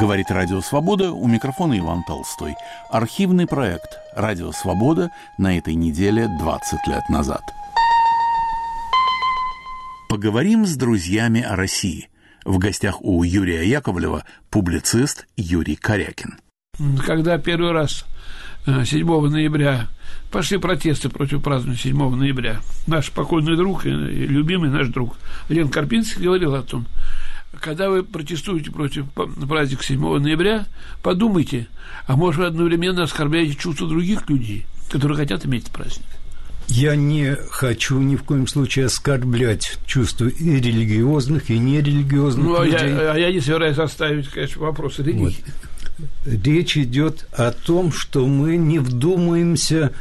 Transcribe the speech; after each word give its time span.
Говорит 0.00 0.30
Радио 0.30 0.62
Свобода, 0.62 1.12
у 1.12 1.28
микрофона 1.28 1.78
Иван 1.78 2.04
Толстой. 2.04 2.54
Архивный 2.90 3.46
проект 3.46 3.98
«Радио 4.16 4.50
Свобода» 4.50 5.10
на 5.36 5.58
этой 5.58 5.74
неделе 5.74 6.26
20 6.38 6.86
лет 6.86 7.06
назад. 7.10 7.42
Поговорим 10.08 10.64
с 10.64 10.74
друзьями 10.76 11.42
о 11.42 11.54
России. 11.54 12.08
В 12.46 12.56
гостях 12.56 13.02
у 13.02 13.22
Юрия 13.24 13.68
Яковлева 13.68 14.24
публицист 14.48 15.26
Юрий 15.36 15.76
Корякин. 15.76 16.38
Когда 17.04 17.36
первый 17.36 17.72
раз 17.72 18.06
7 18.64 19.06
э, 19.06 19.28
ноября 19.28 19.88
пошли 20.32 20.56
протесты 20.56 21.10
против 21.10 21.42
празднования 21.42 21.78
7 21.78 22.16
ноября, 22.16 22.60
наш 22.86 23.10
покойный 23.10 23.54
друг 23.54 23.84
и 23.84 23.90
любимый 23.90 24.70
наш 24.70 24.88
друг 24.88 25.18
Лен 25.50 25.68
Карпинский 25.68 26.24
говорил 26.24 26.54
о 26.54 26.62
том, 26.62 26.86
когда 27.58 27.90
вы 27.90 28.04
протестуете 28.04 28.70
против 28.70 29.06
праздника 29.12 29.82
7 29.82 30.18
ноября, 30.18 30.66
подумайте, 31.02 31.66
а 32.06 32.16
может 32.16 32.38
вы 32.38 32.46
одновременно 32.46 33.02
оскорбляете 33.02 33.54
чувства 33.54 33.88
других 33.88 34.28
людей, 34.28 34.66
которые 34.90 35.16
хотят 35.16 35.44
иметь 35.46 35.70
праздник. 35.70 36.06
Я 36.68 36.94
не 36.94 37.36
хочу 37.50 37.98
ни 37.98 38.14
в 38.14 38.22
коем 38.22 38.46
случае 38.46 38.86
оскорблять 38.86 39.78
чувства 39.86 40.26
и 40.26 40.60
религиозных, 40.60 41.50
и 41.50 41.58
нерелигиозных 41.58 42.46
ну, 42.46 42.62
людей. 42.62 42.90
Я, 42.90 43.12
а 43.12 43.18
я 43.18 43.32
не 43.32 43.40
собираюсь 43.40 43.78
оставить, 43.78 44.28
конечно, 44.28 44.62
вопрос 44.62 45.00
религии. 45.00 45.36
Вот. 45.98 46.06
Речь 46.24 46.76
идет 46.76 47.26
о 47.32 47.50
том, 47.50 47.92
что 47.92 48.24
мы 48.26 48.56
не 48.56 48.78
вдумаемся 48.78 49.92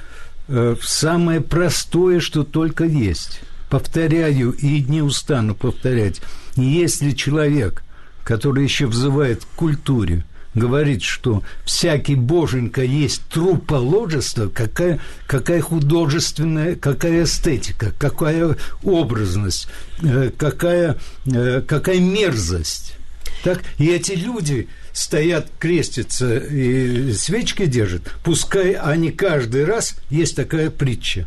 э, 0.47 0.75
в 0.79 0.87
самое 0.87 1.41
простое, 1.41 2.19
что 2.19 2.43
только 2.43 2.85
есть. 2.85 3.41
Повторяю 3.71 4.51
и 4.51 4.83
не 4.83 5.01
устану 5.01 5.55
повторять– 5.55 6.21
если 6.61 7.11
человек, 7.11 7.83
который 8.23 8.63
еще 8.63 8.87
взывает 8.87 9.43
к 9.43 9.55
культуре, 9.55 10.23
говорит, 10.55 11.03
что 11.03 11.43
всякий 11.65 12.15
боженька 12.15 12.81
есть 12.81 13.21
труположество, 13.29 14.47
какая, 14.47 14.99
какая 15.27 15.61
художественная, 15.61 16.75
какая 16.75 17.23
эстетика, 17.23 17.93
какая 17.97 18.57
образность, 18.83 19.67
э, 20.01 20.31
какая, 20.37 20.97
э, 21.25 21.61
какая 21.67 21.99
мерзость. 21.99 22.95
Так? 23.43 23.61
И 23.77 23.87
эти 23.87 24.13
люди 24.13 24.67
стоят, 24.91 25.49
крестятся 25.59 26.37
и 26.37 27.13
свечки 27.13 27.65
держат, 27.65 28.11
пускай 28.23 28.73
они 28.73 29.11
каждый 29.11 29.65
раз, 29.65 29.95
есть 30.09 30.35
такая 30.35 30.69
притча, 30.69 31.25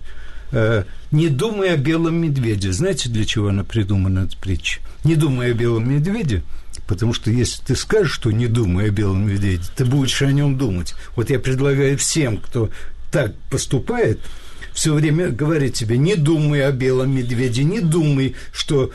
э, 0.50 0.84
не 1.12 1.28
думай 1.28 1.72
о 1.72 1.77
белом 1.77 2.16
медведе. 2.16 2.72
Знаете, 2.72 3.08
для 3.08 3.24
чего 3.24 3.48
она 3.48 3.64
придумана, 3.64 4.27
эта 4.27 4.36
притча? 4.36 4.80
не 5.05 5.16
думай 5.16 5.50
о 5.50 5.55
белом 5.55 5.91
медведе, 5.91 6.42
потому 6.86 7.12
что 7.12 7.30
если 7.30 7.62
ты 7.62 7.77
скажешь, 7.77 8.12
что 8.12 8.30
не 8.30 8.46
думай 8.46 8.88
о 8.88 8.91
белом 8.91 9.28
медведе, 9.28 9.64
ты 9.77 9.84
будешь 9.84 10.22
о 10.22 10.33
нем 10.33 10.56
думать. 10.56 10.94
Вот 11.16 11.30
я 11.30 11.38
предлагаю 11.38 11.98
всем, 11.98 12.36
кто 12.38 12.70
так 13.10 13.34
поступает, 13.50 14.20
все 14.72 14.94
время 14.94 15.28
говорить 15.28 15.77
себе, 15.77 15.98
не 15.98 16.16
думай 16.16 16.66
о 16.66 16.72
белом 16.72 17.14
медведе, 17.14 17.64
не 17.64 17.80
думай, 17.80 18.36
что 18.52 18.90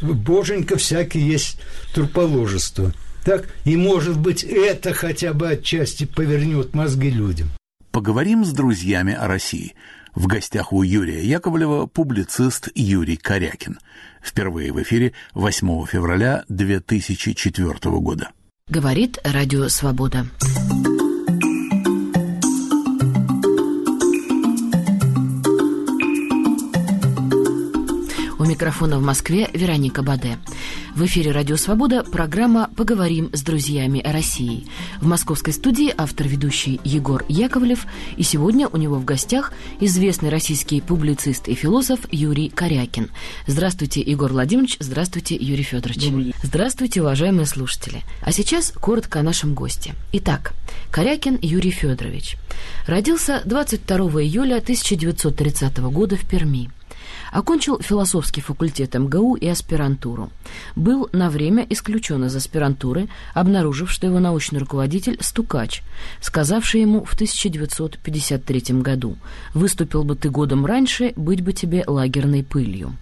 боженька 0.00 0.76
всякий 0.76 1.20
есть 1.20 1.58
труположество. 1.94 2.92
Так? 3.24 3.48
И, 3.64 3.76
может 3.76 4.18
быть, 4.18 4.42
это 4.42 4.92
хотя 4.92 5.32
бы 5.32 5.48
отчасти 5.48 6.04
повернет 6.04 6.74
мозги 6.74 7.08
людям. 7.08 7.48
Поговорим 7.92 8.44
с 8.44 8.52
друзьями 8.52 9.14
о 9.14 9.28
России– 9.28 9.74
в 10.14 10.26
гостях 10.26 10.72
у 10.72 10.82
Юрия 10.82 11.24
Яковлева 11.24 11.86
публицист 11.86 12.68
Юрий 12.74 13.16
Корякин. 13.16 13.78
Впервые 14.22 14.72
в 14.72 14.82
эфире 14.82 15.12
8 15.34 15.86
февраля 15.86 16.44
2004 16.48 17.74
года. 17.98 18.30
Говорит 18.68 19.18
Радио 19.24 19.68
Свобода. 19.68 20.26
У 28.38 28.44
микрофона 28.44 28.98
в 28.98 29.02
Москве 29.02 29.48
Вероника 29.52 30.02
Баде. 30.02 30.38
В 30.94 31.06
эфире 31.06 31.32
«Радио 31.32 31.56
Свобода» 31.56 32.02
программа 32.02 32.68
«Поговорим 32.76 33.30
с 33.32 33.40
друзьями 33.40 34.00
о 34.00 34.12
России». 34.12 34.66
В 35.00 35.06
московской 35.06 35.54
студии 35.54 35.92
автор-ведущий 35.96 36.82
Егор 36.84 37.24
Яковлев, 37.30 37.86
и 38.18 38.22
сегодня 38.22 38.68
у 38.68 38.76
него 38.76 38.96
в 38.96 39.04
гостях 39.06 39.54
известный 39.80 40.28
российский 40.28 40.82
публицист 40.82 41.48
и 41.48 41.54
философ 41.54 42.00
Юрий 42.10 42.50
Корякин. 42.50 43.08
Здравствуйте, 43.46 44.02
Егор 44.02 44.30
Владимирович, 44.30 44.76
здравствуйте, 44.80 45.34
Юрий 45.34 45.62
Федорович. 45.62 46.34
Здравствуйте, 46.42 47.00
уважаемые 47.00 47.46
слушатели. 47.46 48.02
А 48.20 48.30
сейчас 48.30 48.70
коротко 48.78 49.20
о 49.20 49.22
нашем 49.22 49.54
госте. 49.54 49.94
Итак, 50.12 50.52
Корякин 50.90 51.38
Юрий 51.40 51.70
Федорович. 51.70 52.36
Родился 52.86 53.40
22 53.46 53.96
июля 54.24 54.58
1930 54.58 55.78
года 55.78 56.16
в 56.16 56.28
Перми. 56.28 56.68
Окончил 57.32 57.80
философский 57.80 58.42
факультет 58.42 58.94
МГУ 58.94 59.36
и 59.36 59.48
аспирантуру. 59.48 60.30
Был 60.76 61.08
на 61.12 61.30
время 61.30 61.66
исключен 61.70 62.24
из 62.26 62.36
аспирантуры, 62.36 63.08
обнаружив, 63.32 63.90
что 63.90 64.06
его 64.06 64.20
научный 64.20 64.60
руководитель– 64.60 65.16
стукач, 65.20 65.82
сказавший 66.20 66.82
ему 66.82 67.04
в 67.04 67.14
1953 67.14 68.82
году 68.82 69.16
«Выступил 69.54 70.04
бы 70.04 70.14
ты 70.14 70.28
годом 70.28 70.66
раньше, 70.66 71.14
быть 71.16 71.40
бы 71.40 71.54
тебе 71.54 71.84
лагерной 71.86 72.44
пылью». 72.44 72.94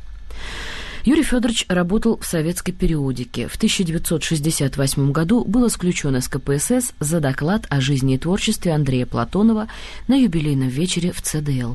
Юрий 1.05 1.23
Федорович 1.23 1.65
работал 1.69 2.19
в 2.19 2.27
советской 2.27 2.73
периодике. 2.73 3.49
В 3.49 3.57
1968 3.57 5.13
году 5.13 5.45
был 5.45 5.67
исключен 5.67 6.15
из 6.17 6.29
КПСС 6.29 6.93
за 7.01 7.21
доклад 7.21 7.67
о 7.69 7.81
жизни 7.81 8.15
и 8.15 8.19
творчестве 8.19 8.75
Андрея 8.75 9.07
Платонова 9.07 9.67
на 10.09 10.15
юбилейном 10.15 10.69
вечере 10.69 11.11
в 11.13 11.21
ЦДЛ 11.23 11.75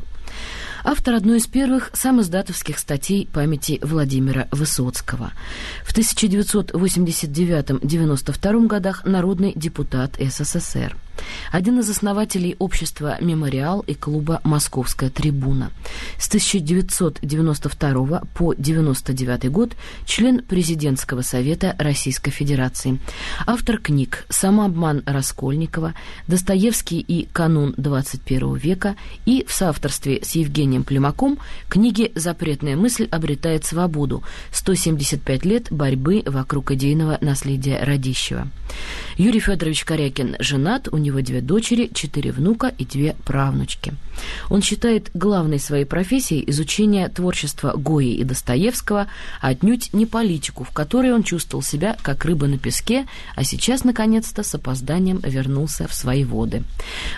автор 0.85 1.15
одной 1.15 1.39
из 1.39 1.47
первых 1.47 1.89
самоздатовских 1.93 2.77
статей 2.77 3.27
памяти 3.33 3.79
Владимира 3.81 4.47
Высоцкого. 4.51 5.31
В 5.83 5.97
1989-92 5.97 8.67
годах 8.67 9.03
народный 9.03 9.53
депутат 9.55 10.11
СССР 10.19 10.95
один 11.51 11.79
из 11.79 11.89
основателей 11.89 12.55
общества 12.59 13.17
«Мемориал» 13.21 13.81
и 13.81 13.93
клуба 13.93 14.41
«Московская 14.43 15.09
трибуна». 15.09 15.71
С 16.17 16.27
1992 16.27 18.21
по 18.33 18.51
1999 18.51 19.51
год 19.51 19.75
член 20.05 20.41
президентского 20.43 21.21
совета 21.21 21.75
Российской 21.79 22.31
Федерации. 22.31 22.99
Автор 23.45 23.77
книг 23.77 24.25
«Самообман 24.29 25.03
Раскольникова», 25.05 25.93
«Достоевский 26.27 26.99
и 26.99 27.27
канун 27.31 27.73
21 27.77 28.55
века» 28.55 28.95
и 29.25 29.45
в 29.47 29.53
соавторстве 29.53 30.19
с 30.23 30.31
Евгением 30.31 30.83
Племаком 30.83 31.37
книги 31.69 32.11
«Запретная 32.15 32.75
мысль 32.75 33.07
обретает 33.11 33.65
свободу. 33.65 34.23
175 34.51 35.45
лет 35.45 35.67
борьбы 35.71 36.23
вокруг 36.25 36.71
идейного 36.71 37.17
наследия 37.21 37.83
Радищева». 37.83 38.47
Юрий 39.17 39.39
Федорович 39.39 39.85
Корякин 39.85 40.35
женат, 40.39 40.87
у 40.91 40.97
него 41.05 41.21
две 41.21 41.41
дочери, 41.41 41.89
четыре 41.93 42.31
внука 42.31 42.67
и 42.67 42.85
две 42.85 43.15
правнучки. 43.25 43.93
Он 44.49 44.61
считает 44.61 45.09
главной 45.13 45.59
своей 45.59 45.85
профессией 45.85 46.43
изучение 46.49 47.09
творчества 47.09 47.73
Гои 47.75 48.13
и 48.13 48.23
Достоевского, 48.23 49.07
а 49.41 49.47
отнюдь 49.49 49.93
не 49.93 50.05
политику, 50.05 50.63
в 50.63 50.71
которой 50.71 51.13
он 51.13 51.23
чувствовал 51.23 51.63
себя 51.63 51.97
как 52.01 52.25
рыба 52.25 52.47
на 52.47 52.57
песке, 52.57 53.07
а 53.35 53.43
сейчас, 53.43 53.83
наконец-то, 53.83 54.43
с 54.43 54.55
опозданием 54.55 55.19
вернулся 55.23 55.87
в 55.87 55.93
свои 55.93 56.23
воды. 56.23 56.63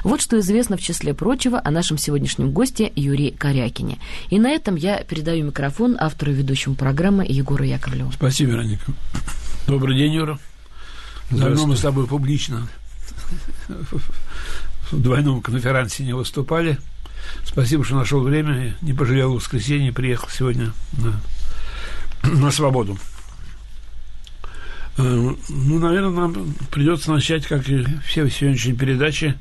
Вот 0.04 0.22
что 0.22 0.40
известно 0.40 0.78
в 0.78 0.82
числе 0.82 1.14
прочего 1.14 1.62
о 1.64 1.72
нашем 1.72 1.98
сегодняшнем 1.98 2.52
госте 2.52 2.92
Юрии 2.96 3.32
Корякине. 3.32 4.00
И 4.30 4.40
на 4.40 4.50
этом 4.50 4.76
я 4.76 5.04
передаю 5.04 5.46
микрофон 5.46 5.98
автору 6.00 6.32
ведущему 6.32 6.76
программы 6.76 7.26
Егору 7.28 7.64
Яковлеву. 7.64 8.12
Спасибо, 8.12 8.52
Вероника. 8.52 8.92
Добрый 9.68 9.98
день, 9.98 10.14
Юра. 10.14 10.40
Давно 11.30 11.68
мы 11.68 11.76
с 11.76 11.82
тобой 11.82 12.08
публично 12.08 12.68
в 13.68 15.02
двойном 15.02 15.42
конференции 15.42 16.04
не 16.04 16.14
выступали. 16.14 16.78
Спасибо, 17.44 17.84
что 17.84 17.96
нашел 17.96 18.22
время, 18.22 18.76
не 18.82 18.94
пожалел 18.94 19.34
воскресенье, 19.34 19.92
приехал 19.92 20.30
сегодня 20.30 20.72
на, 20.94 22.30
на 22.30 22.52
свободу. 22.52 22.98
Э, 24.98 25.34
ну, 25.50 25.80
наверное, 25.80 26.10
нам 26.10 26.54
придется 26.72 27.12
начать, 27.12 27.46
как 27.46 27.68
и 27.70 27.86
все 28.06 28.30
сегодняшние 28.30 28.76
передачи, 28.76 29.36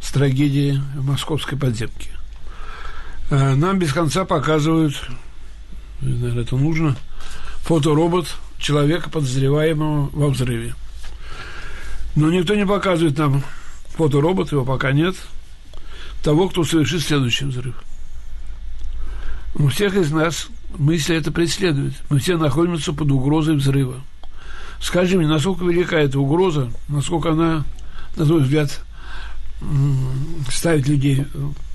с 0.00 0.10
трагедии 0.10 0.80
московской 0.96 1.58
подземке. 1.58 2.10
Э, 3.30 3.54
нам 3.54 3.78
без 3.78 3.92
конца 3.92 4.24
показывают, 4.24 4.94
знаю, 6.00 6.40
это 6.40 6.56
нужно, 6.56 6.96
фоторобот 7.62 8.36
человека, 8.58 9.10
подозреваемого 9.10 10.10
во 10.12 10.28
взрыве. 10.28 10.74
Но 12.16 12.30
никто 12.30 12.54
не 12.54 12.66
показывает 12.66 13.18
нам 13.18 13.42
фоторобот, 13.96 14.52
его 14.52 14.64
пока 14.64 14.92
нет, 14.92 15.16
того, 16.22 16.48
кто 16.48 16.64
совершит 16.64 17.02
следующий 17.02 17.46
взрыв. 17.46 17.74
У 19.54 19.68
всех 19.68 19.94
из 19.96 20.10
нас 20.10 20.48
мысли 20.76 21.16
это 21.16 21.30
преследует. 21.30 21.94
Мы 22.10 22.18
все 22.18 22.36
находимся 22.36 22.92
под 22.92 23.10
угрозой 23.10 23.56
взрыва. 23.56 24.00
Скажи 24.80 25.16
мне, 25.16 25.28
насколько 25.28 25.64
велика 25.64 25.96
эта 25.96 26.18
угроза, 26.18 26.70
насколько 26.88 27.30
она, 27.30 27.64
на 28.16 28.26
твой 28.26 28.42
взгляд, 28.42 28.80
ставит 30.50 30.88
людей 30.88 31.24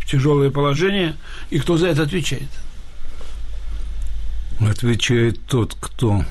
в 0.01 0.05
тяжелое 0.05 0.51
положение, 0.51 1.15
и 1.49 1.59
кто 1.59 1.77
за 1.77 1.87
это 1.87 2.03
отвечает? 2.03 2.49
Отвечает 4.59 5.39
тот, 5.45 5.75
кто 5.79 6.25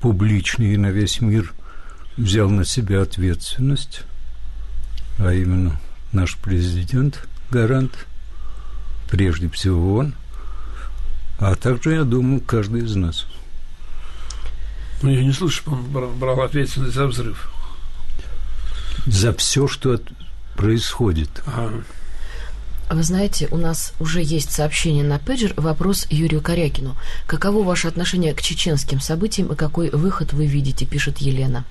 публичный 0.00 0.76
на 0.76 0.90
весь 0.90 1.20
мир 1.20 1.54
взял 2.16 2.50
на 2.50 2.64
себя 2.64 3.02
ответственность, 3.02 4.02
а 5.18 5.32
именно 5.32 5.78
наш 6.12 6.36
президент, 6.36 7.28
гарант, 7.50 8.06
прежде 9.10 9.48
всего 9.48 9.96
он, 9.96 10.14
а 11.38 11.54
также, 11.54 11.94
я 11.94 12.04
думаю, 12.04 12.40
каждый 12.40 12.82
из 12.84 12.94
нас. 12.96 13.26
Ну, 15.02 15.10
я 15.10 15.22
не 15.22 15.32
слышу, 15.32 15.62
что 15.62 15.72
он 15.72 15.84
брал 15.90 16.40
ответственность 16.40 16.94
за 16.94 17.06
взрыв. 17.06 17.50
За 19.06 19.32
все, 19.32 19.68
что 19.68 20.00
происходит. 20.56 21.30
Ага. 21.46 21.84
Вы 22.90 23.02
знаете, 23.02 23.48
у 23.50 23.58
нас 23.58 23.92
уже 24.00 24.22
есть 24.22 24.50
сообщение 24.50 25.04
на 25.04 25.18
пейджер. 25.18 25.52
Вопрос 25.56 26.06
Юрию 26.10 26.40
Корякину. 26.40 26.96
Каково 27.26 27.62
ваше 27.62 27.86
отношение 27.86 28.34
к 28.34 28.42
чеченским 28.42 29.00
событиям 29.00 29.52
и 29.52 29.56
какой 29.56 29.90
выход 29.90 30.32
вы 30.32 30.46
видите, 30.46 30.86
пишет 30.86 31.18
Елена. 31.18 31.64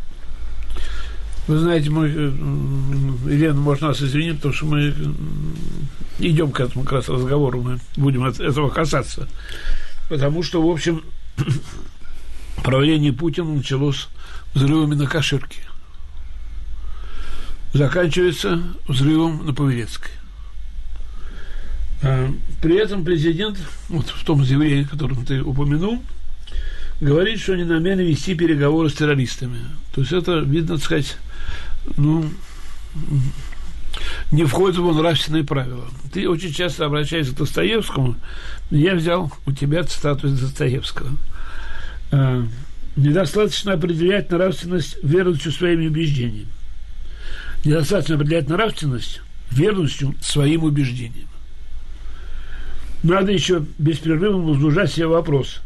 Вы 1.47 1.59
знаете, 1.59 1.89
мы, 1.89 2.07
э, 2.07 2.31
Елена, 3.33 3.59
можно 3.59 3.87
нас 3.87 4.01
извинить, 4.01 4.35
потому 4.37 4.53
что 4.53 4.65
мы 4.65 4.93
идем 6.19 6.51
к 6.51 6.59
этому 6.59 6.83
как 6.83 6.93
раз 6.93 7.09
разговору, 7.09 7.61
мы 7.61 7.79
будем 7.95 8.25
от 8.25 8.39
этого 8.39 8.69
касаться. 8.69 9.29
Потому 10.09 10.43
что, 10.43 10.61
в 10.61 10.69
общем, 10.69 11.03
правление 12.63 13.13
Путина 13.13 13.53
началось 13.53 14.09
взрывами 14.53 14.95
на 14.95 15.07
Каширке. 15.07 15.61
Заканчивается 17.73 18.61
взрывом 18.87 19.45
на 19.45 19.53
Павелецкой. 19.53 20.11
А, 22.01 22.29
при 22.61 22.75
этом 22.77 23.05
президент, 23.05 23.57
вот 23.87 24.09
в 24.09 24.25
том 24.25 24.43
заявлении, 24.43 24.83
которое 24.83 25.15
ты 25.23 25.41
упомянул, 25.41 26.01
говорит, 26.99 27.39
что 27.39 27.53
они 27.53 27.63
намерены 27.63 28.01
вести 28.01 28.35
переговоры 28.35 28.89
с 28.89 28.93
террористами. 28.93 29.59
То 29.93 30.01
есть 30.01 30.13
это, 30.13 30.39
видно, 30.39 30.75
так 30.75 30.83
сказать, 30.83 31.17
ну, 31.95 32.29
не 34.31 34.43
входит 34.45 34.77
в 34.77 34.93
нравственные 34.93 35.43
правила. 35.43 35.85
Ты 36.11 36.27
очень 36.27 36.53
часто 36.53 36.85
обращаешься 36.85 37.33
к 37.33 37.37
Достоевскому. 37.37 38.15
Я 38.69 38.95
взял 38.95 39.31
у 39.45 39.51
тебя 39.51 39.83
цитату 39.83 40.27
из 40.27 40.39
Достоевского. 40.39 41.11
А, 42.11 42.45
Недостаточно 42.97 43.73
определять 43.73 44.31
нравственность 44.31 44.97
верностью 45.03 45.51
своими 45.51 45.87
убеждениями. 45.87 46.47
Недостаточно 47.63 48.15
определять 48.15 48.49
нравственность 48.49 49.21
верностью 49.51 50.15
своим 50.19 50.63
убеждениям. 50.63 51.27
Надо 53.03 53.31
еще 53.31 53.63
беспрерывно 53.77 54.39
возбуждать 54.39 54.91
себе 54.91 55.05
вопрос, 55.05 55.61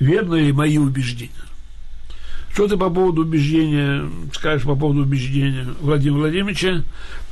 верно 0.00 0.34
ли 0.34 0.52
мои 0.52 0.76
убеждения. 0.76 1.30
Что 2.56 2.68
ты 2.68 2.78
по 2.78 2.88
поводу 2.88 3.20
убеждения, 3.20 4.10
скажешь 4.32 4.64
по 4.66 4.74
поводу 4.74 5.02
убеждения 5.02 5.66
Владимира 5.78 6.20
Владимировича, 6.20 6.84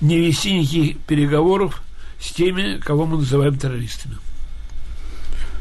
не 0.02 0.18
вести 0.18 0.52
никаких 0.52 0.98
переговоров 0.98 1.82
с 2.20 2.30
теми, 2.30 2.78
кого 2.78 3.06
мы 3.06 3.16
называем 3.16 3.56
террористами? 3.56 4.16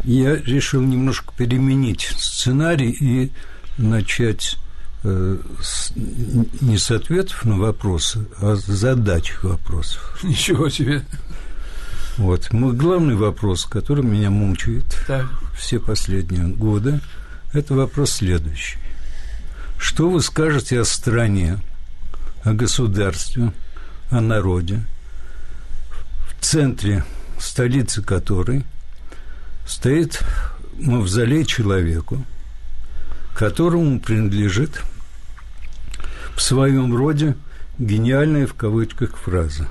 Я 0.03 0.35
решил 0.35 0.81
немножко 0.81 1.31
переменить 1.37 2.13
сценарий 2.17 2.91
и 2.91 3.31
начать 3.77 4.57
э, 5.05 5.37
с, 5.61 5.93
не 5.95 6.77
с 6.77 6.91
ответов 6.91 7.45
на 7.45 7.57
вопросы, 7.57 8.27
а 8.41 8.57
с 8.57 8.65
задач 8.65 9.31
вопросов. 9.43 10.19
Ничего 10.23 10.67
себе. 10.67 11.05
Вот. 12.17 12.51
Мой 12.51 12.73
главный 12.73 13.15
вопрос, 13.15 13.63
который 13.63 14.03
меня 14.03 14.29
мучает 14.29 14.83
так. 15.07 15.25
все 15.57 15.79
последние 15.79 16.47
годы, 16.47 16.99
это 17.53 17.75
вопрос 17.75 18.11
следующий. 18.11 18.82
Что 19.83 20.09
вы 20.09 20.21
скажете 20.21 20.79
о 20.79 20.85
стране, 20.85 21.59
о 22.45 22.53
государстве, 22.53 23.51
о 24.09 24.21
народе, 24.21 24.81
в 26.25 26.41
центре 26.41 27.03
столицы 27.37 28.01
которой 28.01 28.63
стоит 29.67 30.23
мавзолей 30.79 31.43
человеку, 31.43 32.23
которому 33.35 33.99
принадлежит 33.99 34.81
в 36.33 36.41
своем 36.41 36.95
роде 36.95 37.35
гениальная 37.77 38.47
в 38.47 38.53
кавычках 38.53 39.17
фраза. 39.17 39.67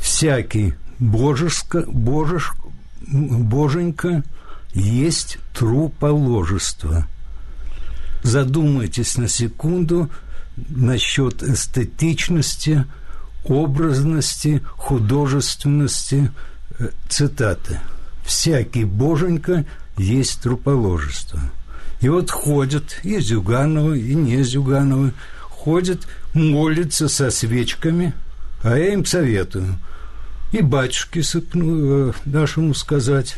Всякий 0.00 0.74
божеско, 1.00 1.82
божеш, 1.88 2.52
боженька 3.00 4.22
есть 4.74 5.38
труположество. 5.54 7.04
Задумайтесь 8.28 9.16
на 9.16 9.26
секунду 9.26 10.10
насчет 10.68 11.42
эстетичности, 11.42 12.84
образности, 13.46 14.62
художественности 14.76 16.30
э, 16.78 16.90
цитаты. 17.08 17.80
«Всякий 18.26 18.84
боженька 18.84 19.64
есть 19.96 20.42
труположество». 20.42 21.40
И 22.02 22.10
вот 22.10 22.30
ходят 22.30 23.00
и 23.02 23.18
Зюгановы, 23.18 23.98
и 23.98 24.14
не 24.14 24.42
Зюгановы, 24.42 25.14
ходят, 25.40 26.06
молятся 26.34 27.08
со 27.08 27.30
свечками, 27.30 28.12
а 28.62 28.76
я 28.76 28.92
им 28.92 29.06
советую 29.06 29.78
и 30.52 30.60
батюшке 30.60 31.22
сыпну, 31.22 32.10
э, 32.10 32.12
нашему 32.26 32.74
сказать, 32.74 33.36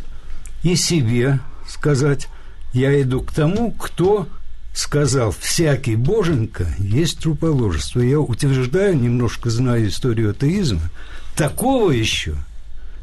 и 0.65 0.75
себе 0.75 1.39
сказать, 1.69 2.27
я 2.73 3.01
иду 3.01 3.21
к 3.21 3.31
тому, 3.31 3.71
кто 3.71 4.27
сказал, 4.75 5.33
всякий 5.33 5.97
боженька 5.97 6.67
есть 6.79 7.21
труположество. 7.21 8.01
Я 8.01 8.21
утверждаю, 8.21 8.97
немножко 8.97 9.51
знаю 9.51 9.89
историю 9.89 10.31
атеизма, 10.31 10.91
такого 11.37 11.91
еще 11.91 12.35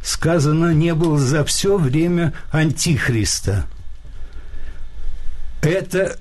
сказано 0.04 0.74
не 0.74 0.94
было 0.94 1.20
за 1.20 1.44
все 1.44 1.78
время 1.78 2.34
Антихриста– 2.52 3.66
это 5.62 6.18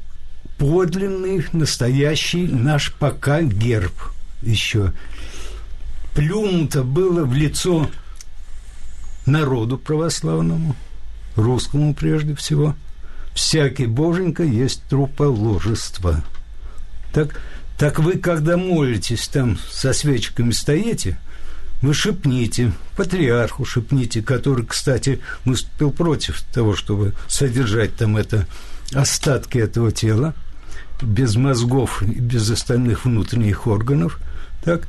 подлинный, 0.58 1.46
настоящий 1.52 2.48
наш 2.48 2.92
пока 2.92 3.42
герб 3.42 3.92
еще. 4.42 4.92
Плюнуто 6.14 6.82
было 6.82 7.24
в 7.24 7.34
лицо 7.34 7.90
народу 9.26 9.76
православному, 9.76 10.74
русскому 11.36 11.94
прежде 11.94 12.34
всего. 12.34 12.74
Всякий 13.36 13.84
боженька 13.84 14.42
есть 14.42 14.82
труположество. 14.88 16.24
Так, 17.12 17.38
так 17.76 17.98
вы, 17.98 18.14
когда 18.14 18.56
молитесь, 18.56 19.28
там 19.28 19.58
со 19.70 19.92
свечками 19.92 20.52
стоите, 20.52 21.18
вы 21.82 21.92
шепните, 21.92 22.72
патриарху 22.96 23.66
шепните, 23.66 24.22
который, 24.22 24.64
кстати, 24.64 25.20
выступил 25.44 25.90
против 25.90 26.40
того, 26.50 26.74
чтобы 26.74 27.12
содержать 27.28 27.94
там 27.94 28.16
это 28.16 28.46
остатки 28.94 29.58
этого 29.58 29.92
тела, 29.92 30.34
без 31.02 31.36
мозгов 31.36 32.02
и 32.02 32.18
без 32.18 32.50
остальных 32.50 33.04
внутренних 33.04 33.66
органов, 33.66 34.18
так, 34.64 34.88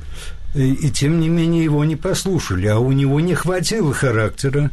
и, 0.55 0.71
и 0.71 0.89
тем 0.89 1.19
не 1.19 1.27
менее 1.27 1.65
его 1.65 1.83
не 1.83 1.97
послушали, 1.97 2.67
а 2.67 2.79
у 2.79 2.93
него 2.93 3.19
не 3.19 3.35
хватило 3.35 3.93
характера 3.93 4.71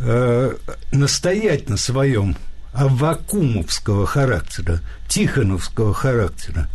э, 0.00 0.54
настоять 0.92 1.68
на 1.68 1.76
своем, 1.76 2.38
вакуумовского 2.72 4.06
характера, 4.06 4.80
тихоновского 5.08 5.92
характера. 5.92 6.68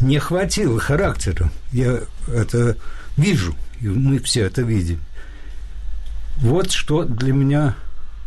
Не 0.00 0.18
хватило 0.18 0.80
характера. 0.80 1.50
Я 1.72 2.00
это 2.28 2.76
вижу, 3.16 3.54
и 3.80 3.88
мы 3.88 4.18
все 4.18 4.42
это 4.42 4.62
видим. 4.62 5.00
Вот 6.38 6.72
что 6.72 7.04
для 7.04 7.32
меня 7.32 7.74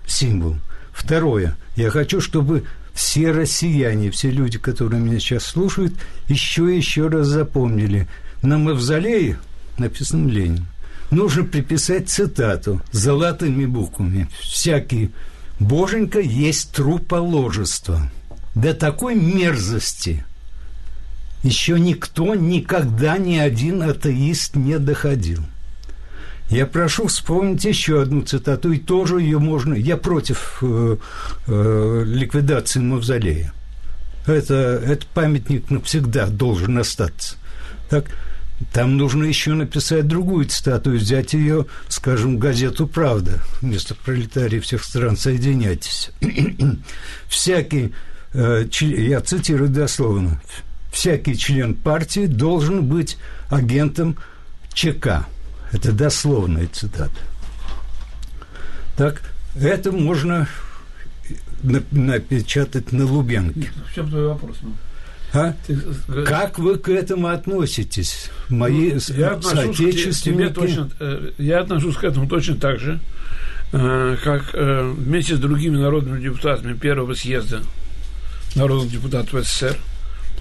символ– 0.06 0.58
Второе. 0.94 1.58
Я 1.76 1.90
хочу, 1.90 2.22
чтобы 2.22 2.64
все 2.94 3.32
россияне, 3.32 4.12
все 4.12 4.30
люди, 4.30 4.60
которые 4.60 5.02
меня 5.02 5.20
сейчас 5.20 5.44
слушают, 5.44 5.94
еще 6.28 6.72
и 6.72 6.78
еще 6.78 7.08
раз 7.08 7.28
запомнили. 7.28 8.08
На 8.44 8.58
мавзолее 8.58 9.40
написано 9.78 10.30
Ленин. 10.30 10.68
Нужно 11.10 11.44
приписать 11.44 12.10
цитату 12.10 12.82
золотыми 12.92 13.66
буквами. 13.66 14.30
«Всякий 14.40 15.12
боженька 15.60 16.20
есть 16.20 16.72
труположество». 16.72 18.12
До 18.56 18.74
такой 18.74 19.16
мерзости 19.16 20.24
еще 21.44 21.80
никто 21.80 22.36
никогда 22.36 23.18
ни 23.18 23.36
один 23.36 23.82
атеист 23.84 24.56
не 24.56 24.80
доходил. 24.80 25.42
Я 26.50 26.68
прошу 26.68 27.08
вспомнить 27.08 27.66
еще 27.66 28.02
одну 28.02 28.22
цитату, 28.22 28.72
и 28.72 28.78
тоже 28.78 29.22
ее 29.22 29.40
можно... 29.40 29.74
Я 29.74 29.98
против 29.98 30.60
э, 30.62 30.98
э, 31.48 32.04
ликвидации 32.06 32.80
мавзолея. 32.80 33.54
это, 34.28 34.54
это 34.86 35.06
памятник 35.14 35.70
навсегда 35.70 36.28
должен 36.28 36.78
остаться. 36.78 37.36
Так, 37.90 38.06
там 38.72 38.98
нужно 38.98 39.26
еще 39.26 39.54
написать 39.54 40.08
другую 40.08 40.46
цитату, 40.46 40.92
взять 40.92 41.34
ее, 41.34 41.66
скажем, 41.90 42.38
газету 42.38 42.88
«Правда». 42.88 43.42
Вместо 43.62 43.96
пролетарии 43.96 44.60
всех 44.60 44.84
стран 44.84 45.18
соединяйтесь. 45.18 46.12
Всякий, 47.28 47.94
э, 48.34 48.66
я 48.80 49.22
цитирую 49.22 49.70
дословно, 49.70 50.42
всякий 50.92 51.36
член 51.36 51.76
партии 51.76 52.28
должен 52.28 52.86
быть 52.86 53.18
агентом 53.50 54.18
ЧК. 54.74 55.26
Это 55.72 55.92
дословная 55.92 56.68
цитата. 56.68 57.20
Так, 58.96 59.22
это 59.56 59.92
можно 59.92 60.48
напечатать 61.64 62.92
на 62.92 63.06
Лубенке. 63.06 63.72
В 63.90 63.96
чем 63.96 64.10
твой 64.10 64.28
вопрос? 64.28 64.58
Ну? 64.62 64.74
А? 65.34 65.56
Ты... 65.66 65.78
Как 66.26 66.60
вы 66.60 66.78
к 66.78 66.90
этому 66.90 67.28
относитесь, 67.28 68.30
мои 68.50 68.94
ну, 68.94 69.00
я 69.18 69.42
соотечественники? 69.42 70.54
точно, 70.54 70.90
э, 71.00 71.32
я 71.40 71.62
отношусь 71.62 71.96
к 71.96 72.04
этому 72.04 72.30
точно 72.30 72.56
так 72.56 72.80
же, 72.80 73.00
э, 73.72 74.18
как 74.24 74.52
э, 74.54 74.94
вместе 74.96 75.36
с 75.36 75.40
другими 75.40 75.78
народными 75.78 76.22
депутатами 76.22 76.74
первого 76.74 77.16
съезда 77.16 77.64
народных 78.56 78.92
депутатов 78.92 79.44
СССР 79.44 79.76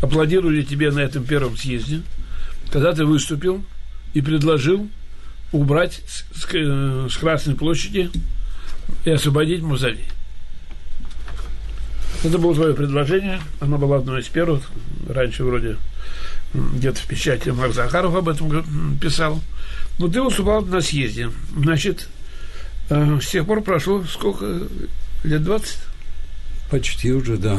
аплодировали 0.02 0.62
тебе 0.62 0.90
на 0.90 1.00
этом 1.00 1.24
первом 1.24 1.56
съезде, 1.56 2.02
когда 2.70 2.92
ты 2.92 3.06
выступил 3.06 3.64
и 4.12 4.20
предложил 4.20 4.90
убрать 5.52 6.02
с, 6.06 6.44
с 6.44 7.16
Красной 7.16 7.54
площади 7.54 8.10
и 9.06 9.10
освободить 9.10 9.62
мавзолей. 9.62 10.11
Это 12.24 12.38
было 12.38 12.54
твое 12.54 12.74
предложение. 12.74 13.40
Оно 13.60 13.78
было 13.78 13.96
одно 13.98 14.18
из 14.18 14.28
первых. 14.28 14.70
Раньше 15.08 15.44
вроде 15.44 15.76
где-то 16.54 17.00
в 17.00 17.06
печати 17.06 17.48
Марк 17.48 17.74
Захаров 17.74 18.14
об 18.14 18.28
этом 18.28 18.98
писал. 18.98 19.40
Но 19.98 20.08
ты 20.08 20.22
выступал 20.22 20.62
на 20.62 20.80
съезде. 20.80 21.30
Значит, 21.56 22.08
э, 22.90 23.18
с 23.20 23.28
тех 23.28 23.46
пор 23.46 23.62
прошло 23.62 24.04
сколько? 24.04 24.62
Лет 25.24 25.42
20? 25.42 25.78
Почти 26.70 27.12
уже, 27.12 27.36
да. 27.36 27.58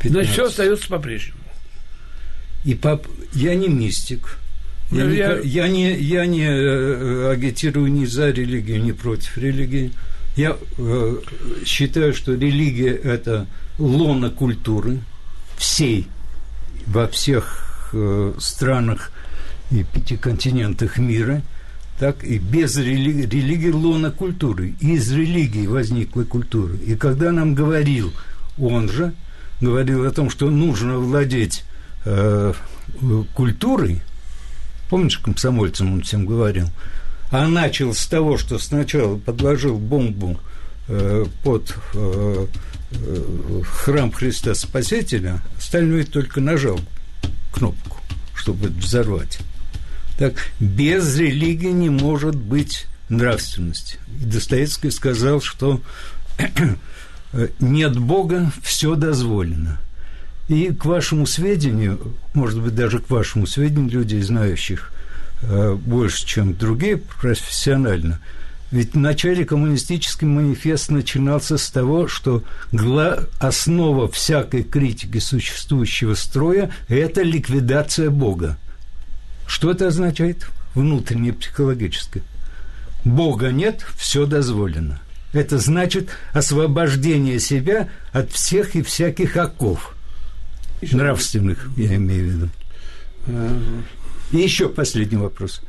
15. 0.00 0.10
Значит, 0.10 0.32
все 0.32 0.46
остается 0.46 0.88
по-прежнему. 0.88 1.38
И 2.64 2.74
пап, 2.74 3.06
я 3.32 3.54
не 3.54 3.68
мистик. 3.68 4.38
Я, 4.90 5.04
ну, 5.04 5.10
я... 5.10 5.38
Не, 5.38 5.48
я 5.48 5.68
не, 5.68 5.94
я 5.96 6.26
не 6.26 6.46
э, 6.46 7.30
агитирую 7.32 7.90
ни 7.92 8.04
за 8.04 8.30
религию, 8.30 8.82
ни 8.82 8.92
против 8.92 9.36
религии. 9.38 9.92
Я 10.36 10.56
э, 10.78 11.16
считаю, 11.64 12.12
что 12.12 12.32
религия– 12.32 12.92
это 13.04 13.46
лона 13.78 14.30
культуры 14.30 15.00
всей, 15.56 16.08
во 16.86 17.06
всех 17.06 17.90
э, 17.92 18.34
странах 18.38 19.12
и 19.70 19.84
пяти 19.84 20.16
континентах 20.16 20.98
мира, 20.98 21.42
так 22.00 22.24
и 22.24 22.38
без 22.38 22.76
религии, 22.76 23.26
религии 23.26 23.70
лона 23.70 24.10
культуры. 24.10 24.74
Из 24.80 25.10
религии 25.12 25.68
возникла 25.68 26.24
культура. 26.24 26.74
И 26.84 26.96
когда 26.96 27.30
нам 27.30 27.54
говорил 27.54 28.12
он 28.58 28.88
же, 28.88 29.14
говорил 29.60 30.04
о 30.04 30.10
том, 30.10 30.30
что 30.30 30.50
нужно 30.50 30.98
владеть 30.98 31.64
э, 32.04 32.52
культурой, 33.34 34.02
помнишь, 34.90 35.18
комсомольцам 35.18 35.92
он 35.92 36.02
всем 36.02 36.26
говорил– 36.26 36.68
а 37.34 37.48
начал 37.48 37.92
с 37.92 38.06
того, 38.06 38.38
что 38.38 38.60
сначала 38.60 39.18
подложил 39.18 39.76
бомбу 39.76 40.38
э, 40.86 41.24
под 41.42 41.74
э, 41.94 42.46
э, 42.92 43.62
храм 43.64 44.12
Христа 44.12 44.54
Спасителя, 44.54 45.42
остальное 45.58 46.04
только 46.04 46.40
нажал 46.40 46.78
кнопку, 47.52 47.98
чтобы 48.36 48.68
взорвать. 48.68 49.40
Так, 50.16 50.34
без 50.60 51.16
религии 51.18 51.72
не 51.72 51.90
может 51.90 52.36
быть 52.36 52.86
нравственности. 53.08 53.98
И 54.22 54.26
Достоевский 54.26 54.92
сказал, 54.92 55.40
что 55.40 55.80
нет 57.58 57.98
Бога, 57.98 58.52
все 58.62 58.94
дозволено. 58.94 59.80
И 60.46 60.68
к 60.72 60.84
вашему 60.84 61.26
сведению, 61.26 62.14
может 62.32 62.60
быть, 62.60 62.76
даже 62.76 63.00
к 63.00 63.10
вашему 63.10 63.48
сведению 63.48 63.90
людей, 63.90 64.22
знающих 64.22 64.93
больше, 65.78 66.26
чем 66.26 66.54
другие 66.54 66.96
профессионально. 66.96 68.20
Ведь 68.70 68.94
в 68.94 68.98
начале 68.98 69.44
коммунистический 69.44 70.26
манифест 70.26 70.90
начинался 70.90 71.58
с 71.58 71.70
того, 71.70 72.08
что 72.08 72.42
основа 73.38 74.10
всякой 74.10 74.64
критики 74.64 75.18
существующего 75.18 76.14
строя– 76.14 76.70
это 76.88 77.22
ликвидация 77.22 78.10
Бога. 78.10 78.56
Что 79.46 79.70
это 79.70 79.88
означает? 79.88 80.48
Внутреннее 80.74 81.32
психологическое. 81.32 82.22
Бога 83.04 83.52
нет, 83.52 83.86
все 83.96 84.26
дозволено. 84.26 84.98
Это 85.32 85.58
значит 85.58 86.10
освобождение 86.32 87.38
себя 87.38 87.88
от 88.12 88.32
всех 88.32 88.74
и 88.74 88.82
всяких 88.82 89.36
оков. 89.36 89.94
Нравственных, 90.80 91.68
я 91.76 91.94
имею 91.94 92.24
в 92.24 92.26
виду. 92.32 92.48
И 94.34 94.38
еще 94.38 94.68
последний 94.68 95.16
вопрос. 95.16 95.62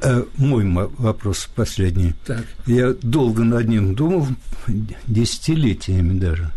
Э, 0.00 0.22
мой 0.36 0.64
вопрос 0.98 1.50
последний. 1.56 2.14
Так. 2.24 2.44
Я 2.66 2.94
долго 3.02 3.42
над 3.42 3.68
ним 3.68 3.96
думал, 3.96 4.28
десятилетиями 5.08 6.20
даже. 6.20 6.52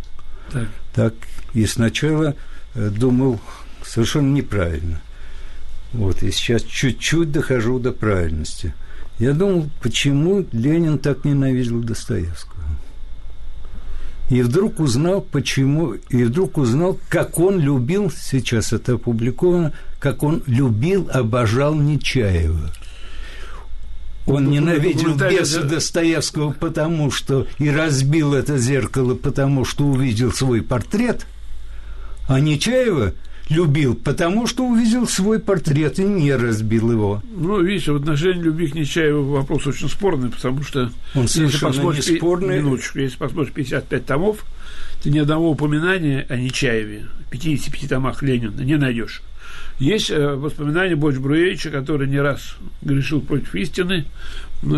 Так. 0.52 0.68
Так. 0.94 1.14
И 1.56 1.66
сначала 1.66 2.36
э, 2.76 2.90
думал 2.90 3.40
совершенно 3.84 4.32
неправильно. 4.32 5.02
Вот, 5.92 6.22
и 6.22 6.30
сейчас 6.30 6.62
чуть-чуть 6.62 7.32
дохожу 7.32 7.80
до 7.80 7.92
правильности. 7.94 8.76
Я 9.18 9.34
думал, 9.34 9.68
почему 9.82 10.46
Ленин 10.52 11.00
так 11.00 11.26
ненавидел 11.26 11.82
Достоевского. 11.82 12.55
И 14.30 14.42
вдруг 14.42 14.80
узнал, 14.80 15.22
почему, 15.22 15.94
и 16.10 16.24
вдруг 16.24 16.58
узнал, 16.58 17.00
как 17.10 17.40
он 17.40 17.60
любил, 17.60 18.12
сейчас 18.12 18.74
это 18.74 18.94
опубликовано, 18.94 19.74
как 20.00 20.24
он 20.24 20.42
любил, 20.48 21.10
обожал 21.14 21.76
Нечаева. 21.76 22.72
Он 24.26 24.50
ненавидел 24.50 25.16
беса 25.16 25.62
Достоевского, 25.62 26.52
потому 26.52 27.12
что 27.12 27.46
и 27.60 27.70
разбил 27.70 28.34
это 28.34 28.58
зеркало, 28.58 29.14
потому 29.14 29.66
что 29.66 29.86
увидел 29.86 30.32
свой 30.32 30.64
портрет, 30.64 31.28
а 32.28 32.40
Нечаева– 32.40 33.14
любил, 33.50 33.96
потому 33.96 34.48
что 34.48 34.66
увидел 34.66 35.08
свой 35.08 35.40
портрет 35.40 36.00
и 36.00 36.04
не 36.04 36.34
разбил 36.36 36.92
его. 36.92 37.22
Ну, 37.36 37.62
видите, 37.62 37.92
в 37.92 37.98
отношении 37.98 38.42
любви 38.42 38.68
к 38.68 38.76
Нечаеву 38.76 39.24
вопрос 39.24 39.68
очень 39.68 39.90
спорный, 39.90 40.30
потому 40.30 40.64
что... 40.64 40.92
Он 41.14 41.28
совершенно 41.28 41.92
не 41.92 42.02
спорный. 42.02 42.58
Минуточку, 42.58 43.00
если 43.00 43.18
посмотришь 43.18 43.54
55 43.54 44.06
томов, 44.06 44.46
ты 45.04 45.12
ни 45.12 45.20
одного 45.20 45.52
упоминания 45.52 46.26
о 46.30 46.38
Нечаеве, 46.38 47.06
в 47.28 47.30
55 47.30 47.90
томах 47.90 48.24
Ленина, 48.24 48.62
не 48.62 48.78
найдешь. 48.78 49.22
Есть 49.80 50.10
э, 50.10 50.36
воспоминания 50.36 50.96
Боч 50.96 51.18
Бруевича, 51.18 51.70
который 51.70 52.08
не 52.08 52.20
раз 52.20 52.56
грешил 52.82 53.22
против 53.22 53.54
истины, 53.56 54.06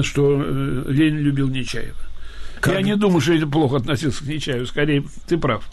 что 0.02 0.44
э, 0.44 0.84
Ленин 0.88 1.20
любил 1.20 1.48
Нечаева. 1.48 1.96
Как? 2.60 2.74
Я 2.74 2.82
не 2.82 2.96
думаю, 2.96 3.22
что 3.22 3.34
это 3.34 3.48
плохо 3.48 3.78
относился 3.78 4.24
к 4.24 4.28
Нечаеву, 4.28 4.66
скорее, 4.66 5.04
ты 5.28 5.38
прав. 5.38 5.70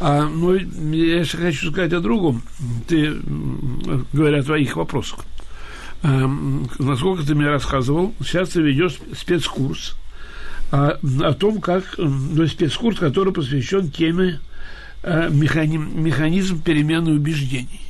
А, 0.00 0.28
ну, 0.28 0.54
я 0.54 1.20
еще 1.20 1.38
хочу 1.38 1.70
сказать 1.70 1.92
о 1.92 2.00
другом. 2.00 2.42
Ты, 2.88 3.14
говоря 4.12 4.40
о 4.40 4.42
твоих 4.42 4.76
вопросах. 4.76 5.20
А, 6.02 6.26
насколько 6.78 7.24
ты 7.24 7.34
мне 7.34 7.48
рассказывал, 7.48 8.14
сейчас 8.20 8.50
ты 8.50 8.62
ведешь 8.62 8.98
спецкурс 9.16 9.94
о, 10.70 10.98
о 11.22 11.32
том, 11.34 11.60
как... 11.60 11.94
Ну, 11.98 12.46
спецкурс, 12.46 12.98
который 12.98 13.32
посвящен 13.32 13.90
теме 13.90 14.40
а, 15.02 15.28
механизм, 15.28 16.02
механизм 16.02 16.62
перемены 16.62 17.12
убеждений 17.12 17.80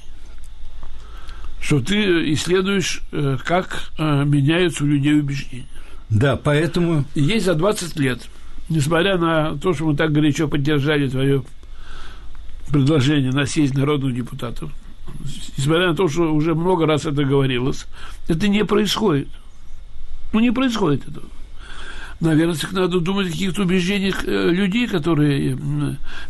что 1.64 1.80
ты 1.80 2.30
исследуешь, 2.34 3.00
э, 3.10 3.38
как 3.42 3.90
э, 3.98 4.24
меняются 4.26 4.84
у 4.84 4.86
людей 4.86 5.18
убеждения. 5.18 5.64
Да, 6.10 6.36
поэтому... 6.36 7.06
Есть 7.14 7.46
за 7.46 7.54
20 7.54 7.98
лет, 7.98 8.28
несмотря 8.68 9.16
на 9.16 9.56
то, 9.56 9.72
что 9.72 9.86
мы 9.86 9.96
так 9.96 10.12
горячо 10.12 10.46
поддержали 10.46 11.08
твое 11.08 11.42
предложение 12.70 13.32
на 13.32 13.46
съезд 13.46 13.74
народных 13.74 14.14
депутатов, 14.14 14.70
несмотря 15.56 15.88
на 15.88 15.96
то, 15.96 16.08
что 16.08 16.32
уже 16.34 16.54
много 16.54 16.86
раз 16.86 17.06
это 17.06 17.24
говорилось, 17.24 17.86
это 18.28 18.48
не 18.48 18.64
происходит. 18.64 19.28
Ну, 20.32 20.40
не 20.40 20.50
происходит 20.50 21.08
этого. 21.08 21.28
Наверное, 22.20 22.56
надо 22.72 23.00
думать 23.00 23.28
о 23.28 23.30
каких-то 23.30 23.62
убеждениях 23.62 24.24
э, 24.24 24.50
людей, 24.50 24.86
которые... 24.86 25.52
Э, 25.52 25.56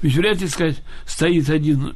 ведь 0.03 0.15
вряд 0.17 0.41
ли 0.41 0.49
сказать, 0.49 0.83
стоит 1.07 1.49
один 1.51 1.95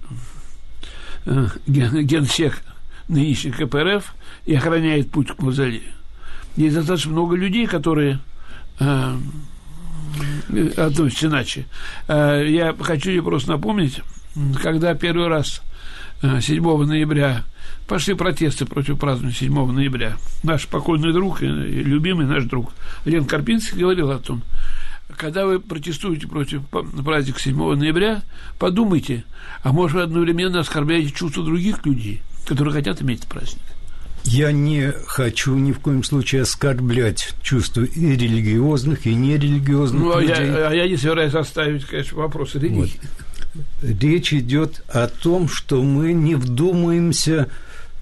э, 1.26 1.48
ген, 1.66 2.06
генсек 2.06 2.62
нынешний 3.08 3.50
КПРФ 3.50 4.14
и 4.46 4.54
охраняет 4.54 5.10
путь 5.10 5.28
к 5.28 5.42
мавзолею. 5.42 5.82
Есть 6.56 6.76
достаточно 6.76 7.12
много 7.12 7.36
людей, 7.36 7.66
которые 7.66 8.20
относится 10.76 11.26
иначе. 11.26 11.66
Я 12.08 12.74
хочу 12.80 13.22
просто 13.22 13.50
напомнить, 13.52 14.02
когда 14.62 14.94
первый 14.94 15.28
раз 15.28 15.62
7 16.22 16.64
э, 16.64 16.84
ноября 16.84 17.44
пошли 17.86 18.14
протесты 18.14 18.66
против 18.66 18.98
празднования 18.98 19.36
7 19.36 19.72
ноября. 19.72 20.16
Наш 20.42 20.66
покойный 20.66 21.12
друг, 21.12 21.40
любимый 21.40 22.26
наш 22.26 22.44
друг 22.44 22.72
Лен 23.04 23.24
Карпинский 23.24 23.78
говорил 23.78 24.10
о 24.10 24.18
том, 24.18 24.42
когда 25.16 25.46
вы 25.46 25.58
протестуете 25.58 26.26
против 26.26 26.62
праздника 26.68 27.40
7 27.40 27.74
ноября, 27.74 28.22
подумайте, 28.58 29.24
а 29.62 29.72
может 29.72 29.96
вы 29.96 30.02
одновременно 30.02 30.60
оскорбляете 30.60 31.12
чувства 31.12 31.44
других 31.44 31.84
людей, 31.86 32.20
которые 32.46 32.74
хотят 32.74 33.00
иметь 33.02 33.26
праздник. 33.26 33.62
Я 34.24 34.52
не 34.52 34.92
хочу 35.06 35.54
ни 35.54 35.72
в 35.72 35.78
коем 35.78 36.04
случае 36.04 36.42
оскорблять 36.42 37.34
чувства 37.42 37.82
и 37.82 38.16
религиозных, 38.16 39.06
и 39.06 39.14
нерелигиозных 39.14 40.02
ну, 40.02 40.20
людей. 40.20 40.34
Я, 40.34 40.68
а 40.68 40.74
я 40.74 40.86
не 40.86 40.96
собираюсь 40.96 41.34
оставить, 41.34 41.84
конечно, 41.86 42.18
вопрос 42.18 42.54
религии. 42.54 42.76
Вот. 42.76 42.90
Речь 43.82 44.32
идет 44.32 44.82
о 44.88 45.06
том, 45.06 45.48
что 45.48 45.82
мы 45.82 46.12
не 46.12 46.34
вдумаемся 46.34 47.48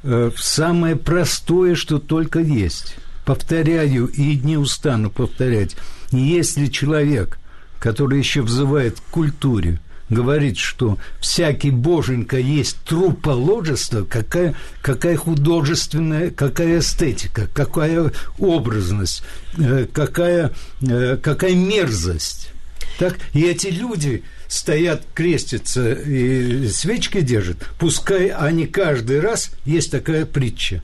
э, 0.03 0.31
в 0.35 0.43
самое 0.43 0.97
простое, 0.97 1.75
что 1.75 1.99
только 1.99 2.41
есть. 2.41 2.97
Повторяю 3.25 4.07
и 4.07 4.37
не 4.37 4.57
устану 4.57 5.11
повторять. 5.11 5.77
Если 6.13 6.67
человек, 6.67 7.39
который 7.79 8.19
еще 8.19 8.43
взывает 8.43 9.01
к 9.01 9.05
культуре, 9.11 9.81
говорит, 10.09 10.57
что 10.59 10.99
всякий 11.21 11.71
боженька 11.71 12.39
есть 12.39 12.79
труположество, 12.85 14.05
какая, 14.05 14.55
какая 14.83 15.17
художественная, 15.17 16.31
какая 16.31 16.79
эстетика, 16.79 17.49
какая 17.53 18.13
образность, 18.39 19.23
э, 19.59 19.87
какая, 19.93 20.53
э, 20.83 21.19
какая 21.21 21.55
мерзость. 21.55 22.51
Так? 22.99 23.19
И 23.33 23.43
эти 23.43 23.69
люди 23.69 24.23
стоят, 24.49 25.03
крестятся 25.15 25.93
и 25.93 26.69
свечки 26.69 27.21
держат, 27.21 27.59
пускай 27.79 28.29
они 28.29 28.67
каждый 28.67 29.21
раз, 29.21 29.51
есть 29.65 29.91
такая 29.91 30.27
притча, 30.27 30.83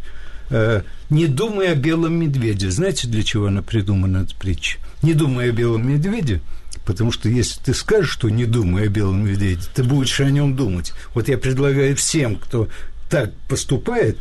э, 0.51 0.83
не 1.11 1.27
думай 1.27 1.73
о 1.73 1.75
белом 1.75 2.15
медведе. 2.15 2.71
Знаете, 2.71 3.09
для 3.09 3.23
чего 3.23 3.47
она 3.47 3.63
придумана, 3.63 4.25
эта 4.25 4.35
притча? 4.37 4.79
Не 5.03 5.15
думай 5.15 5.51
о 5.51 5.53
белом 5.53 5.89
медведе, 5.89 6.41
Потому 6.85 7.13
что 7.13 7.29
если 7.29 7.61
ты 7.61 7.75
скажешь, 7.75 8.11
что 8.11 8.29
не 8.29 8.45
думай 8.45 8.87
о 8.87 8.89
белом 8.89 9.25
медведе, 9.25 9.61
ты 9.75 9.85
будешь 9.85 10.19
о 10.21 10.31
нем 10.31 10.57
думать. 10.57 10.93
Вот 11.15 11.29
я 11.29 11.39
предлагаю 11.39 11.95
всем, 11.95 12.37
кто 12.37 12.69
так 13.09 13.33
поступает, 13.49 14.19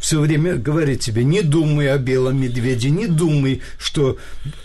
все 0.00 0.18
время 0.18 0.56
говорить 0.56 1.00
тебе, 1.00 1.22
не 1.24 1.42
думай 1.42 1.92
о 1.92 1.98
белом 1.98 2.40
медведе, 2.40 2.90
не 2.90 3.06
думай, 3.06 3.60
что 3.78 4.16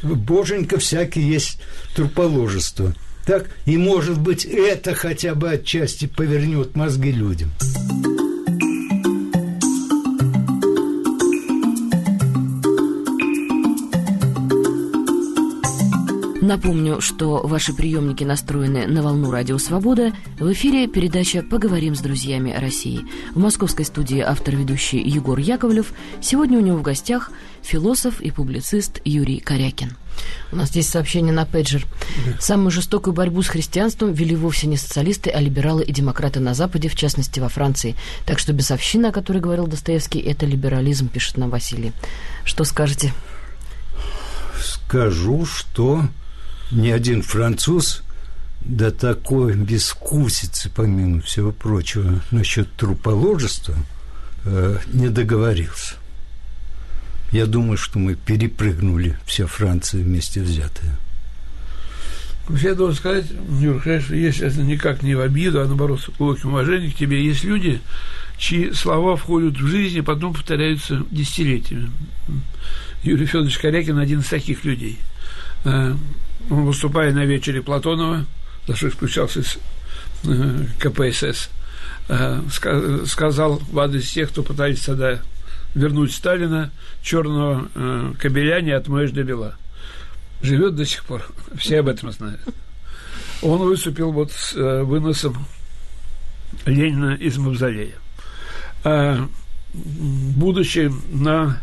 боженька 0.01 0.79
всякий 0.79 1.21
есть 1.21 1.59
труположество. 1.93 2.95
Так? 3.25 3.49
И, 3.65 3.77
может 3.77 4.19
быть, 4.19 4.45
это 4.45 4.93
хотя 4.93 5.35
бы 5.35 5.49
отчасти 5.49 6.05
повернет 6.05 6.75
мозги 6.75 7.11
людям. 7.11 7.51
Напомню, 16.45 17.01
что 17.01 17.41
ваши 17.43 17.73
приемники 17.73 18.23
настроены 18.23 18.85
на 18.85 19.01
волну 19.01 19.31
Радио 19.31 19.57
Свобода. 19.57 20.13
В 20.39 20.53
эфире 20.53 20.85
передача 20.85 21.41
«Поговорим 21.41 21.95
с 21.95 22.01
друзьями 22.01 22.55
России». 22.55 23.01
В 23.33 23.39
московской 23.39 23.83
студии 23.83 24.19
автор-ведущий 24.19 25.01
Егор 25.01 25.39
Яковлев. 25.39 25.91
Сегодня 26.21 26.59
у 26.59 26.61
него 26.61 26.77
в 26.77 26.83
гостях 26.83 27.31
философ 27.63 28.21
и 28.21 28.29
публицист 28.29 29.01
Юрий 29.05 29.39
Корякин. 29.39 29.97
У 30.51 30.57
нас 30.57 30.69
здесь 30.69 30.87
сообщение 30.87 31.33
на 31.33 31.47
пейджер. 31.47 31.87
Самую 32.39 32.69
жестокую 32.69 33.15
борьбу 33.15 33.41
с 33.41 33.47
христианством 33.47 34.13
вели 34.13 34.35
вовсе 34.35 34.67
не 34.67 34.77
социалисты, 34.77 35.31
а 35.31 35.41
либералы 35.41 35.83
и 35.83 35.91
демократы 35.91 36.41
на 36.41 36.53
Западе, 36.53 36.89
в 36.89 36.95
частности 36.95 37.39
во 37.39 37.49
Франции. 37.49 37.95
Так 38.27 38.37
что 38.37 38.53
бесовщина, 38.53 39.09
о 39.09 39.11
которой 39.11 39.39
говорил 39.39 39.65
Достоевский, 39.65 40.19
это 40.19 40.45
либерализм, 40.45 41.07
пишет 41.07 41.37
нам 41.37 41.49
Василий. 41.49 41.91
Что 42.43 42.65
скажете? 42.65 43.13
Скажу, 44.61 45.47
что 45.47 46.03
ни 46.71 46.89
один 46.89 47.21
француз 47.21 48.03
до 48.61 48.91
такой 48.91 49.55
бескусицы, 49.55 50.71
помимо 50.73 51.21
всего 51.21 51.51
прочего, 51.51 52.21
насчет 52.31 52.71
труположества 52.75 53.75
э, 54.45 54.77
не 54.91 55.09
договорился. 55.09 55.95
Я 57.31 57.45
думаю, 57.45 57.77
что 57.77 57.99
мы 57.99 58.15
перепрыгнули 58.15 59.17
все 59.25 59.45
Франции 59.45 60.01
вместе 60.01 60.41
взятые. 60.41 60.93
Я 62.49 62.75
должен 62.75 62.95
сказать, 62.95 63.25
Юр, 63.59 63.81
конечно, 63.81 64.13
если 64.13 64.47
это 64.47 64.61
никак 64.61 65.01
не 65.01 65.15
в 65.15 65.21
обиду, 65.21 65.61
а 65.61 65.65
наоборот 65.65 66.01
с 66.01 66.09
глубоким 66.09 66.49
уважением 66.49 66.91
к 66.91 66.95
тебе, 66.95 67.23
есть 67.25 67.43
люди, 67.43 67.81
чьи 68.37 68.71
слова 68.71 69.15
входят 69.15 69.57
в 69.57 69.67
жизнь 69.67 69.97
и 69.97 70.01
потом 70.01 70.33
повторяются 70.33 71.03
десятилетиями. 71.09 71.89
Юрий 73.03 73.25
Федорович 73.25 73.57
Корякин 73.57 73.97
один 73.97 74.19
из 74.19 74.27
таких 74.27 74.63
людей. 74.63 74.99
Э, 76.49 76.53
выступая 76.53 77.13
на 77.13 77.25
вечере 77.25 77.61
Платонова, 77.61 78.25
за 78.67 78.75
что 78.75 78.89
исключался 78.89 79.39
из 79.39 79.57
э, 80.23 80.65
КПСС, 80.79 81.49
э, 82.07 82.41
сказал 83.05 83.57
в 83.71 83.79
адрес 83.79 84.11
тех, 84.11 84.29
кто 84.29 84.43
пытается 84.43 84.87
тогда 84.87 85.19
вернуть 85.73 86.13
Сталина, 86.13 86.71
черного 87.01 87.69
э, 87.75 88.61
не 88.61 88.71
отмоешь 88.71 89.11
до 89.11 89.23
бела. 89.23 89.55
Живет 90.41 90.75
до 90.75 90.85
сих 90.85 91.03
пор. 91.05 91.25
Все 91.57 91.79
об 91.79 91.87
этом 91.87 92.11
знают. 92.11 92.41
Он 93.41 93.59
выступил 93.59 94.11
вот 94.11 94.31
с 94.31 94.53
выносом 94.53 95.45
Ленина 96.65 97.15
из 97.15 97.37
Мавзолея. 97.37 97.95
Будучи 99.73 100.89
на, 101.11 101.61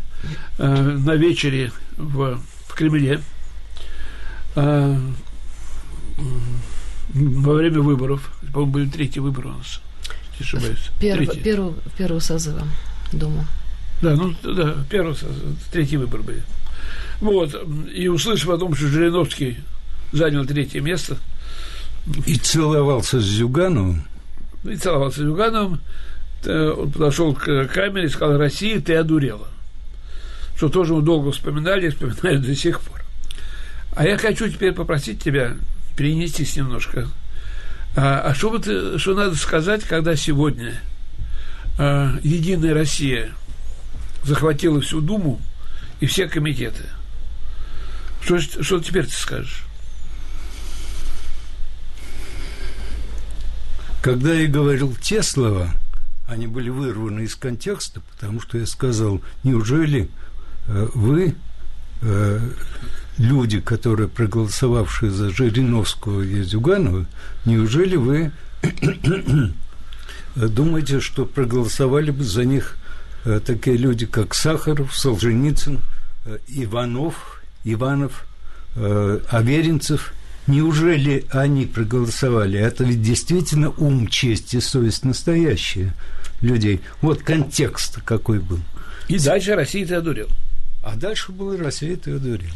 на 0.59 1.15
вечере 1.15 1.71
в, 1.97 2.39
в 2.67 2.73
Кремле, 2.75 3.19
а, 4.55 4.99
во 7.13 7.53
время 7.53 7.81
выборов, 7.81 8.31
по-моему, 8.53 8.71
были 8.71 8.89
третьи 8.89 9.19
выборы 9.19 9.49
у 9.49 9.53
нас, 9.53 9.81
не 10.39 10.43
ошибаюсь. 10.43 10.89
Перв, 10.99 11.41
первого, 11.41 11.75
первого 11.97 12.19
созыва 12.19 12.67
Дума. 13.11 13.45
Да, 14.01 14.15
ну 14.15 14.35
да, 14.43 14.75
первый, 14.89 15.15
третий 15.71 15.97
выбор 15.97 16.21
были. 16.21 16.43
Вот, 17.21 17.55
и 17.93 18.07
услышав 18.07 18.49
о 18.49 18.57
том, 18.57 18.75
что 18.75 18.87
Жириновский 18.87 19.59
занял 20.11 20.45
третье 20.45 20.81
место. 20.81 21.17
И 22.25 22.35
целовался 22.35 23.21
с 23.21 23.23
Зюгановым. 23.23 24.03
И 24.65 24.75
целовался 24.75 25.19
с 25.19 25.23
Зюгановым. 25.23 25.79
Он 26.45 26.91
подошел 26.91 27.33
к 27.33 27.67
камере 27.67 28.07
и 28.07 28.09
сказал, 28.09 28.37
Россия, 28.37 28.81
ты 28.81 28.95
одурела. 28.95 29.47
Что 30.57 30.67
тоже 30.67 30.93
мы 30.93 31.01
долго 31.01 31.31
вспоминали 31.31 31.87
и 31.87 31.89
вспоминают 31.89 32.45
до 32.45 32.55
сих 32.55 32.81
пор. 32.81 33.02
А 33.95 34.05
я 34.05 34.17
хочу 34.17 34.49
теперь 34.49 34.73
попросить 34.73 35.21
тебя 35.21 35.55
перенестись 35.95 36.55
немножко. 36.55 37.07
А, 37.95 38.21
а 38.21 38.33
что, 38.35 38.49
вот, 38.49 38.63
что 38.99 39.13
надо 39.13 39.35
сказать, 39.35 39.83
когда 39.83 40.15
сегодня 40.15 40.81
а, 41.77 42.17
Единая 42.23 42.73
Россия 42.73 43.31
захватила 44.23 44.81
всю 44.81 44.99
Думу 44.99 45.39
и 45.99 46.07
все 46.07 46.27
комитеты? 46.27 46.85
Что, 48.23 48.39
что 48.39 48.79
теперь 48.79 49.05
ты 49.05 49.13
скажешь? 49.13 49.63
Когда 54.01 54.33
я 54.33 54.47
говорил 54.47 54.95
те 54.95 55.21
слова, 55.21 55.69
они 56.27 56.47
были 56.47 56.69
вырваны 56.69 57.21
из 57.21 57.35
контекста, 57.35 58.01
потому 58.11 58.41
что 58.41 58.57
я 58.57 58.65
сказал, 58.65 59.21
неужели 59.43 60.09
э, 60.67 60.87
вы 60.93 61.35
э, 62.01 62.39
люди, 63.17 63.59
которые 63.59 64.07
проголосовавшие 64.09 65.11
за 65.11 65.29
Жириновского 65.29 66.21
и 66.21 66.41
Зюганова, 66.43 67.05
неужели 67.45 67.95
вы 67.95 68.31
думаете, 70.35 70.99
что 70.99 71.25
проголосовали 71.25 72.11
бы 72.11 72.23
за 72.23 72.45
них 72.45 72.77
э, 73.25 73.39
такие 73.45 73.77
люди, 73.77 74.05
как 74.05 74.33
Сахаров, 74.33 74.95
Солженицын, 74.95 75.79
э, 76.25 76.37
Иванов, 76.47 77.41
Иванов, 77.63 78.25
э, 78.75 79.19
Аверинцев? 79.29 80.13
Неужели 80.45 81.25
они 81.31 81.65
проголосовали? 81.65 82.59
Это 82.59 82.83
ведь 82.83 83.01
действительно 83.01 83.69
ум, 83.69 84.07
честь 84.07 84.53
и 84.53 84.59
совесть 84.59 85.05
настоящие 85.05 85.93
людей. 86.41 86.81
Вот 87.01 87.23
контекст 87.23 88.01
какой 88.03 88.39
был. 88.39 88.59
И 89.07 89.17
дальше 89.19 89.55
Россия 89.55 89.87
ты 89.87 89.95
одурил. 89.95 90.27
А 90.83 90.95
дальше 90.97 91.31
была 91.31 91.55
Россия 91.55 91.95
ты 91.95 92.15
одурил. 92.15 92.49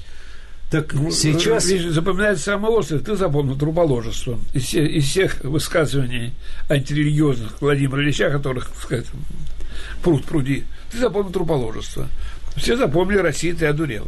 Так 0.69 0.93
ну, 0.93 1.11
сейчас... 1.11 1.65
Видишь, 1.67 1.93
запоминается 1.93 2.43
самое 2.43 2.77
острое. 2.77 2.99
Ты 2.99 3.15
запомнил 3.15 3.57
труположество. 3.57 4.37
Из, 4.53 4.63
всех, 4.63 4.89
из 4.89 5.05
всех 5.05 5.43
высказываний 5.43 6.33
антирелигиозных 6.69 7.61
Владимира 7.61 8.03
Ильича, 8.03 8.29
которых, 8.29 8.67
так 8.67 8.77
сказать, 8.83 9.05
пруд 10.03 10.25
пруди, 10.25 10.65
ты 10.91 10.99
запомнил 10.99 11.31
труположество. 11.31 12.07
Все 12.57 12.75
запомнили 12.75 13.19
Россию, 13.19 13.55
ты 13.55 13.65
одурел. 13.65 14.07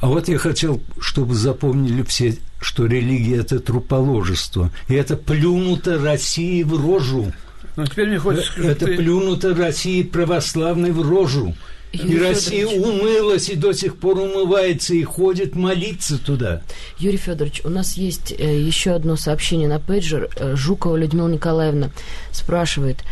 А 0.00 0.08
вот 0.08 0.28
я 0.28 0.38
хотел, 0.38 0.82
чтобы 1.00 1.34
запомнили 1.34 2.02
все, 2.02 2.36
что 2.60 2.86
религия– 2.86 3.36
это 3.40 3.60
труположество. 3.60 4.70
И 4.88 4.94
это 4.94 5.16
плюнуто 5.16 5.98
России 5.98 6.62
в 6.62 6.74
рожу. 6.74 7.32
Но 7.76 7.86
теперь 7.86 8.08
мне 8.08 8.18
хочется... 8.18 8.52
Это 8.60 8.86
ты... 8.86 8.96
плюнуто 8.96 9.54
России 9.54 10.02
православной 10.02 10.90
в 10.90 11.08
рожу. 11.08 11.54
Юрий 11.94 12.16
и 12.16 12.18
Россия 12.18 12.66
умылась 12.66 13.48
и 13.48 13.56
до 13.56 13.72
сих 13.72 13.96
пор 13.96 14.18
умывается 14.18 14.94
и 14.94 15.02
ходит 15.02 15.54
молиться 15.54 16.18
туда. 16.18 16.62
Юрий 16.98 17.16
Федорович, 17.16 17.62
у 17.64 17.68
нас 17.68 17.94
есть 17.94 18.32
э, 18.36 18.60
еще 18.60 18.92
одно 18.92 19.16
сообщение 19.16 19.68
на 19.68 19.78
пейджер. 19.78 20.28
Э, 20.36 20.56
Жукова 20.56 20.96
Людмила 20.96 21.28
Николаевна 21.28 21.90
спрашивает, 22.32 23.04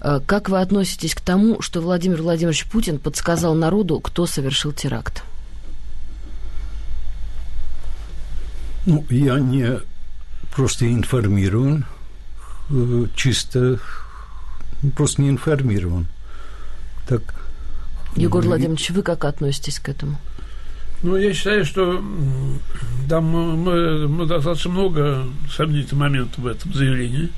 э, 0.00 0.20
как 0.24 0.48
вы 0.48 0.60
относитесь 0.60 1.14
к 1.14 1.20
тому, 1.20 1.60
что 1.60 1.80
Владимир 1.80 2.22
Владимирович 2.22 2.66
Путин 2.66 2.98
подсказал 2.98 3.54
народу, 3.54 4.00
кто 4.00 4.26
совершил 4.26 4.72
теракт? 4.72 5.22
Ну, 8.86 9.04
я 9.10 9.38
не 9.38 9.80
просто 10.54 10.86
информирован, 10.86 11.84
чисто 13.14 13.78
просто 14.96 15.22
не 15.22 15.30
информирован. 15.30 16.06
Так 17.06 17.37
Егор 18.18 18.44
Владимирович, 18.44 18.90
вы 18.90 19.02
как 19.02 19.24
относитесь 19.24 19.78
к 19.78 19.88
этому? 19.88 20.18
Ну, 21.04 21.16
я 21.16 21.32
считаю, 21.32 21.64
что 21.64 22.02
там 23.08 23.24
мы, 23.24 24.08
мы 24.08 24.26
достаточно 24.26 24.70
много 24.70 25.24
сомнительных 25.48 26.00
моментов 26.00 26.38
в 26.38 26.46
этом 26.48 26.74
заявлении. 26.74 27.30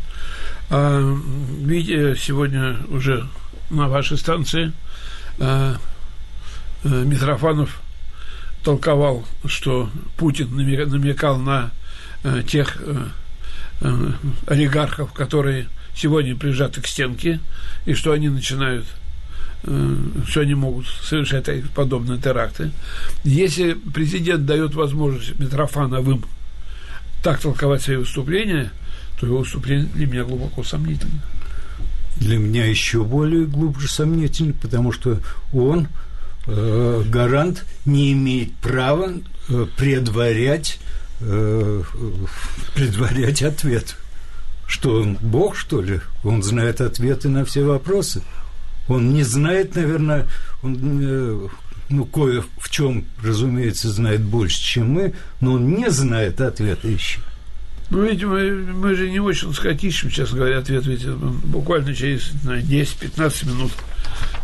А, 0.71 1.19
видите, 1.61 2.17
сегодня 2.19 2.79
уже 2.89 3.27
на 3.69 3.89
вашей 3.89 4.17
станции 4.17 4.73
а, 5.39 5.77
а, 6.83 6.89
Митрофанов 6.89 7.83
толковал, 8.65 9.27
что 9.45 9.91
Путин 10.17 10.57
намекал 10.57 11.37
на 11.39 11.73
а, 12.25 12.43
тех 12.43 12.79
а, 12.81 13.11
а, 13.83 14.13
олигархов, 14.47 15.13
которые 15.13 15.69
сегодня 15.95 16.35
прижаты 16.35 16.81
к 16.81 16.87
стенке, 16.87 17.39
и 17.85 17.93
что 17.93 18.13
они 18.13 18.31
начинают 18.31 18.87
Э, 18.87 19.00
что 19.63 20.41
они 20.41 20.55
могут 20.55 20.87
совершать 20.87 21.47
подобные 21.75 22.19
теракты. 22.19 22.71
Если 23.25 23.75
президент 23.75 24.47
дает 24.47 24.75
возможность 24.75 25.39
Митрофановым 25.39 26.25
так 27.23 27.41
толковать 27.41 27.83
свои 27.83 27.97
выступления, 27.97 28.73
то 29.19 29.27
его 29.27 29.39
выступление 29.39 29.87
для 29.95 30.07
меня 30.07 30.25
глубоко 30.25 30.65
сомнительно. 30.65 31.21
Для 32.17 32.39
меня 32.39 32.67
еще 32.67 33.05
более 33.05 33.47
глубже 33.47 33.89
сомнительно, 33.89 34.55
потому 34.55 34.93
что 34.93 35.21
он, 35.53 35.89
э, 36.47 37.03
гарант, 37.07 37.65
не 37.85 38.13
имеет 38.13 38.55
права 38.57 39.13
э, 39.49 39.67
предварять, 39.77 40.79
э, 41.21 41.83
предварять 42.75 43.43
ответ. 43.43 43.97
Что 44.67 45.01
он 45.01 45.19
Бог, 45.21 45.57
что 45.57 45.81
ли? 45.83 46.01
Он 46.23 46.43
знает 46.43 46.81
ответы 46.81 47.29
на 47.29 47.45
все 47.45 47.65
вопросы. 47.65 48.23
Он 48.91 49.15
не 49.15 49.23
знает, 49.23 49.77
наверное, 49.77 50.27
он, 50.63 51.01
э, 51.01 51.49
ну, 51.91 52.05
кое 52.07 52.43
в 52.59 52.69
чем, 52.71 53.05
разумеется, 53.23 53.89
знает 53.89 54.21
больше, 54.21 54.61
чем 54.61 54.91
мы, 54.91 55.15
но 55.41 55.53
он 55.53 55.75
не 55.75 55.89
знает 55.91 56.41
ответа 56.41 56.89
еще. 56.89 57.21
Ну, 57.91 58.05
видимо, 58.05 58.39
мы 58.75 58.97
же 58.97 59.09
не 59.09 59.21
очень 59.21 59.53
ищем, 59.83 60.11
честно 60.11 60.39
говоря, 60.39 60.59
ответ, 60.59 60.87
ведь 60.87 61.07
буквально 61.07 61.95
через 61.95 62.33
10-15 62.45 63.49
минут 63.49 63.73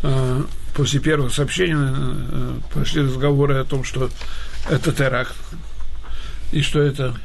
э, 0.05 0.43
после 0.75 1.01
первого 1.01 1.29
сообщения 1.29 1.77
э, 1.77 2.59
пошли 2.73 3.03
разговоры 3.03 3.57
о 3.57 3.65
том, 3.65 3.83
что 3.83 4.11
это 4.71 4.93
теракт, 4.93 5.35
и 6.53 6.63
что 6.63 6.81
это 6.81 7.17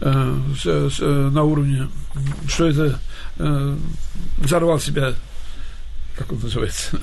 э, 0.00 0.38
с, 0.56 0.64
с, 0.64 1.00
на 1.00 1.42
уровне, 1.42 1.88
что 2.46 2.68
это 2.68 3.00
э, 3.38 3.76
взорвал 4.38 4.78
себя 4.78 5.14
как 6.16 6.32
он 6.32 6.40
называется? 6.40 6.98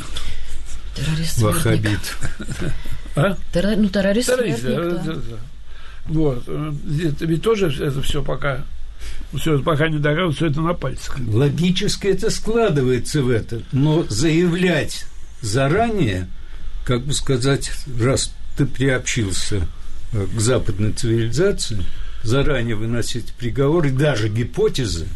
Террорист 0.95 1.37
Вахабит. 1.39 2.15
А? 3.15 3.37
Террор, 3.53 3.75
ну, 3.77 3.89
террорист 3.89 4.27
Террорист, 4.27 4.63
да, 4.63 4.75
да. 4.75 4.89
Да, 4.89 5.13
да. 5.13 5.37
Вот. 6.05 6.47
Это 6.47 7.25
ведь 7.25 7.41
тоже 7.41 7.67
это 7.83 8.01
все 8.01 8.23
пока 8.23 8.65
все, 9.37 9.59
пока 9.59 9.89
не 9.89 9.99
доказывают, 9.99 10.35
все 10.35 10.47
это 10.47 10.61
на 10.61 10.73
пальцах. 10.73 11.17
Логически 11.27 12.07
это 12.07 12.29
складывается 12.29 13.21
в 13.21 13.29
это, 13.29 13.61
но 13.71 14.03
заявлять 14.09 15.05
заранее, 15.41 16.27
как 16.83 17.05
бы 17.05 17.13
сказать, 17.13 17.71
раз 17.99 18.33
ты 18.57 18.65
приобщился 18.65 19.67
э, 20.11 20.27
к 20.35 20.39
западной 20.39 20.91
цивилизации, 20.93 21.83
заранее 22.23 22.75
выносить 22.75 23.33
приговоры, 23.33 23.91
даже 23.91 24.29
гипотезы, 24.29 25.07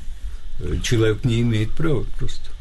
э, 0.60 0.78
человек 0.84 1.26
не 1.26 1.42
имеет 1.42 1.72
права 1.72 2.06
просто. 2.18 2.53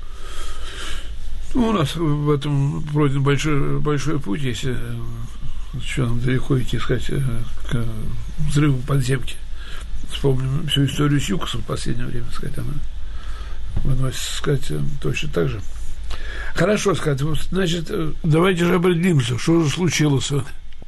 Ну, 1.55 1.69
у 1.69 1.73
нас 1.73 1.95
в 1.97 2.31
этом 2.31 2.83
пройден 2.93 3.23
большой, 3.23 3.79
большой 3.81 4.19
путь, 4.19 4.41
если 4.41 4.77
еще 5.75 6.05
нам 6.05 6.21
далеко 6.21 6.59
идти, 6.61 6.79
сказать, 6.79 7.05
э, 7.09 7.21
к 7.71 7.85
взрыву 8.49 8.81
подземки. 8.83 9.37
Вспомним 10.11 10.67
всю 10.69 10.87
историю 10.87 11.21
с 11.21 11.29
Юкосом 11.29 11.63
в 11.63 11.67
последнее 11.67 12.07
время, 12.07 12.27
сказать, 12.33 12.57
она 12.59 12.73
выносится, 13.85 14.37
сказать, 14.37 14.71
э, 14.71 14.81
точно 15.01 15.29
так 15.31 15.49
же. 15.49 15.61
Хорошо, 16.55 16.95
сказать, 16.95 17.23
вот, 17.23 17.39
значит, 17.51 17.87
э, 17.91 18.13
давайте 18.23 18.65
же 18.65 18.75
определимся, 18.75 19.39
что 19.39 19.63
же 19.63 19.71
случилось 19.71 20.31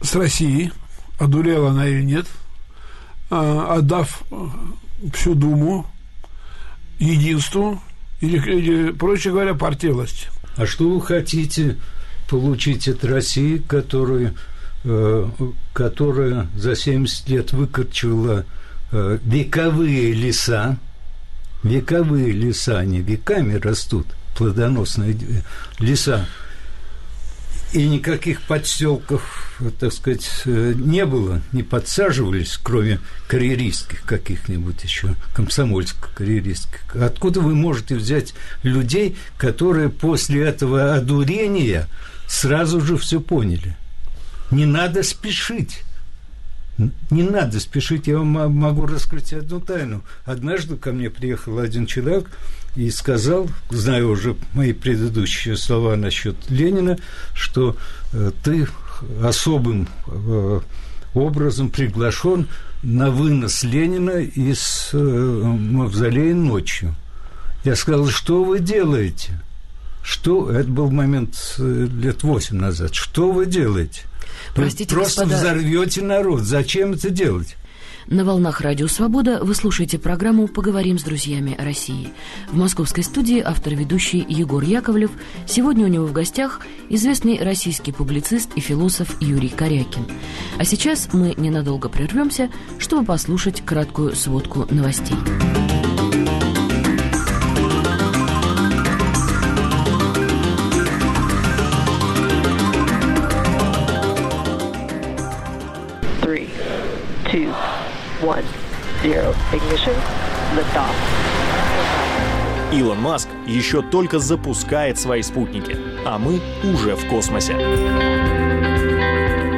с 0.00 0.14
Россией, 0.14 0.72
одурела 1.18 1.70
она 1.70 1.87
или 1.87 2.03
нет, 2.03 2.27
а, 3.31 3.77
отдав 3.77 4.22
всю 5.14 5.35
Думу 5.35 5.87
единству, 6.98 7.83
или, 8.20 8.38
или, 8.38 8.92
проще 8.92 9.31
говоря, 9.31 9.55
партии 9.55 9.88
власти. 9.88 10.29
А 10.56 10.66
что 10.66 10.88
вы 10.88 11.00
хотите 11.00 11.76
получить 12.28 12.88
от 12.88 13.04
России, 13.04 13.58
которая, 13.58 14.34
э, 14.84 15.28
которая 15.72 16.46
за 16.56 16.76
70 16.76 17.28
лет 17.28 17.52
выкорчевала 17.52 18.44
э, 18.92 19.18
вековые 19.24 20.12
леса, 20.12 20.78
вековые 21.62 22.32
леса, 22.32 22.78
они 22.78 23.00
веками 23.00 23.54
растут, 23.54 24.06
плодоносные 24.36 25.16
леса, 25.78 26.26
и 27.74 27.88
никаких 27.88 28.42
подселков, 28.42 29.60
так 29.80 29.92
сказать, 29.92 30.30
э, 30.44 30.74
не 30.76 31.04
было, 31.04 31.42
не 31.50 31.64
подсаживались, 31.64 32.56
кроме 32.62 33.00
карьеристских 33.26 34.02
каких-нибудь 34.02 34.84
еще, 34.84 35.16
комсомольско-карьеристских. 35.34 36.94
Откуда 36.94 37.40
вы 37.40 37.56
можете 37.56 37.96
взять 37.96 38.34
людей, 38.62 39.16
которые 39.37 39.88
после 39.88 40.44
этого 40.44 40.94
одурения 40.94 41.88
сразу 42.28 42.80
же 42.80 42.96
все 42.96 43.20
поняли? 43.20 43.76
Не 44.52 44.66
надо 44.66 45.02
спешить. 45.02 45.82
Не 47.10 47.24
надо 47.24 47.58
спешить, 47.58 48.06
я 48.06 48.18
вам 48.18 48.28
могу 48.28 48.87
раскрыть 48.87 49.32
одну 49.32 49.60
тайну. 49.60 50.04
Однажды 50.24 50.76
ко 50.76 50.92
мне 50.92 51.10
приехал 51.10 51.58
один 51.58 51.87
человек 51.87 52.30
и 52.76 52.90
сказал, 52.90 53.48
зная 53.70 54.04
уже 54.04 54.37
мои 54.52 54.72
предыдущие 54.72 55.56
слова 55.56 55.96
насчет 55.96 56.37
Ленина, 56.50 56.98
что 57.34 57.76
э, 58.12 58.32
ты 58.42 58.66
особым 59.22 59.88
э, 60.06 60.60
образом 61.14 61.70
приглашен 61.70 62.48
на 62.82 63.10
вынос 63.10 63.62
Ленина 63.62 64.18
из 64.18 64.90
э, 64.92 64.98
мавзолея 64.98 66.34
ночью. 66.34 66.94
Я 67.64 67.76
сказал, 67.76 68.08
что 68.08 68.44
вы 68.44 68.58
делаете? 68.58 69.40
Что? 70.02 70.50
Это 70.50 70.68
был 70.68 70.90
момент 70.90 71.54
лет 71.58 72.22
восемь 72.24 72.58
назад. 72.58 72.94
Что 72.94 73.32
вы 73.32 73.46
делаете? 73.46 74.02
Простите, 74.54 74.94
Вы 74.94 75.00
просто 75.00 75.24
господа... 75.24 75.40
взорвете 75.40 76.02
народ. 76.02 76.42
Зачем 76.42 76.92
это 76.92 77.08
делать? 77.08 77.56
На 78.06 78.24
волнах 78.24 78.60
Радио 78.60 78.86
Свобода 78.86 79.40
вы 79.42 79.54
слушаете 79.54 79.98
программу 79.98 80.46
«Поговорим 80.46 80.98
с 80.98 81.02
друзьями 81.02 81.56
России». 81.58 82.10
В 82.48 82.56
московской 82.56 83.02
студии 83.02 83.40
автор-ведущий 83.40 84.24
Егор 84.28 84.62
Яковлев. 84.62 85.10
Сегодня 85.46 85.86
у 85.86 85.88
него 85.88 86.04
в 86.04 86.12
гостях 86.12 86.60
известный 86.90 87.42
российский 87.42 87.92
публицист 87.92 88.50
и 88.56 88.60
философ 88.60 89.16
Юрий 89.22 89.48
Корякин. 89.48 90.06
А 90.58 90.64
сейчас 90.64 91.08
мы 91.14 91.34
ненадолго 91.38 91.88
прервемся, 91.88 92.50
чтобы 92.78 93.06
послушать 93.06 93.62
краткую 93.62 94.14
сводку 94.14 94.66
новостей. 94.70 95.16
One, 108.24 108.44
zero. 109.02 109.34
Ignition, 109.52 109.94
liftoff. 110.56 110.94
Илон 112.72 113.00
Маск 113.00 113.28
еще 113.46 113.82
только 113.82 114.18
запускает 114.18 114.98
свои 114.98 115.22
спутники, 115.22 115.76
а 116.04 116.18
мы 116.18 116.40
уже 116.64 116.96
в 116.96 117.06
космосе. 117.08 117.54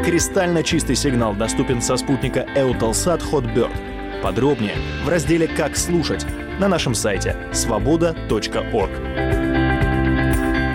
Кристально 0.04 0.62
чистый 0.62 0.96
сигнал 0.96 1.34
доступен 1.34 1.80
со 1.80 1.96
спутника 1.96 2.46
Eutelsat 2.54 3.22
Hotbird. 3.30 3.96
подробнее 4.22 4.74
в 5.04 5.08
разделе 5.08 5.46
«Как 5.46 5.76
слушать» 5.76 6.26
на 6.58 6.66
нашем 6.68 6.94
сайте 6.94 7.36
свобода.орг. 7.52 8.90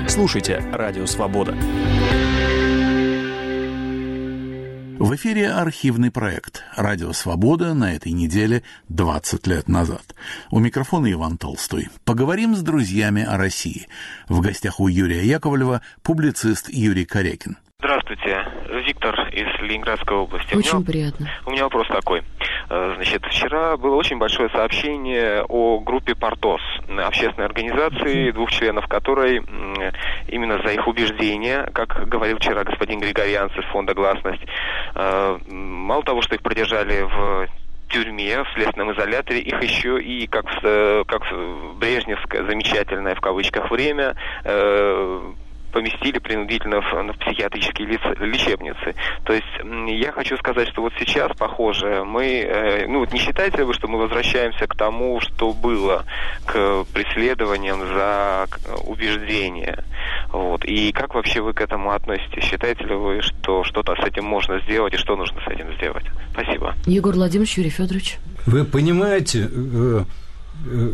Слушайте 0.10 0.64
«Радио 0.72 1.06
Свобода». 1.06 1.56
В 5.02 5.16
эфире 5.16 5.50
архивный 5.50 6.12
проект 6.12 6.62
«Радио 6.76 7.12
Свобода» 7.12 7.74
на 7.74 7.96
этой 7.96 8.12
неделе 8.12 8.62
20 8.90 9.48
лет 9.48 9.68
назад. 9.68 10.14
У 10.52 10.60
микрофона 10.60 11.12
Иван 11.12 11.40
Толстой. 11.40 11.90
Поговорим 12.06 12.56
с 12.56 12.62
друзьями 12.62 13.24
о 13.24 13.36
России. 13.36 13.88
В 14.30 14.42
гостях 14.42 14.80
у 14.80 14.88
Юрия 14.88 15.26
Яковлева 15.26 15.82
публицист 16.04 16.70
Юрий 16.70 17.06
Корякин. 17.06 17.58
Здравствуйте, 17.84 18.46
Виктор 18.86 19.28
из 19.30 19.60
Ленинградской 19.60 20.16
области. 20.16 20.54
Очень 20.54 20.70
у 20.70 20.76
меня, 20.82 20.86
приятно. 20.86 21.28
У 21.48 21.50
меня 21.50 21.64
вопрос 21.64 21.88
такой. 21.88 22.22
Э, 22.70 22.94
значит, 22.96 23.26
вчера 23.26 23.76
было 23.76 23.96
очень 23.96 24.20
большое 24.20 24.50
сообщение 24.52 25.44
о 25.50 25.80
группе 25.80 26.14
«Портос», 26.14 26.62
общественной 26.88 27.48
организации, 27.48 28.30
двух 28.30 28.52
членов 28.52 28.88
которой 28.88 29.38
именно 30.28 30.62
за 30.64 30.74
их 30.74 30.88
убеждения, 30.88 31.68
как 31.74 32.08
говорил 32.08 32.38
вчера 32.38 32.64
господин 32.64 33.00
Григорьянц 33.00 33.52
из 33.58 33.66
фонда 33.72 33.96
«Гласность», 33.96 34.44
э, 34.94 35.38
мало 35.50 36.04
того, 36.04 36.22
что 36.22 36.36
их 36.36 36.44
продержали 36.44 37.02
в 37.02 37.48
тюрьме, 37.90 38.44
в 38.44 38.54
следственном 38.54 38.94
изоляторе, 38.94 39.40
их 39.40 39.60
еще 39.64 40.00
и, 40.00 40.28
как, 40.28 40.46
э, 40.62 41.04
как 41.08 41.24
брежневское 41.80 42.46
замечательное 42.46 43.16
в 43.16 43.22
кавычках 43.22 43.72
время, 43.72 44.16
поместили 45.72 46.20
принудительно 46.20 46.82
в, 46.82 47.14
в 47.14 47.18
психиатрические 47.20 47.88
лиц, 47.88 48.02
лечебницы. 48.20 48.96
То 49.24 49.34
есть 49.34 49.46
я 49.88 50.12
хочу 50.12 50.38
сказать, 50.38 50.70
что 50.70 50.82
вот 50.82 50.94
сейчас, 51.00 51.32
похоже, 51.38 52.04
мы, 52.06 52.26
э, 52.26 52.88
ну 52.88 53.00
вот 53.00 53.14
не 53.14 53.20
считаете 53.20 53.60
ли 53.60 53.64
вы, 53.64 53.74
что 53.74 53.88
мы 53.88 54.00
возвращаемся 54.00 54.68
к 54.68 54.76
тому, 54.76 55.20
что 55.22 55.54
было, 55.54 56.06
к 56.46 56.86
преследованиям 56.94 57.80
за 57.80 58.48
убеждения? 58.86 59.84
Вот. 60.32 60.64
И 60.66 60.92
как 60.92 61.16
вообще 61.16 61.42
вы 61.42 61.54
к 61.54 61.62
этому 61.62 61.92
относитесь? 61.92 62.44
Считаете 62.44 62.86
ли 62.86 62.96
вы, 62.96 63.22
что 63.22 63.64
что-то 63.64 63.96
с 63.96 64.06
этим 64.06 64.26
можно 64.26 64.60
сделать 64.62 64.94
и 64.94 64.98
что 64.98 65.16
нужно 65.16 65.42
с 65.42 65.48
этим 65.48 65.74
сделать? 65.76 66.06
Спасибо. 66.32 66.76
Егор 66.86 67.14
Владимирович, 67.14 67.58
Юрий 67.58 67.70
Федорович. 67.70 68.18
Вы 68.46 68.66
понимаете, 68.66 69.50
э, 69.52 70.04
э, 70.68 70.94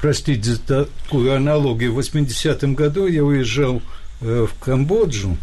простите 0.00 0.54
за 0.54 0.58
такую 0.60 1.34
аналогию, 1.34 1.92
в 1.92 1.98
80-м 1.98 2.74
году 2.74 3.06
я 3.06 3.24
уезжал 3.24 3.82
э, 4.20 4.46
в 4.48 4.58
Камбоджу, 4.62 5.36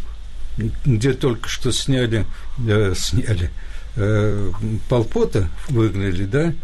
где 0.84 1.12
только 1.12 1.48
что 1.48 1.72
сняли, 1.72 2.26
э, 2.66 2.94
сняли 2.96 3.50
э, 3.96 4.50
Полпота, 4.88 5.48
выгнали, 5.68 6.24
да, 6.24 6.54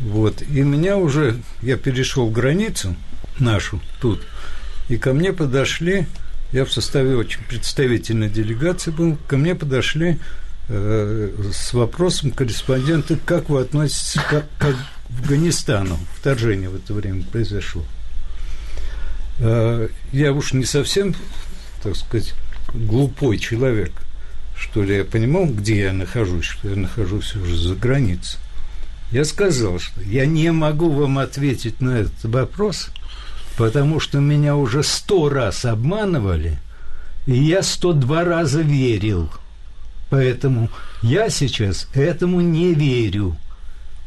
вот, 0.00 0.42
и 0.42 0.62
меня 0.62 0.96
уже, 0.96 1.36
я 1.60 1.76
перешел 1.76 2.30
границу 2.30 2.94
нашу 3.38 3.80
тут, 4.00 4.22
и 4.88 4.96
ко 4.96 5.12
мне 5.12 5.32
подошли, 5.32 6.06
я 6.52 6.64
в 6.64 6.72
составе 6.72 7.16
очень 7.16 7.42
представительной 7.44 8.28
делегации 8.28 8.90
был, 8.90 9.16
ко 9.26 9.36
мне 9.36 9.54
подошли 9.54 10.18
э, 10.68 11.30
с 11.52 11.72
вопросом 11.72 12.30
корреспонденты, 12.30 13.16
как 13.24 13.48
вы 13.48 13.62
относитесь 13.62 14.20
к, 14.20 14.44
к 14.58 14.76
Афганистану. 15.20 15.98
Вторжение 16.18 16.68
в 16.68 16.76
это 16.76 16.94
время 16.94 17.22
произошло. 17.24 17.84
А, 19.40 19.88
я 20.12 20.32
уж 20.32 20.52
не 20.52 20.64
совсем, 20.64 21.14
так 21.82 21.96
сказать, 21.96 22.34
глупой 22.74 23.38
человек, 23.38 23.92
что 24.56 24.82
ли, 24.82 24.98
я 24.98 25.04
понимал, 25.04 25.46
где 25.46 25.80
я 25.80 25.92
нахожусь, 25.92 26.44
что 26.44 26.68
я 26.68 26.76
нахожусь 26.76 27.34
уже 27.34 27.56
за 27.56 27.74
границей. 27.74 28.38
Я 29.10 29.24
сказал, 29.24 29.78
что 29.78 30.00
я 30.02 30.24
не 30.24 30.50
могу 30.52 30.90
вам 30.90 31.18
ответить 31.18 31.80
на 31.80 31.98
этот 31.98 32.24
вопрос, 32.24 32.90
потому 33.56 34.00
что 34.00 34.20
меня 34.20 34.56
уже 34.56 34.82
сто 34.82 35.28
раз 35.28 35.64
обманывали, 35.64 36.58
и 37.26 37.34
я 37.34 37.62
сто 37.62 37.92
два 37.92 38.24
раза 38.24 38.62
верил. 38.62 39.30
Поэтому 40.08 40.70
я 41.02 41.28
сейчас 41.30 41.88
этому 41.94 42.40
не 42.40 42.74
верю. 42.74 43.36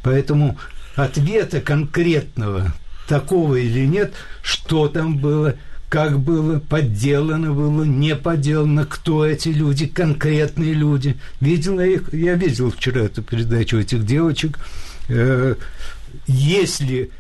Поэтому 0.04 0.58
ответа 0.96 1.62
конкретного, 1.62 2.74
такого 3.08 3.56
или 3.56 3.86
нет, 3.86 4.14
что 4.42 4.88
там 4.88 5.18
было, 5.18 5.56
как 5.90 6.20
было, 6.20 6.60
подделано 6.60 7.54
было, 7.54 7.84
не 7.84 8.16
подделано, 8.16 8.86
кто 8.86 9.26
эти 9.26 9.50
люди, 9.50 9.86
конкретные 9.86 10.74
люди. 10.74 11.18
Видел 11.42 11.80
я 11.80 11.88
их, 11.88 12.14
я 12.14 12.34
видел 12.36 12.72
вчера 12.72 13.04
эту 13.04 13.22
передачу 13.22 13.78
этих 13.78 14.06
девочек. 14.06 14.58
Э, 15.10 15.56
если 16.28 17.12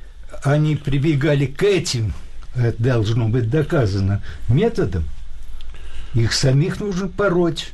они 0.43 0.75
прибегали 0.75 1.45
к 1.45 1.63
этим, 1.63 2.13
это 2.55 2.81
должно 2.81 3.27
быть 3.27 3.49
доказано, 3.49 4.21
методом, 4.47 5.03
их 6.13 6.33
самих 6.33 6.79
нужно 6.79 7.07
пороть. 7.07 7.73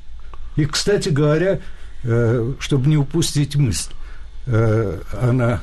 И, 0.56 0.66
кстати 0.66 1.10
говоря, 1.10 1.60
э, 2.04 2.54
чтобы 2.60 2.90
не 2.90 2.98
упустить 2.98 3.56
мысль, 3.56 3.92
Э, 4.48 5.00
она 5.22 5.62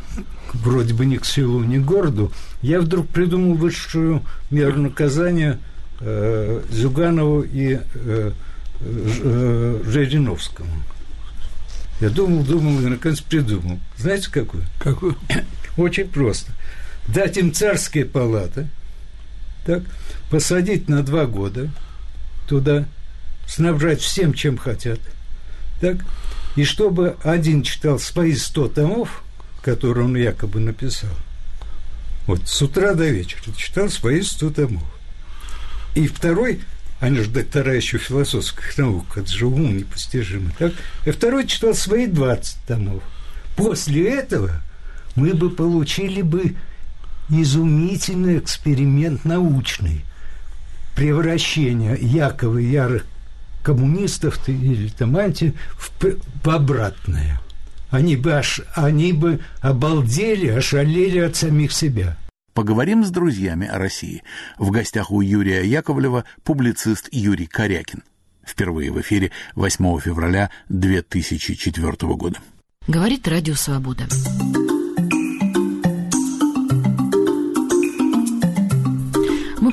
вроде 0.54 0.94
бы 0.94 1.04
ни 1.06 1.16
к 1.16 1.24
селу, 1.24 1.62
ни 1.62 1.78
к 1.78 1.84
городу, 1.84 2.32
я 2.62 2.80
вдруг 2.80 3.08
придумал 3.08 3.54
высшую 3.54 4.22
меру 4.50 4.80
наказания 4.80 5.58
э, 6.00 6.62
Зюганову 6.70 7.42
и 7.42 7.78
э, 7.94 8.32
э, 8.80 9.82
Жириновскому. 9.84 10.70
Я 12.00 12.10
думал, 12.10 12.44
думал 12.44 12.80
и 12.80 12.86
наконец 12.86 13.20
придумал. 13.20 13.80
Знаете, 13.96 14.30
какую? 14.30 14.64
Какую? 14.78 15.16
Очень 15.76 16.08
просто. 16.08 16.52
Дать 17.08 17.36
им 17.36 17.52
царские 17.52 18.04
палаты, 18.04 18.68
так, 19.64 19.82
посадить 20.30 20.88
на 20.88 21.02
два 21.02 21.26
года 21.26 21.70
туда, 22.46 22.86
снабжать 23.46 24.00
всем, 24.00 24.34
чем 24.34 24.58
хотят, 24.58 25.00
так, 25.80 25.98
и 26.58 26.64
чтобы 26.64 27.16
один 27.22 27.62
читал 27.62 28.00
свои 28.00 28.34
сто 28.34 28.66
томов, 28.66 29.22
которые 29.62 30.06
он 30.06 30.16
якобы 30.16 30.58
написал, 30.58 31.14
вот 32.26 32.48
с 32.48 32.60
утра 32.60 32.94
до 32.94 33.06
вечера 33.06 33.54
читал 33.56 33.88
свои 33.88 34.22
сто 34.22 34.50
томов. 34.50 34.82
И 35.94 36.08
второй, 36.08 36.60
они 36.98 37.20
же 37.20 37.30
доктора 37.30 37.76
еще 37.76 37.98
философских 37.98 38.76
наук, 38.76 39.06
это 39.16 39.30
же 39.30 39.46
уму 39.46 39.68
непостижимо, 39.68 40.50
так? 40.58 40.72
И 41.06 41.12
второй 41.12 41.46
читал 41.46 41.74
свои 41.74 42.06
20 42.06 42.56
томов. 42.66 43.04
После 43.56 44.10
этого 44.14 44.60
мы 45.14 45.34
бы 45.34 45.50
получили 45.50 46.22
бы 46.22 46.56
изумительный 47.28 48.38
эксперимент 48.40 49.24
научный 49.24 50.04
превращение 50.96 51.96
якобы 52.00 52.62
ярых 52.62 53.04
коммунистов 53.62 54.38
или 54.48 54.88
там 54.88 55.16
анти 55.16 55.54
в, 55.76 55.90
в 56.44 56.48
обратное. 56.48 57.40
Они 57.90 58.16
бы, 58.16 58.32
аж, 58.32 58.60
они 58.74 59.12
бы 59.12 59.40
обалдели, 59.60 60.48
ошалели 60.48 61.18
от 61.18 61.36
самих 61.36 61.72
себя. 61.72 62.16
Поговорим 62.52 63.04
с 63.04 63.10
друзьями 63.10 63.66
о 63.66 63.78
России. 63.78 64.22
В 64.58 64.70
гостях 64.70 65.10
у 65.10 65.20
Юрия 65.20 65.62
Яковлева 65.64 66.24
публицист 66.42 67.08
Юрий 67.12 67.46
Корякин. 67.46 68.02
Впервые 68.44 68.90
в 68.90 69.00
эфире 69.00 69.30
8 69.54 70.00
февраля 70.00 70.50
2004 70.68 71.92
года. 72.14 72.38
Говорит 72.86 73.28
Радио 73.28 73.54
Свобода. 73.54 74.06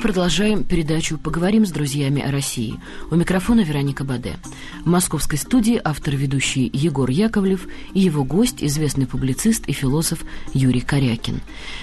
Продолжаем 0.06 0.62
передачу 0.62 1.18
«Поговорим 1.18 1.66
с 1.66 1.72
друзьями 1.72 2.22
о 2.22 2.30
России». 2.30 2.78
У 3.10 3.16
микрофона 3.16 3.62
Вероника 3.62 4.04
Баде. 4.04 4.36
В 4.84 4.86
московской 4.88 5.36
студии 5.36 5.80
автор-ведущий 5.82 6.70
Егор 6.72 7.10
Яковлев 7.10 7.66
и 7.92 7.98
его 7.98 8.22
гость, 8.22 8.62
известный 8.62 9.08
публицист 9.08 9.66
и 9.66 9.72
философ 9.72 10.20
Юрий 10.54 10.80
Корякин. 10.80 11.40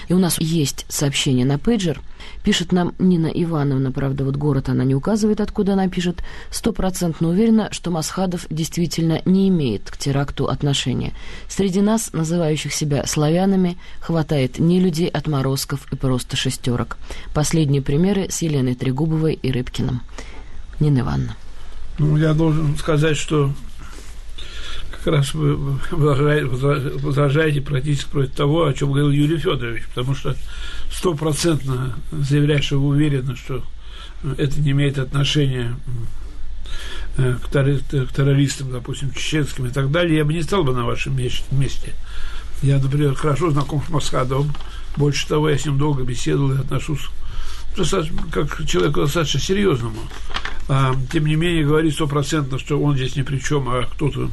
И 0.08 0.14
у 0.14 0.18
нас 0.18 0.40
есть 0.40 0.86
сообщение 0.88 1.44
на 1.44 1.58
пейджер– 1.58 2.00
Пишет 2.42 2.72
нам 2.72 2.94
Нина 2.98 3.28
Ивановна, 3.28 3.90
правда, 3.90 4.24
вот 4.24 4.36
город 4.36 4.68
она 4.68 4.84
не 4.84 4.94
указывает, 4.94 5.40
откуда 5.40 5.72
она 5.72 5.88
пишет, 5.88 6.22
стопроцентно 6.50 7.28
уверена, 7.28 7.68
что 7.70 7.90
Масхадов 7.90 8.46
действительно 8.50 9.22
не 9.24 9.48
имеет 9.48 9.90
к 9.90 9.96
теракту 9.96 10.48
отношения. 10.48 11.14
Среди 11.48 11.80
нас, 11.80 12.12
называющих 12.12 12.72
себя 12.74 13.06
славянами, 13.06 13.78
хватает 14.00 14.58
не 14.58 14.78
людей, 14.78 15.08
отморозков 15.08 15.90
и 15.90 15.96
просто 15.96 16.36
шестерок. 16.36 16.98
Последние 17.32 17.80
примеры 18.14 18.30
с 18.30 18.42
Еленой 18.42 18.74
Трегубовой 18.74 19.34
и 19.34 19.50
Рыбкиным. 19.50 20.00
Нина 20.80 21.00
Ивановна. 21.00 21.36
Ну, 21.98 22.16
я 22.16 22.34
должен 22.34 22.76
сказать, 22.76 23.16
что 23.16 23.52
как 24.90 25.06
раз 25.14 25.34
вы 25.34 25.56
возражаете 25.92 27.60
практически 27.60 28.08
против 28.08 28.34
того, 28.34 28.66
о 28.66 28.72
чем 28.72 28.88
говорил 28.88 29.10
Юрий 29.10 29.38
Федорович, 29.38 29.84
потому 29.94 30.14
что 30.14 30.34
стопроцентно 30.90 31.94
заявляешь, 32.12 32.64
что 32.64 32.80
вы 32.80 32.88
уверены, 32.88 33.36
что 33.36 33.62
это 34.38 34.60
не 34.60 34.70
имеет 34.70 34.98
отношения 34.98 35.76
э, 37.18 37.36
к 37.42 37.48
террористам, 37.50 38.72
допустим, 38.72 39.12
чеченским 39.12 39.66
и 39.66 39.70
так 39.70 39.90
далее, 39.90 40.18
я 40.18 40.24
бы 40.24 40.32
не 40.32 40.42
стал 40.42 40.64
бы 40.64 40.72
на 40.72 40.84
вашем 40.84 41.16
месте 41.16 41.94
Я, 42.62 42.78
например, 42.78 43.14
хорошо 43.14 43.50
знаком 43.50 43.82
с 43.86 43.90
Масхадовым. 43.90 44.52
Больше 44.96 45.28
того, 45.28 45.50
я 45.50 45.58
с 45.58 45.66
ним 45.66 45.76
долго 45.76 46.02
беседовал 46.04 46.52
и 46.52 46.58
отношусь 46.58 47.10
как 48.30 48.66
человеку 48.66 49.00
достаточно 49.02 49.40
серьезному. 49.40 49.98
А, 50.68 50.94
тем 51.12 51.26
не 51.26 51.36
менее, 51.36 51.64
говорить 51.64 51.94
стопроцентно, 51.94 52.58
что 52.58 52.80
он 52.80 52.96
здесь 52.96 53.16
ни 53.16 53.22
при 53.22 53.38
чем, 53.38 53.68
а 53.68 53.82
кто-то 53.82 54.30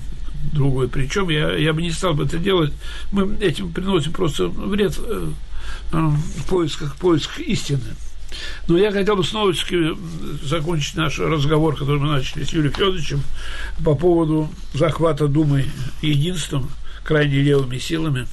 другой 0.54 0.88
при 0.88 1.08
чем, 1.08 1.30
я, 1.30 1.56
я 1.56 1.74
бы 1.74 1.82
не 1.82 1.92
стал 1.92 2.14
бы 2.14 2.26
это 2.26 2.38
делать. 2.38 2.74
Мы 3.12 3.36
этим 3.42 3.72
приносим 3.72 4.14
просто 4.14 4.48
вред 4.48 4.98
э, 4.98 5.30
э, 5.92 5.98
в 5.98 6.46
поисках, 6.48 6.96
поисках 6.96 7.40
истины. 7.40 7.96
Но 8.68 8.78
я 8.78 8.92
хотел 8.92 9.18
бы 9.18 9.24
снова 9.24 9.54
закончить 10.44 10.96
наш 10.96 11.20
разговор, 11.20 11.76
который 11.76 12.00
мы 12.00 12.08
начали 12.08 12.44
с 12.44 12.54
Юрием 12.54 12.74
Федоровичем 12.74 13.22
по 13.84 13.94
поводу 13.94 14.50
захвата 14.74 15.28
Думы 15.28 15.66
единством, 16.02 16.72
крайне 17.04 17.42
левыми 17.42 17.78
силами. 17.78 18.28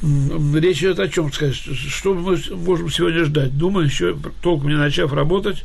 Речь 0.00 0.78
идет 0.78 1.00
о 1.00 1.08
чем 1.08 1.32
сказать? 1.32 1.56
Что 1.56 2.14
мы 2.14 2.38
можем 2.54 2.90
сегодня 2.90 3.24
ждать? 3.24 3.56
Дума, 3.56 3.82
еще 3.82 4.16
толком 4.42 4.68
не 4.68 4.76
начав 4.76 5.12
работать, 5.12 5.64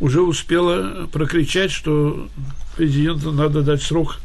уже 0.00 0.22
успела 0.22 1.06
прокричать, 1.06 1.70
что 1.70 2.28
президенту 2.76 3.30
надо 3.32 3.62
дать 3.62 3.82
срок 3.82 4.18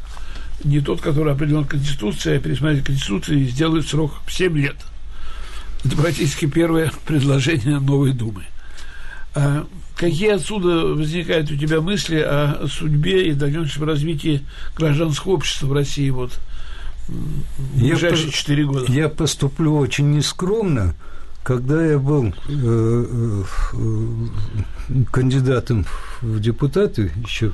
не 0.63 0.79
тот, 0.79 1.01
который 1.01 1.33
определен 1.33 1.65
Конституцией, 1.65 2.37
а 2.37 2.39
пересмотреть 2.39 2.85
Конституцию 2.85 3.39
и 3.39 3.43
сделать 3.45 3.87
срок 3.87 4.13
7 4.27 4.57
лет– 4.57 4.77
это 5.83 5.95
практически 5.95 6.45
первое 6.45 6.91
предложение 7.05 7.79
новой 7.79 8.13
Думы. 8.13 8.43
А 9.35 9.65
какие 9.95 10.31
отсюда 10.31 10.87
возникают 10.87 11.51
у 11.51 11.55
тебя 11.55 11.81
мысли 11.81 12.17
о 12.17 12.67
судьбе 12.67 13.27
и 13.29 13.33
дальнейшем 13.33 13.83
развитии 13.83 14.41
гражданского 14.75 15.33
общества 15.33 15.67
в 15.67 15.73
России 15.73 16.09
вот 16.09 16.39
в 17.57 17.79
ближайшие 17.79 18.31
четыре 18.31 18.65
года? 18.65 18.91
Я 18.91 19.09
поступлю 19.09 19.77
очень 19.77 20.11
нескромно. 20.11 20.95
Когда 21.43 21.83
я 21.83 21.97
был 21.97 22.33
э, 22.47 23.43
э, 23.73 25.03
кандидатом 25.11 25.85
в 26.21 26.39
депутаты 26.39 27.11
еще 27.23 27.53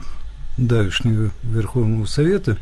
давешнего 0.58 1.30
Верховного 1.44 2.06
Совета, 2.06 2.58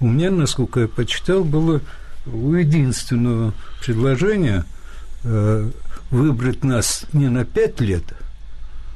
у 0.00 0.08
меня, 0.08 0.30
насколько 0.30 0.80
я 0.80 0.88
почитал, 0.88 1.44
было 1.44 1.80
у 2.26 2.54
единственного 2.54 3.54
предложения– 3.80 4.64
Э, 5.24 5.68
выбрать 6.10 6.64
нас 6.64 7.04
не 7.12 7.28
на 7.28 7.44
пять 7.44 7.80
лет, 7.80 8.04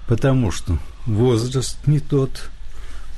потому 0.06 0.50
что 0.50 0.78
возраст 1.04 1.76
не 1.86 1.98
тот, 2.00 2.48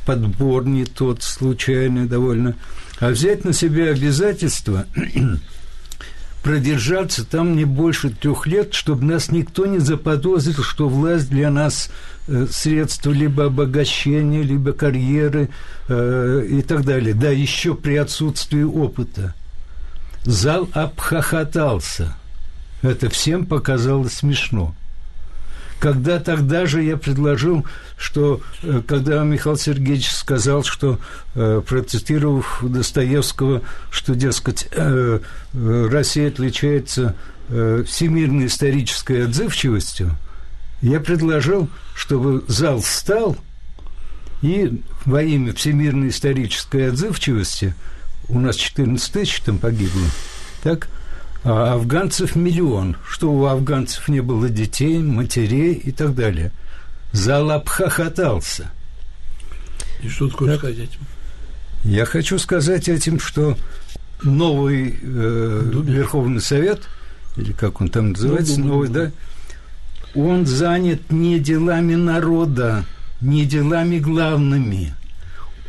подбор 0.06 0.64
не 0.64 0.84
тот, 0.84 1.22
случайный 1.22 2.06
довольно, 2.06 2.56
а 3.00 3.10
взять 3.10 3.44
на 3.44 3.52
себя 3.52 3.90
обязательство 3.90 4.86
продержаться 6.42 7.24
там 7.24 7.56
не 7.56 7.64
больше 7.64 8.10
трех 8.10 8.46
лет, 8.46 8.74
чтобы 8.74 9.04
нас 9.04 9.30
никто 9.30 9.66
не 9.66 9.78
заподозрил, 9.78 10.62
что 10.62 10.88
власть 10.88 11.30
для 11.30 11.50
нас 11.50 11.90
э, 12.28 12.46
средство 12.50 13.10
либо 13.10 13.46
обогащения, 13.46 14.42
либо 14.42 14.72
карьеры 14.72 15.48
э, 15.88 16.46
и 16.50 16.62
так 16.62 16.84
далее. 16.84 17.14
Да, 17.14 17.30
еще 17.30 17.74
при 17.74 17.96
отсутствии 17.96 18.62
опыта. 18.62 19.34
Зал 20.24 20.68
обхохотался– 20.72 22.16
это 22.84 23.08
всем 23.08 23.46
показалось 23.46 24.12
смешно. 24.12 24.74
Когда 25.84 26.18
тогда 26.18 26.64
же 26.64 26.82
я 26.82 26.96
предложил, 26.96 27.66
что 27.98 28.40
э, 28.62 28.80
когда 28.88 29.22
Михаил 29.22 29.58
Сергеевич 29.58 30.10
сказал, 30.12 30.64
что, 30.64 30.98
э, 31.34 31.60
процитировав 31.60 32.60
Достоевского, 32.62 33.60
что, 33.90 34.14
дескать, 34.14 34.66
э, 34.70 35.20
Россия 35.52 36.28
отличается 36.28 37.14
всемирной 37.50 38.46
исторической 38.46 39.26
отзывчивостью, 39.26 40.16
я 40.80 41.00
предложил, 41.00 41.68
чтобы 41.94 42.42
зал 42.48 42.80
встал 42.80 43.36
и 44.40 44.80
во 45.04 45.22
имя 45.22 45.52
всемирной 45.52 46.08
исторической 46.08 46.88
отзывчивости, 46.88 47.74
у 48.30 48.40
нас 48.40 48.56
14 48.56 49.12
тысяч 49.12 49.40
там 49.40 49.58
погибло, 49.58 50.06
так– 50.62 50.88
а 51.44 51.74
афганцев 51.74 52.36
миллион, 52.36 52.96
что 53.06 53.30
у 53.30 53.44
афганцев 53.44 54.08
не 54.08 54.20
было 54.20 54.48
детей, 54.48 54.98
матерей 54.98 55.74
и 55.74 55.92
так 55.92 56.14
далее. 56.14 56.52
Зал 57.12 57.50
обхохотался. 57.50 58.70
И 60.02 60.08
что 60.08 60.28
ты 60.28 60.36
хочешь 60.36 60.58
сказать 60.58 60.78
этим? 60.78 61.00
Я 61.84 62.06
хочу 62.06 62.38
сказать 62.38 62.88
этим, 62.88 63.20
что 63.20 63.58
новый 64.22 64.98
э, 65.00 65.70
Верховный 65.84 66.40
Совет, 66.40 66.80
или 67.36 67.52
как 67.52 67.80
он 67.80 67.90
там 67.90 68.12
называется, 68.12 68.58
ну, 68.58 68.68
новый, 68.68 68.88
да, 68.88 69.12
он 70.14 70.46
занят 70.46 71.10
не 71.10 71.38
делами 71.38 71.94
народа, 71.94 72.84
не 73.20 73.44
делами 73.44 73.98
главными, 73.98 74.94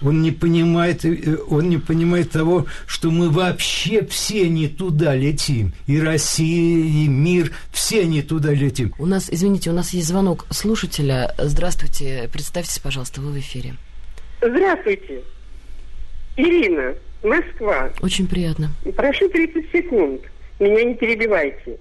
он 0.06 0.22
не 0.22 0.32
понимает, 0.32 1.04
э, 1.04 1.38
он 1.50 1.70
не 1.70 1.78
понимает 1.78 2.32
того, 2.32 2.68
что 2.86 3.10
мы 3.10 3.30
вообще 3.30 4.06
все 4.06 4.48
не 4.48 4.68
туда 4.68 5.16
летим. 5.16 5.74
И 5.88 6.00
Россия, 6.00 6.86
и 6.86 7.08
мир, 7.08 7.52
все 7.72 8.06
не 8.06 8.22
туда 8.22 8.52
летим. 8.52 8.94
У 9.00 9.06
нас, 9.06 9.30
извините, 9.32 9.72
у 9.72 9.74
нас 9.74 9.94
есть 9.94 10.08
звонок 10.08 10.46
слушателя. 10.52 11.34
Здравствуйте, 11.38 12.30
представьтесь, 12.32 12.80
пожалуйста, 12.80 13.22
вы 13.22 13.32
в 13.32 13.40
эфире. 13.40 13.74
Здравствуйте. 14.42 15.22
Ирина, 16.38 16.94
Москва. 17.24 17.90
Очень 18.02 18.28
приятно. 18.28 18.70
Прошу 18.96 19.28
30 19.30 19.72
секунд. 19.72 20.22
Меня 20.60 20.84
не 20.84 20.94
перебивайте. 20.94 21.78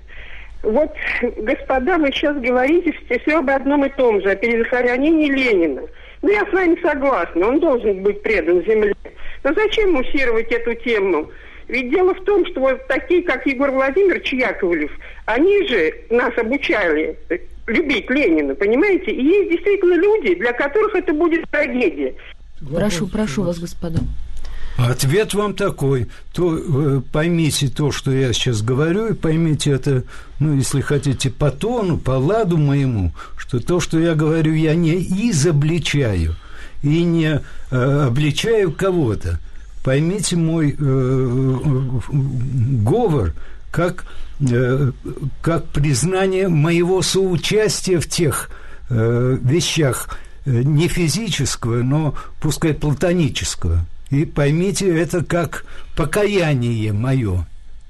Вот, 0.62 0.90
господа, 1.36 1.98
вы 1.98 2.10
сейчас 2.10 2.36
говорите 2.38 2.94
все 3.20 3.38
об 3.38 3.50
одном 3.50 3.84
и 3.84 3.90
том 3.90 4.22
же, 4.22 4.30
о 4.30 4.34
перезахоронении 4.34 5.30
Ленина– 5.30 5.82
ну, 6.24 6.30
я 6.30 6.46
с 6.46 6.52
вами 6.54 6.78
согласна, 6.80 7.48
он 7.48 7.60
должен 7.60 8.02
быть 8.02 8.22
предан 8.22 8.64
земле. 8.64 8.94
Но 9.42 9.52
зачем 9.52 9.92
муссировать 9.92 10.50
эту 10.50 10.74
тему? 10.74 11.30
Ведь 11.68 11.90
дело 11.90 12.14
в 12.14 12.24
том, 12.24 12.46
что 12.46 12.60
вот 12.60 12.86
такие, 12.88 13.22
как 13.22 13.46
Егор 13.46 13.70
Владимирович 13.70 14.32
Яковлев, 14.32 14.90
они 15.26 15.68
же 15.68 15.94
нас 16.08 16.32
обучали 16.38 17.18
любить 17.66 18.08
Ленина, 18.08 18.54
понимаете? 18.54 19.10
И 19.10 19.22
есть 19.22 19.50
действительно 19.50 19.96
люди, 19.96 20.34
для 20.36 20.54
которых 20.54 20.94
это 20.94 21.12
будет 21.12 21.46
трагедия. 21.50 22.14
Прошу, 22.72 23.06
прошу 23.06 23.42
вас, 23.42 23.58
господа. 23.58 23.98
Ответ 24.76 25.34
вам 25.34 25.54
такой. 25.54 26.08
То, 26.32 26.58
э, 26.58 27.00
поймите 27.12 27.68
то, 27.68 27.92
что 27.92 28.10
я 28.10 28.32
сейчас 28.32 28.60
говорю, 28.60 29.08
и 29.08 29.14
поймите 29.14 29.70
это, 29.70 30.02
ну, 30.40 30.56
если 30.56 30.80
хотите, 30.80 31.30
по 31.30 31.50
тону, 31.52 31.96
по 31.96 32.12
ладу 32.12 32.56
моему, 32.56 33.12
что 33.36 33.60
то, 33.60 33.78
что 33.78 34.00
я 34.00 34.14
говорю, 34.14 34.52
я 34.52 34.74
не 34.74 34.94
изобличаю 35.30 36.34
и 36.82 37.04
не 37.04 37.40
э, 37.70 38.06
обличаю 38.06 38.72
кого-то. 38.72 39.38
Поймите 39.84 40.36
мой 40.36 40.74
э, 40.76 41.60
говор 42.10 43.32
как, 43.70 44.06
э, 44.40 44.90
как 45.40 45.66
признание 45.66 46.48
моего 46.48 47.00
соучастия 47.02 48.00
в 48.00 48.08
тех 48.08 48.50
э, 48.90 49.38
вещах, 49.40 50.08
э, 50.46 50.62
не 50.62 50.88
физического, 50.88 51.84
но 51.84 52.14
пускай 52.40 52.74
платонического– 52.74 53.86
и 54.14 54.24
поймите 54.24 54.88
это 54.98 55.24
как 55.24 55.64
покаяние 55.96 56.92
мое. 56.92 57.46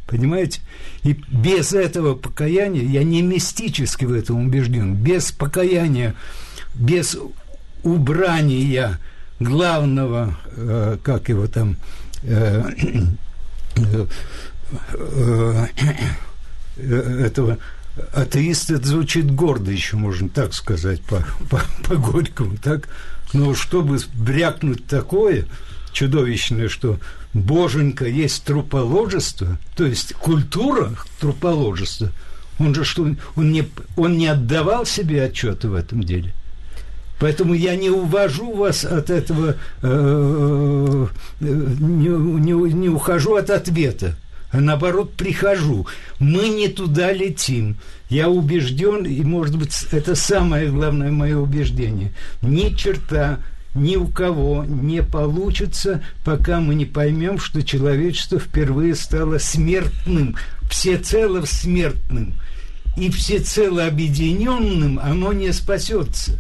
Понимаете? 0.07 0.61
И 1.03 1.19
без 1.29 1.73
этого 1.73 2.15
покаяния, 2.15 2.83
я 2.83 3.03
не 3.05 3.23
мистически 3.23 4.05
в 4.05 4.13
этом 4.13 4.47
убежден, 4.47 4.95
без 4.95 5.33
покаяния, 5.33 6.15
без 6.75 7.17
убрания 7.83 8.99
главного, 9.41 10.37
э, 10.57 10.99
как 11.03 11.29
его 11.29 11.47
там, 11.47 11.77
э, 12.22 12.62
э, 13.77 14.07
э, 16.77 17.27
этого 17.27 17.59
атеист, 18.12 18.70
это 18.70 18.87
звучит 18.87 19.31
гордо 19.31 19.70
еще, 19.70 19.97
можно 19.97 20.29
так 20.29 20.55
сказать, 20.55 21.01
по, 21.03 21.25
по, 21.49 21.62
по 21.85 21.97
Горькому, 21.97 22.57
так? 22.57 22.89
Но 23.33 23.55
чтобы 23.55 23.99
брякнуть 24.14 24.87
такое, 24.87 25.47
чудовищное, 25.95 26.68
что 26.68 26.99
боженька 27.32 28.07
есть 28.07 28.45
труположество, 28.45 29.59
то 29.76 29.86
есть 29.86 30.12
культура 30.14 30.92
труположества, 31.20 32.11
он 32.59 32.74
же 32.74 32.84
что, 32.84 33.09
он 33.36 33.53
не, 33.53 33.66
он 33.97 34.18
не 34.18 34.26
отдавал 34.26 34.84
себе 34.84 35.24
отчета 35.24 35.68
в 35.68 35.74
этом 35.74 36.03
деле. 36.03 36.34
Поэтому 37.18 37.55
я 37.55 37.76
не 37.76 37.90
увожу 37.90 38.53
вас 38.53 38.84
от 38.84 39.09
этого, 39.09 39.57
э, 39.82 41.07
не, 41.40 42.09
не, 42.09 42.72
не 42.72 42.88
ухожу 42.88 43.36
от 43.36 43.51
ответа, 43.51 44.16
а 44.51 44.61
наоборот 44.61 45.14
прихожу. 45.14 45.86
Мы 46.18 46.49
не 46.49 46.68
туда 46.68 47.12
летим. 47.12 47.76
Я 48.11 48.28
убежден, 48.28 49.05
и, 49.05 49.22
может 49.22 49.57
быть, 49.57 49.74
это 49.90 50.14
самое 50.14 50.70
главное 50.70 51.11
мое 51.11 51.38
убеждение. 51.38 52.12
Ни 52.42 52.74
черта 52.74 53.38
ни 53.75 53.97
у 53.97 54.07
кого 54.07 54.64
не 54.64 55.03
получится, 55.03 56.03
пока 56.25 56.61
мы 56.61 56.75
не 56.75 56.85
поймем, 56.87 57.39
что 57.39 57.62
человечество 57.62 58.39
впервые 58.39 58.95
стало 58.95 59.39
смертным, 59.39 60.37
всецело 60.70 61.45
смертным. 61.45 62.35
И 62.97 63.11
всецело 63.11 63.87
объединенным 63.87 65.01
оно 65.03 65.33
не 65.33 65.53
спасется. 65.53 66.39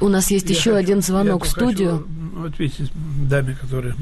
У 0.00 0.08
нас 0.08 0.30
есть 0.30 0.48
Я 0.48 0.54
еще 0.56 0.70
хочу- 0.72 0.76
один 0.76 1.02
звонок 1.02 1.42
в 1.44 1.46
я 1.46 1.50
студию. 1.50 2.06
Хочу 2.34 2.46
ответить 2.46 2.90
даме, 3.28 3.56
которая 3.60 3.96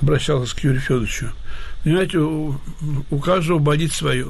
обращалась 0.00 0.54
к 0.54 0.60
Юрию 0.60 0.80
Федоровичу. 0.80 1.30
Понимаете, 1.82 2.18
у, 2.18 2.54
у 3.10 3.18
каждого 3.18 3.58
болит 3.58 3.92
свое. 3.92 4.28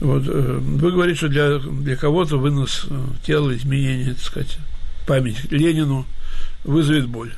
Вот, 0.00 0.24
э, 0.26 0.58
вы 0.60 0.92
говорите, 0.92 1.18
что 1.18 1.28
для, 1.28 1.58
для 1.58 1.96
кого-то 1.96 2.36
вынос 2.38 2.86
э, 2.88 3.06
тела, 3.24 3.54
изменение, 3.56 4.14
так 4.14 4.22
сказать, 4.22 4.58
память 5.06 5.50
Ленину 5.50 6.06
вызовет 6.64 7.06
боль. 7.08 7.32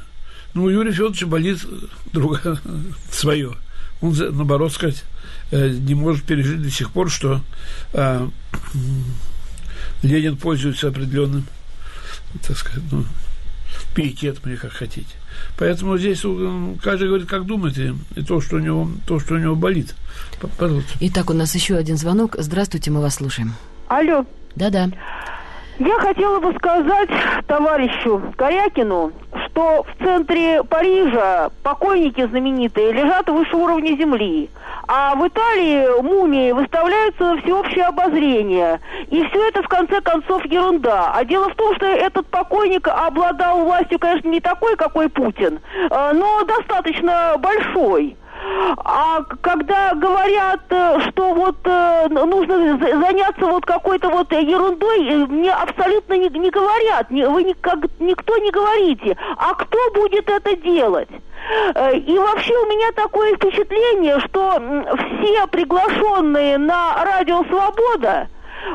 Ну, 0.54 0.64
у 0.64 0.68
Юрия 0.70 0.92
Федоровича 0.92 1.26
болит 1.26 1.59
другое, 2.12 2.59
свое. 3.11 3.52
Он, 4.00 4.14
наоборот, 4.14 4.72
сказать, 4.72 5.04
э, 5.50 5.68
не 5.68 5.94
может 5.94 6.24
пережить 6.24 6.62
до 6.62 6.70
сих 6.70 6.90
пор, 6.90 7.11
что 7.11 7.42
э, 7.92 8.28
Ленин 10.02 10.36
пользуется 10.36 10.88
определенным, 10.88 11.46
так 12.46 12.57
сказать, 12.57 12.82
ну, 12.90 13.04
пиететом 13.94 14.50
или 14.50 14.57
как 14.57 14.72
хотите. 14.72 15.14
Поэтому 15.59 15.99
здесь 15.99 16.20
э, 16.24 16.74
каждый 16.82 17.09
говорит, 17.09 17.28
как 17.28 17.47
думает, 17.47 17.78
и, 17.78 17.95
и 18.14 18.22
то, 18.22 18.41
что 18.41 18.57
у 18.57 18.59
него, 18.59 18.89
то, 19.07 19.18
что 19.18 19.34
у 19.34 19.39
него 19.39 19.55
болит. 19.55 19.95
Пожалуйста. 20.59 20.91
Итак, 21.01 21.30
у 21.30 21.32
нас 21.32 21.55
еще 21.55 21.76
один 21.76 21.97
звонок. 21.97 22.37
Здравствуйте, 22.39 22.91
мы 22.91 23.01
вас 23.01 23.14
слушаем. 23.16 23.55
Алло, 23.89 24.26
Да-да. 24.55 24.91
Я 25.79 25.99
хотела 25.99 26.41
бы 26.41 26.55
сказать 26.55 27.11
товарищу 27.47 28.22
Корякину, 28.37 29.12
что 29.47 29.85
в 29.85 30.05
центре 30.05 30.62
Парижа 30.64 31.51
покойники 31.62 32.27
знаменитые 32.27 32.93
лежат 32.93 33.29
выше 33.29 33.57
уровня 33.57 33.97
земли, 33.97 34.49
а 34.89 35.14
в 35.14 35.27
Италии 35.27 36.01
мумии 36.03 36.53
выставляются 36.53 37.35
на 37.35 37.43
всеобщее 37.43 37.87
обозрение. 37.87 38.81
И 39.09 39.22
все 39.24 39.49
это, 39.49 39.62
в 39.62 39.68
конце 39.68 40.01
концов, 40.01 40.45
ерунда. 40.47 41.12
А 41.14 41.24
дело 41.24 41.51
в 41.51 41.55
том, 41.55 41.74
что 41.77 41.87
этот 41.87 42.27
покойник 42.29 42.89
обладал 42.89 43.64
властью, 43.64 43.99
конечно, 43.99 44.29
не 44.29 44.41
такой, 44.41 44.77
какой 44.77 45.09
Путин, 45.09 45.61
э, 45.91 46.12
но 46.14 46.45
достаточно 46.45 47.37
большой. 47.39 48.16
А 48.84 49.22
когда 49.40 49.94
говорят, 49.94 50.61
э, 50.70 50.99
что 51.11 51.34
вот 51.34 51.57
э, 51.64 52.09
нужно 52.09 52.78
за- 52.78 53.01
заняться 53.01 53.47
вот 53.47 53.64
какой-то 53.66 54.09
вот 54.11 54.30
ерундой, 54.32 55.09
э, 55.09 55.26
мне 55.26 55.53
абсолютно 55.53 56.14
не, 56.14 56.28
не 56.28 56.51
говорят, 56.51 57.09
вы 57.11 57.42
никак, 57.42 57.78
никто 57.99 58.36
не 58.38 58.51
говорите, 58.51 59.16
а 59.36 59.55
кто 59.55 59.78
будет 59.94 60.28
это 60.28 60.57
делать? 60.57 61.09
И 61.11 62.18
вообще 62.18 62.57
у 62.57 62.66
меня 62.66 62.90
такое 62.92 63.36
впечатление, 63.36 64.18
что 64.20 64.53
все 65.20 65.47
приглашенные 65.47 66.59
на 66.59 67.05
радио 67.05 67.44
«Свобода» 67.44 68.28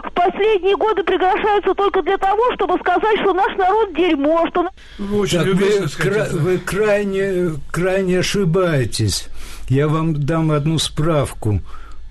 в 0.06 0.12
последние 0.14 0.78
годы 0.78 1.04
приглашаются 1.04 1.74
только 1.74 2.02
для 2.02 2.18
того, 2.18 2.42
чтобы 2.54 2.78
сказать, 2.80 3.20
что 3.20 3.34
наш 3.34 3.54
народ 3.58 3.94
дерьмо, 3.94 4.48
что 4.48 4.68
Вы 5.00 5.20
очень 5.20 5.40
Так 5.40 5.48
любезно 5.48 5.82
вы, 5.88 5.90
кра- 6.02 6.28
вы 6.32 6.58
крайне, 6.60 7.52
крайне 7.72 8.20
ошибаетесь. 8.20 9.28
Я 9.72 9.88
вам 9.88 10.22
дам 10.26 10.52
одну 10.52 10.78
справку. 10.80 11.62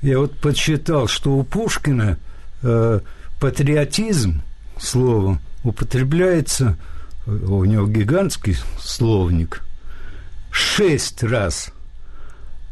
Я 0.00 0.18
вот 0.18 0.34
подсчитал, 0.34 1.08
что 1.08 1.36
у 1.36 1.42
Пушкина 1.42 2.16
э, 2.62 3.00
патриотизм, 3.38 4.40
слово, 4.80 5.38
употребляется, 5.62 6.78
э, 7.26 7.30
у 7.30 7.62
него 7.66 7.86
гигантский 7.86 8.56
словник, 8.80 9.62
шесть 10.50 11.22
раз. 11.22 11.70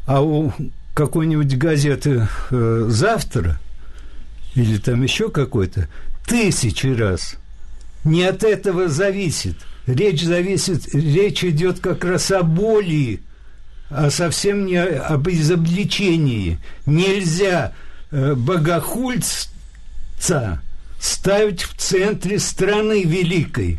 А 0.07 0.23
у 0.23 0.55
какой-нибудь 0.95 1.59
газеты 1.59 2.27
э, 2.51 2.87
«Завтра» 2.89 3.61
или 4.55 4.79
там 4.79 5.03
еще 5.03 5.29
какой-то 5.29 5.87
тысячи 6.27 6.87
раз. 6.87 7.35
Не 8.05 8.23
от 8.23 8.43
этого 8.43 8.89
зависит. 8.89 9.57
Речь 9.87 10.25
зависит, 10.25 10.95
речь 10.95 11.45
идет 11.45 11.81
как 11.81 12.07
раз 12.07 12.31
о 12.31 12.43
боли, 12.43 13.21
совсем 14.11 14.67
не 14.67 14.77
об 14.77 15.29
изобличении. 15.29 16.59
Нельзя 16.87 17.73
э, 18.11 18.35
богохульца 18.35 19.49
ставить 21.01 21.63
в 21.63 21.77
центре 21.77 22.39
страны 22.39 23.05
великой. 23.05 23.79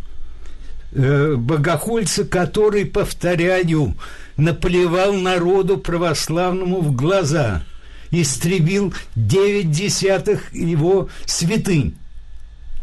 Э, 0.91 1.35
богохульца, 1.35 2.25
который, 2.25 2.85
повторяю, 2.85 3.95
наплевал 4.37 5.13
народу 5.13 5.77
православному 5.77 6.81
в 6.81 6.95
глаза, 6.95 7.63
истребил 8.11 8.93
девять 9.15 9.71
десятых 9.71 10.53
его 10.53 11.09
святынь. 11.25 11.95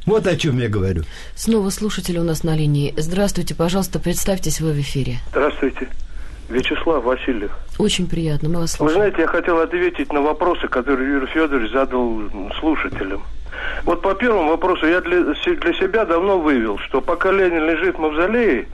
Вот 0.04 0.28
о 0.28 0.36
чем 0.36 0.60
я 0.60 0.68
говорю. 0.68 1.02
Снова 1.34 1.70
слушатель 1.70 2.18
у 2.18 2.22
нас 2.22 2.44
на 2.44 2.54
линии. 2.54 2.94
Здравствуйте, 2.96 3.56
пожалуйста, 3.56 3.98
представьтесь 3.98 4.60
вы 4.60 4.72
в 4.72 4.80
эфире. 4.80 5.18
Здравствуйте. 5.30 5.88
Вячеслав 6.48 7.04
Васильев. 7.04 7.50
Очень 7.78 8.08
приятно, 8.08 8.48
мы 8.48 8.60
вас 8.60 8.72
Вы 8.72 8.76
слушаем. 8.88 8.98
знаете, 9.00 9.22
я 9.22 9.26
хотел 9.26 9.60
ответить 9.60 10.12
на 10.12 10.20
вопросы, 10.20 10.68
которые 10.68 11.10
Юрий 11.10 11.26
Федорович 11.26 11.72
задал 11.72 12.22
слушателям. 12.60 13.22
Вот 13.84 14.02
по 14.02 14.14
первому 14.14 14.50
вопросу 14.50 14.86
я 14.86 15.00
для, 15.00 15.22
для 15.22 15.72
себя 15.74 16.04
давно 16.04 16.38
вывел, 16.38 16.78
что 16.78 17.00
пока 17.00 17.32
Ленин 17.32 17.64
лежит 17.64 17.96
в 17.96 17.98
мавзолее, 17.98 18.66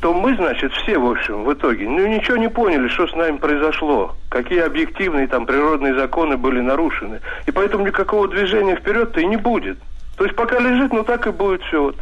то 0.00 0.12
мы, 0.12 0.36
значит, 0.36 0.72
все, 0.72 0.98
в 0.98 1.10
общем, 1.10 1.44
в 1.44 1.52
итоге, 1.52 1.88
ну, 1.88 2.06
ничего 2.06 2.36
не 2.36 2.48
поняли, 2.48 2.88
что 2.88 3.06
с 3.06 3.14
нами 3.14 3.38
произошло, 3.38 4.14
какие 4.28 4.60
объективные 4.60 5.26
там 5.28 5.46
природные 5.46 5.94
законы 5.94 6.36
были 6.36 6.60
нарушены. 6.60 7.20
И 7.46 7.50
поэтому 7.50 7.86
никакого 7.86 8.28
движения 8.28 8.76
вперед-то 8.76 9.20
и 9.20 9.26
не 9.26 9.36
будет. 9.36 9.78
То 10.16 10.24
есть 10.24 10.36
пока 10.36 10.58
лежит, 10.58 10.92
ну 10.92 11.04
так 11.04 11.26
и 11.26 11.30
будет 11.30 11.62
все. 11.62 11.82
Вот. 11.84 11.96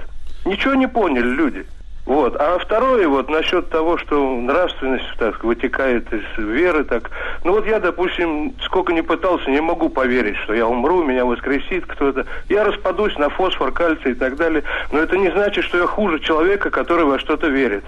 Ничего 0.44 0.74
не 0.74 0.88
поняли 0.88 1.28
люди. 1.28 1.64
Вот. 2.04 2.34
А 2.36 2.58
второе, 2.58 3.06
вот 3.06 3.28
насчет 3.28 3.70
того, 3.70 3.96
что 3.96 4.40
нравственность 4.40 5.04
так 5.18 5.42
вытекает 5.44 6.12
из 6.12 6.22
веры, 6.36 6.82
так. 6.84 7.10
Ну 7.44 7.52
вот 7.52 7.66
я, 7.66 7.78
допустим, 7.78 8.54
сколько 8.64 8.92
не 8.92 9.02
пытался, 9.02 9.48
не 9.50 9.60
могу 9.60 9.88
поверить, 9.88 10.36
что 10.38 10.52
я 10.52 10.66
умру, 10.66 11.04
меня 11.04 11.24
воскресит 11.24 11.86
кто-то. 11.86 12.26
Я 12.48 12.64
распадусь 12.64 13.16
на 13.18 13.30
фосфор, 13.30 13.70
кальций 13.70 14.12
и 14.12 14.14
так 14.14 14.36
далее. 14.36 14.64
Но 14.90 14.98
это 14.98 15.16
не 15.16 15.30
значит, 15.30 15.64
что 15.64 15.78
я 15.78 15.86
хуже 15.86 16.18
человека, 16.18 16.70
который 16.70 17.04
во 17.04 17.20
что-то 17.20 17.46
верит. 17.46 17.84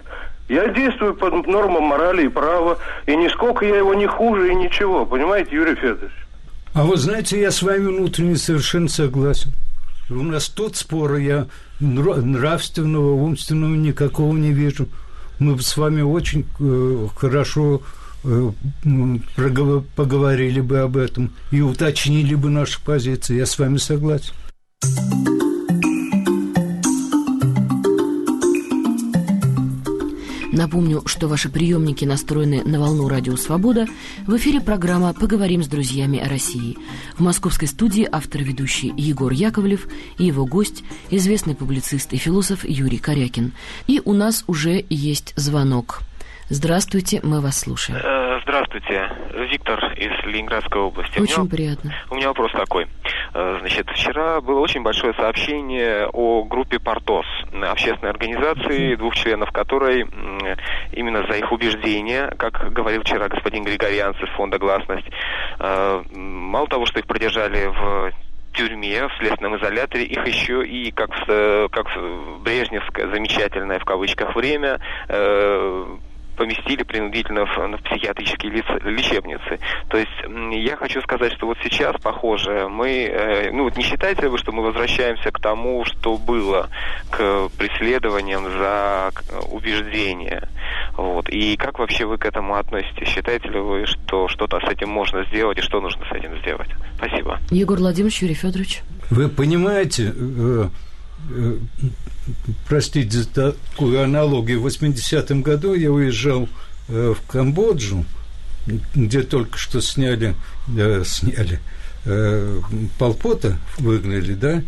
Я 0.49 0.69
действую 0.69 1.15
по 1.15 1.31
нормам 1.31 1.85
морали 1.85 2.27
и 2.27 2.29
права, 2.29 2.79
и 3.07 3.17
нисколько 3.17 3.65
я 3.65 3.79
его 3.79 3.95
не 3.95 4.07
хуже 4.07 4.53
и 4.53 4.55
ничего. 4.55 5.07
Понимаете, 5.07 5.57
Юрий 5.57 5.75
Федорович? 5.75 6.13
А 6.75 6.85
вот 6.85 6.99
знаете, 6.99 7.41
я 7.41 7.51
с 7.51 7.63
вами 7.63 7.87
внутренне 7.87 8.37
совершенно 8.37 8.89
согласен. 8.89 9.53
У 10.11 10.23
нас 10.23 10.49
тут 10.49 10.77
спора 10.77 11.19
я 11.19 11.47
нравственного, 11.85 13.13
умственного 13.15 13.75
никакого 13.75 14.37
не 14.37 14.53
вижу. 14.53 14.89
Мы 15.39 15.59
с 15.61 15.77
вами 15.77 16.03
очень 16.03 16.47
э, 16.61 17.09
хорошо 17.17 17.83
э, 18.25 18.51
поговорили 19.97 20.61
бы 20.61 20.79
об 20.79 20.97
этом 20.97 21.33
и 21.51 21.61
уточнили 21.61 22.35
бы 22.35 22.51
наши 22.51 22.83
позиции. 22.83 23.37
Я 23.37 23.47
с 23.47 23.59
вами 23.59 23.79
согласен. 23.79 24.33
Напомню, 30.55 31.03
что 31.07 31.27
ваши 31.27 31.49
приемники 31.49 32.05
настроены 32.05 32.63
на 32.65 32.79
волну 32.79 33.09
Радио 33.09 33.37
Свобода. 33.37 33.89
В 34.25 34.37
эфире 34.37 34.61
программа 34.61 35.13
«Поговорим 35.13 35.65
с 35.65 35.67
друзьями 35.67 36.21
о 36.21 36.29
России». 36.29 36.79
В 37.19 37.23
московской 37.23 37.67
студии 37.67 38.09
автор 38.11 38.43
и 38.43 38.45
ведущий 38.45 38.95
Егор 38.97 39.33
Яковлев 39.33 39.89
и 40.17 40.27
его 40.27 40.47
гость, 40.47 40.85
известный 41.11 41.57
публицист 41.57 42.13
и 42.13 42.19
философ 42.19 42.65
Юрий 42.65 42.99
Корякин. 42.99 43.53
И 43.89 44.01
у 44.05 44.13
нас 44.13 44.45
уже 44.47 44.85
есть 44.89 45.33
звонок. 45.35 46.03
Здравствуйте, 46.51 47.21
мы 47.23 47.41
вас 47.41 47.61
слушаем. 47.61 48.01
Э, 48.05 48.41
Здравствуйте, 48.43 49.09
Виктор 49.51 49.83
из 49.95 50.13
Ленинградской 50.27 50.81
области. 50.81 51.19
У 51.19 51.23
Очень 51.23 51.43
меня- 51.43 51.51
приятно. 51.51 51.95
У 52.11 52.17
меня 52.17 52.29
вопрос 52.29 52.53
такой. 52.53 52.87
Э, 53.33 53.57
Значит, 53.61 53.89
вчера 53.89 54.41
было 54.43 54.61
очень 54.61 54.83
большое 54.83 55.15
сообщение 55.15 56.07
о 56.13 56.45
группе 56.45 56.79
«Портос», 56.79 57.25
общественной 57.63 58.11
организации, 58.11 58.95
двух 58.97 59.15
членов 59.17 59.51
которой 59.53 60.03
именно 60.93 61.27
за 61.27 61.39
их 61.39 61.51
убеждения, 61.51 62.31
как 62.39 62.73
говорил 62.73 63.01
вчера 63.03 63.29
господин 63.29 63.65
Григорьянц 63.65 64.17
из 64.23 64.29
фонда 64.37 64.59
«Гласность», 64.59 65.09
э, 65.59 66.03
мало 66.13 66.67
того, 66.69 66.85
что 66.85 66.99
их 66.99 67.07
продержали 67.07 67.67
в 67.69 68.13
тюрьме, 68.53 69.09
в 69.09 69.13
следственном 69.19 69.57
изоляторе, 69.59 70.05
их 70.05 70.25
еще 70.27 70.65
и, 70.65 70.91
как 70.93 71.11
в, 71.27 71.69
как 71.71 71.87
в 71.97 72.43
брежневское 72.43 73.09
замечательное 73.09 73.79
в 73.81 73.85
кавычках 73.85 74.37
время, 74.37 74.79
э, 75.09 75.87
поместили 76.37 76.83
принудительно 76.83 77.47
в, 77.47 77.57
в 77.57 77.83
психиатрические 77.83 78.53
лечебницы. 78.53 79.59
То 79.89 79.99
есть 79.99 80.11
я 80.53 80.77
хочу 80.77 81.01
сказать, 81.03 81.33
что 81.35 81.47
вот 81.47 81.59
сейчас, 81.63 81.97
похоже, 82.01 82.69
мы, 82.69 83.51
ну 83.53 83.65
вот 83.65 83.77
не 83.77 83.83
считаете 83.83 84.23
ли 84.23 84.29
вы, 84.29 84.39
что 84.39 84.53
мы 84.53 84.63
возвращаемся 84.63 85.31
к 85.31 85.41
тому, 85.41 85.85
что 85.85 86.17
было, 86.17 86.69
к 87.11 87.49
преследованиям 87.59 88.45
за 88.59 89.13
убеждения? 89.51 90.49
Вот. 90.97 91.29
И 91.29 91.57
как 91.57 91.79
вообще 91.79 92.07
вы 92.07 92.19
к 92.19 92.27
этому 92.27 92.57
относитесь? 92.57 93.09
Считаете 93.09 93.49
ли 93.49 93.59
вы, 93.59 93.87
что 93.87 94.29
что-то 94.29 94.61
с 94.61 94.71
этим 94.71 94.91
можно 94.91 95.25
сделать 95.27 95.59
и 95.59 95.63
что 95.63 95.81
нужно 95.81 96.05
с 96.07 96.13
этим 96.13 96.39
сделать? 96.39 96.69
Спасибо. 96.97 97.39
Егор 97.51 97.79
Владимирович, 97.79 98.23
Юрий 98.23 98.35
Федорович. 98.35 98.83
Вы 99.11 99.29
понимаете, 99.29 100.05
э, 100.05 100.13
э, 100.17 100.69
простите 102.69 103.19
за 103.19 103.29
такую 103.29 104.03
аналогию, 104.03 104.61
в 104.61 104.67
80-м 104.67 105.43
году 105.43 105.75
я 105.75 105.91
уезжал 105.91 106.49
э, 106.89 107.15
в 107.17 107.31
Камбоджу, 107.31 108.05
где 108.95 109.23
только 109.23 109.59
что 109.59 109.81
сняли, 109.81 110.35
сняли 111.05 111.61
Полпота, 112.99 113.59
выгнали, 113.79 114.35
да, 114.35 114.63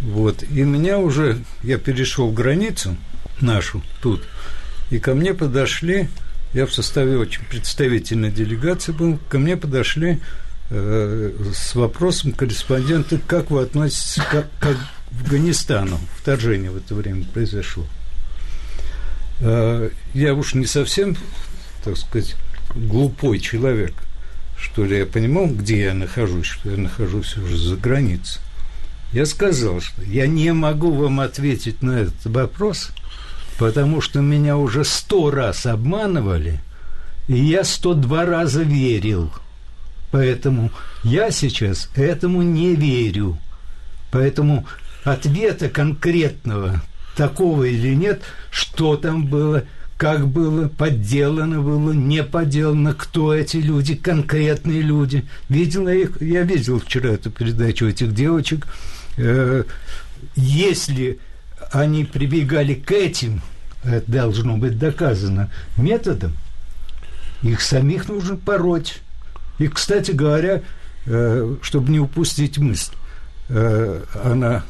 вот, 0.00 0.42
и 0.42 0.62
меня 0.62 0.98
уже, 0.98 1.38
я 1.62 1.78
перешел 1.78 2.30
границу 2.30 2.96
нашу 3.40 3.82
тут, 4.00 4.22
и 4.90 4.98
ко 4.98 5.14
мне 5.14 5.34
подошли, 5.34 6.08
я 6.52 6.66
в 6.66 6.72
составе 6.72 7.16
очень 7.16 7.44
представительной 7.44 8.30
делегации 8.30 8.92
был, 8.92 9.18
ко 9.28 9.38
мне 9.38 9.56
подошли 9.56 10.20
э, 10.70 11.32
с 11.54 11.74
вопросом 11.74 12.32
корреспондента, 12.32 13.18
как 13.26 13.50
вы 13.50 13.62
относитесь 13.62 14.22
к, 14.22 14.46
к 14.60 14.76
Афганистану, 15.20 15.98
вторжение 16.16 16.70
в 16.70 16.76
это 16.76 16.94
время 16.94 17.24
произошло. 17.24 17.84
Э, 19.40 19.90
я 20.14 20.34
уж 20.34 20.54
не 20.54 20.66
совсем, 20.66 21.16
так 21.84 21.96
сказать, 21.96 22.36
глупой 22.74 23.40
человек, 23.40 23.94
что 24.58 24.84
ли, 24.84 24.98
я 24.98 25.06
понимал, 25.06 25.48
где 25.48 25.82
я 25.82 25.94
нахожусь, 25.94 26.46
что 26.46 26.70
я 26.70 26.76
нахожусь 26.76 27.36
уже 27.36 27.56
за 27.56 27.76
границей. 27.76 28.40
Я 29.12 29.26
сказал, 29.26 29.80
что 29.80 30.02
я 30.02 30.26
не 30.26 30.52
могу 30.52 30.92
вам 30.92 31.20
ответить 31.20 31.82
на 31.82 32.00
этот 32.00 32.24
вопрос– 32.26 32.90
потому 33.62 34.00
что 34.00 34.20
меня 34.20 34.56
уже 34.56 34.84
сто 34.84 35.30
раз 35.30 35.66
обманывали, 35.66 36.58
и 37.28 37.34
я 37.34 37.62
сто 37.62 37.94
два 37.94 38.24
раза 38.24 38.62
верил. 38.62 39.32
Поэтому 40.10 40.72
я 41.04 41.30
сейчас 41.30 41.88
этому 41.94 42.42
не 42.42 42.74
верю. 42.74 43.38
Поэтому 44.10 44.66
ответа 45.04 45.68
конкретного, 45.68 46.82
такого 47.16 47.64
или 47.64 47.94
нет, 47.94 48.22
что 48.50 48.96
там 48.96 49.26
было, 49.26 49.64
как 49.96 50.28
было, 50.28 50.68
подделано 50.68 51.60
было, 51.60 51.92
не 51.92 52.22
подделано, 52.22 52.94
кто 52.94 53.34
эти 53.34 53.58
люди, 53.58 53.94
конкретные 53.94 54.80
люди. 54.80 55.24
Видел 55.48 55.88
я 55.88 55.94
их, 55.94 56.20
я 56.20 56.42
видел 56.42 56.80
вчера 56.80 57.10
эту 57.10 57.30
передачу 57.30 57.86
этих 57.86 58.14
девочек. 58.14 58.66
Э, 59.16 59.64
если 60.36 61.18
они 61.72 62.04
прибегали 62.04 62.74
к 62.74 62.90
этим, 62.92 63.42
это 63.84 64.10
должно 64.10 64.56
быть 64.56 64.78
доказано 64.78 65.50
методом, 65.76 66.36
их 67.42 67.60
самих 67.60 68.08
нужно 68.08 68.36
пороть. 68.36 69.00
И, 69.58 69.68
кстати 69.68 70.12
говоря, 70.12 70.62
э, 71.06 71.56
чтобы 71.62 71.90
не 71.90 72.00
упустить 72.00 72.58
мысль, 72.58 72.92
э, 73.48 74.02
она 74.24 74.64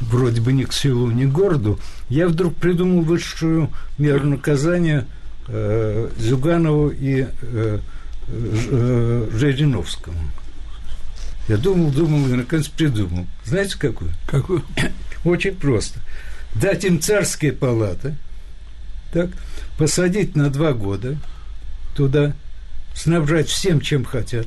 вроде 0.00 0.40
бы 0.40 0.52
ни 0.52 0.64
к 0.64 0.72
селу, 0.72 1.10
ни 1.10 1.24
к 1.24 1.32
городу, 1.32 1.78
я 2.08 2.28
вдруг 2.28 2.56
придумал 2.56 3.02
высшую 3.02 3.70
меру 3.98 4.26
наказания 4.26 5.06
э, 5.48 6.08
Зюганову 6.18 6.88
и 6.90 7.26
Жириновскому. 8.26 10.18
Я 11.46 11.58
думал, 11.58 11.90
думал 11.90 12.26
и 12.28 12.36
наконец 12.36 12.68
придумал. 12.68 13.26
Знаете, 13.44 13.76
какую? 13.78 14.10
Какую? 14.26 14.62
Очень 15.24 15.54
просто– 15.54 16.00
дать 16.54 16.84
им 16.84 17.00
царские 17.00 17.52
палаты, 17.52 18.16
так, 19.12 19.30
посадить 19.78 20.36
на 20.36 20.50
два 20.50 20.72
года 20.72 21.16
туда, 21.94 22.34
снабжать 22.94 23.48
всем, 23.48 23.80
чем 23.80 24.04
хотят, 24.04 24.46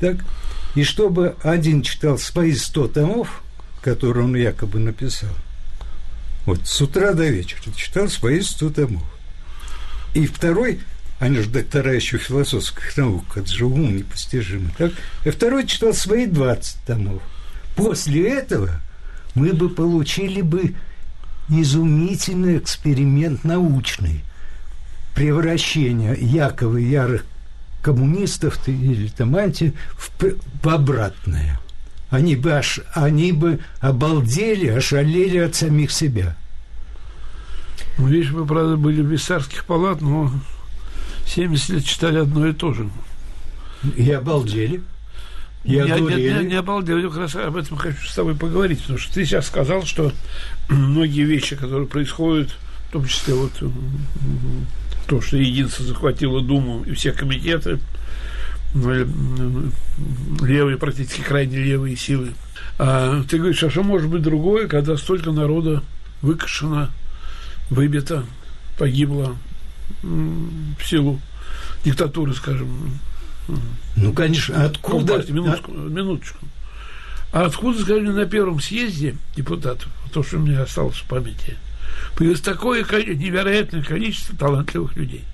так, 0.00 0.16
и 0.76 0.84
чтобы 0.84 1.36
один 1.42 1.82
читал 1.82 2.18
свои 2.18 2.54
сто 2.54 2.86
томов, 2.86 3.42
которые 3.80 4.26
он 4.26 4.36
якобы 4.36 4.78
написал, 4.78 5.30
вот 6.44 6.60
с 6.64 6.80
утра 6.82 7.14
до 7.14 7.26
вечера 7.26 7.72
читал 7.74 8.08
свои 8.08 8.42
сто 8.42 8.68
томов. 8.68 9.02
И 10.14 10.26
второй, 10.26 10.80
они 11.18 11.38
же 11.38 11.48
доктора 11.48 11.94
еще 11.94 12.18
философских 12.18 12.94
наук, 12.98 13.24
это 13.36 13.48
же 13.48 13.64
уму 13.64 13.90
непостижимо, 13.90 14.70
так, 14.76 14.92
и 15.24 15.30
второй 15.30 15.66
читал 15.66 15.94
свои 15.94 16.26
20 16.26 16.76
томов. 16.86 17.22
После 17.74 18.28
этого 18.28 18.82
мы 19.34 19.54
бы 19.54 19.70
получили 19.70 20.42
бы 20.42 20.74
изумительный 21.48 22.58
эксперимент 22.58 23.44
научный 23.44 24.24
превращение 25.14 26.16
якобы 26.18 26.82
ярых 26.82 27.24
коммунистов 27.86 28.58
или 28.66 29.06
там 29.06 29.36
анти 29.36 29.72
в, 29.96 30.10
в 30.60 30.68
обратное. 30.68 31.60
Они 32.10 32.34
бы, 32.34 32.50
аж, 32.50 32.80
они 32.94 33.30
бы 33.30 33.60
обалдели, 33.78 34.66
ошалели 34.66 35.38
от 35.38 35.54
самих 35.54 35.92
себя. 35.92 36.36
Ну, 37.96 38.08
видишь, 38.08 38.32
мы, 38.32 38.44
правда, 38.44 38.76
были 38.76 39.02
в 39.02 39.06
Виссарских 39.06 39.64
палат, 39.66 40.00
но 40.00 40.32
70 41.28 41.68
лет 41.68 41.84
читали 41.84 42.18
одно 42.18 42.48
и 42.48 42.52
то 42.52 42.74
же. 42.74 42.90
И 43.94 44.10
обалдели. 44.10 44.82
Я, 45.62 45.84
я, 45.84 45.96
я, 45.96 46.16
я 46.16 46.42
не 46.42 46.56
обалдел, 46.56 46.98
я 46.98 47.08
как 47.08 47.18
раз 47.18 47.36
об 47.36 47.56
этом 47.56 47.76
хочу 47.76 48.04
с 48.04 48.14
тобой 48.16 48.34
поговорить, 48.34 48.80
потому 48.80 48.98
что 48.98 49.14
ты 49.14 49.24
сейчас 49.24 49.46
сказал, 49.46 49.84
что 49.84 50.12
многие 50.68 51.22
вещи, 51.22 51.54
которые 51.54 51.86
происходят, 51.86 52.50
в 52.88 52.92
том 52.92 53.06
числе 53.06 53.34
вот 53.34 53.52
то, 55.06 55.20
что 55.20 55.36
единство 55.36 55.84
захватило 55.84 56.40
Думу 56.40 56.82
и 56.84 56.92
все 56.92 57.12
комитеты, 57.12 57.78
ну, 58.74 59.70
левые, 60.42 60.76
практически 60.76 61.20
крайне 61.22 61.58
левые 61.58 61.96
силы. 61.96 62.34
А 62.78 63.22
ты 63.28 63.38
говоришь, 63.38 63.62
а 63.62 63.70
что 63.70 63.82
может 63.82 64.10
быть 64.10 64.22
другое, 64.22 64.68
когда 64.68 64.96
столько 64.96 65.30
народа 65.32 65.82
выкашено, 66.22 66.90
выбито, 67.70 68.24
погибло 68.78 69.36
в 70.02 70.82
силу 70.84 71.20
диктатуры, 71.84 72.34
скажем, 72.34 72.98
ну, 73.96 74.12
конечно, 74.12 74.64
откуда... 74.64 74.98
Компартии, 74.98 75.32
минуточку, 75.32 75.72
а... 75.72 75.88
минуточку. 75.88 76.46
А 77.32 77.46
откуда, 77.46 77.80
скажем, 77.80 78.14
на 78.14 78.26
первом 78.26 78.60
съезде 78.60 79.16
депутатов, 79.36 79.88
то, 80.12 80.22
что 80.22 80.36
у 80.36 80.40
меня 80.40 80.62
осталось 80.62 80.96
в 80.96 81.04
памяти, 81.04 81.56
появилось 82.16 82.40
такое 82.40 82.84
невероятное 82.84 83.82
количество 83.82 84.36
талантливых 84.36 84.96
людей. 84.96 85.24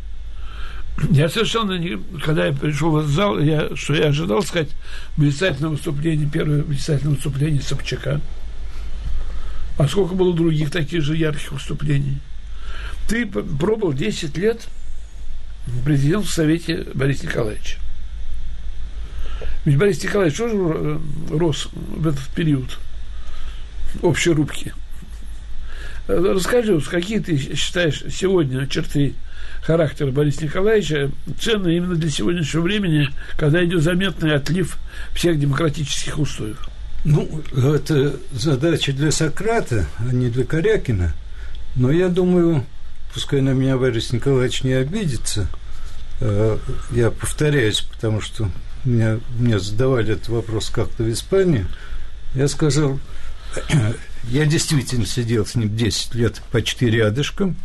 Я 1.10 1.28
совершенно 1.28 1.78
не, 1.78 1.98
когда 2.22 2.46
я 2.46 2.52
пришел 2.52 2.90
в 2.90 2.98
этот 2.98 3.10
зал, 3.10 3.38
я, 3.38 3.74
что 3.74 3.94
я 3.94 4.08
ожидал 4.08 4.42
сказать 4.42 4.68
блистательное 5.16 5.70
выступление, 5.70 6.28
первое 6.30 6.62
блистательное 6.62 7.14
выступление 7.14 7.62
Собчака. 7.62 8.20
А 9.78 9.88
сколько 9.88 10.14
было 10.14 10.34
других 10.34 10.70
таких 10.70 11.02
же 11.02 11.16
ярких 11.16 11.52
выступлений? 11.52 12.18
Ты 13.08 13.26
пробовал 13.26 13.94
10 13.94 14.36
лет 14.36 14.68
президент 15.84 16.26
в 16.26 16.30
Совете 16.30 16.86
Бориса 16.94 17.26
Николаевича. 17.26 17.78
Ведь 19.64 19.78
Борис 19.78 20.02
Николаевич 20.02 20.38
тоже 20.38 20.56
э, 20.56 20.98
рос 21.30 21.68
в 21.72 22.06
этот 22.06 22.26
период 22.34 22.78
общей 24.02 24.30
рубки. 24.30 24.74
Расскажи, 26.08 26.80
какие 26.80 27.20
ты 27.20 27.36
считаешь 27.54 28.02
сегодня 28.10 28.66
черты 28.66 29.14
характера 29.62 30.10
Бориса 30.10 30.44
Николаевича 30.44 31.10
ценные 31.40 31.76
именно 31.76 31.94
для 31.94 32.10
сегодняшнего 32.10 32.62
времени, 32.62 33.08
когда 33.36 33.64
идет 33.64 33.82
заметный 33.82 34.34
отлив 34.34 34.76
всех 35.14 35.38
демократических 35.38 36.18
устоев? 36.18 36.68
Ну, 37.04 37.42
это 37.52 38.16
задача 38.32 38.92
для 38.92 39.10
Сократа, 39.10 39.86
а 39.98 40.12
не 40.12 40.28
для 40.28 40.44
Корякина. 40.44 41.14
Но 41.74 41.90
я 41.90 42.08
думаю, 42.08 42.64
пускай 43.14 43.40
на 43.40 43.50
меня 43.50 43.76
Борис 43.76 44.12
Николаевич 44.12 44.62
не 44.62 44.72
обидится, 44.72 45.48
э, 46.20 46.58
я 46.90 47.10
повторяюсь, 47.10 47.80
потому 47.80 48.20
что 48.20 48.48
меня, 48.84 49.18
мне 49.38 49.58
задавали 49.58 50.12
этот 50.12 50.28
вопрос 50.28 50.68
как-то 50.70 51.04
в 51.04 51.10
Испании, 51.10 51.66
я 52.34 52.46
сказал, 52.48 53.00
я 54.24 54.46
действительно 54.46 55.06
сидел 55.06 55.46
с 55.46 55.54
ним 55.54 55.74
10 55.76 56.14
лет 56.14 56.42
почти 56.50 56.86
рядышком, 56.90 57.56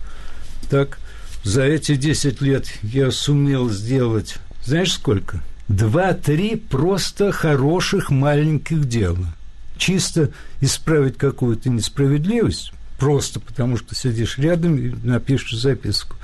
так, 0.69 0.99
за 1.43 1.63
эти 1.63 1.95
10 1.95 2.41
лет 2.41 2.67
я 2.83 3.11
сумел 3.11 3.69
сделать, 3.69 4.37
знаешь 4.65 4.93
сколько? 4.93 5.41
Два-три 5.67 6.55
просто 6.55 7.31
хороших 7.31 8.09
маленьких 8.09 8.87
дела. 8.87 9.33
Чисто 9.77 10.31
исправить 10.61 11.17
какую-то 11.17 11.69
несправедливость, 11.69 12.71
просто 12.97 13.39
потому 13.39 13.77
что 13.77 13.93
сидишь 13.95 14.37
рядом 14.37 14.77
и 14.77 14.89
напишешь 15.03 15.59
записку. 15.59 16.15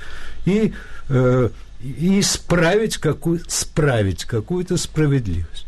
и, 0.44 0.74
э, 1.08 1.48
и 1.80 2.20
исправить, 2.20 2.98
какую, 2.98 3.40
справить 3.48 4.24
какую-то 4.24 4.76
справедливость. 4.76 5.66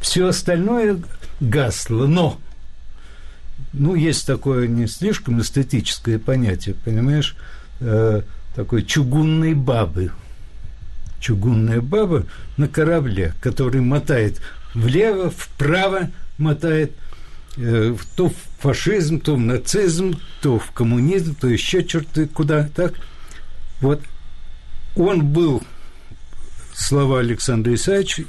Все 0.00 0.26
остальное 0.26 1.00
гасло, 1.40 2.06
но 2.06 2.40
ну, 3.72 3.94
есть 3.94 4.26
такое 4.26 4.66
не 4.66 4.86
слишком 4.86 5.40
эстетическое 5.40 6.18
понятие, 6.18 6.74
понимаешь, 6.84 7.36
э, 7.80 8.22
такой 8.54 8.84
чугунной 8.84 9.54
бабы. 9.54 10.10
Чугунная 11.20 11.80
баба 11.80 12.24
на 12.56 12.68
корабле, 12.68 13.34
который 13.40 13.80
мотает 13.80 14.40
влево, 14.74 15.30
вправо, 15.30 16.10
мотает 16.38 16.92
э, 17.56 17.94
то 18.16 18.28
в 18.28 18.34
фашизм, 18.60 19.20
то 19.20 19.36
в 19.36 19.40
нацизм, 19.40 20.20
то 20.40 20.58
в 20.58 20.70
коммунизм, 20.72 21.34
то 21.34 21.48
еще 21.48 21.84
черты 21.84 22.26
куда, 22.26 22.68
так? 22.74 22.94
Вот 23.80 24.00
он 24.96 25.26
был, 25.26 25.62
слова 26.74 27.20
Александра 27.20 27.74
Исаевича, 27.74 28.24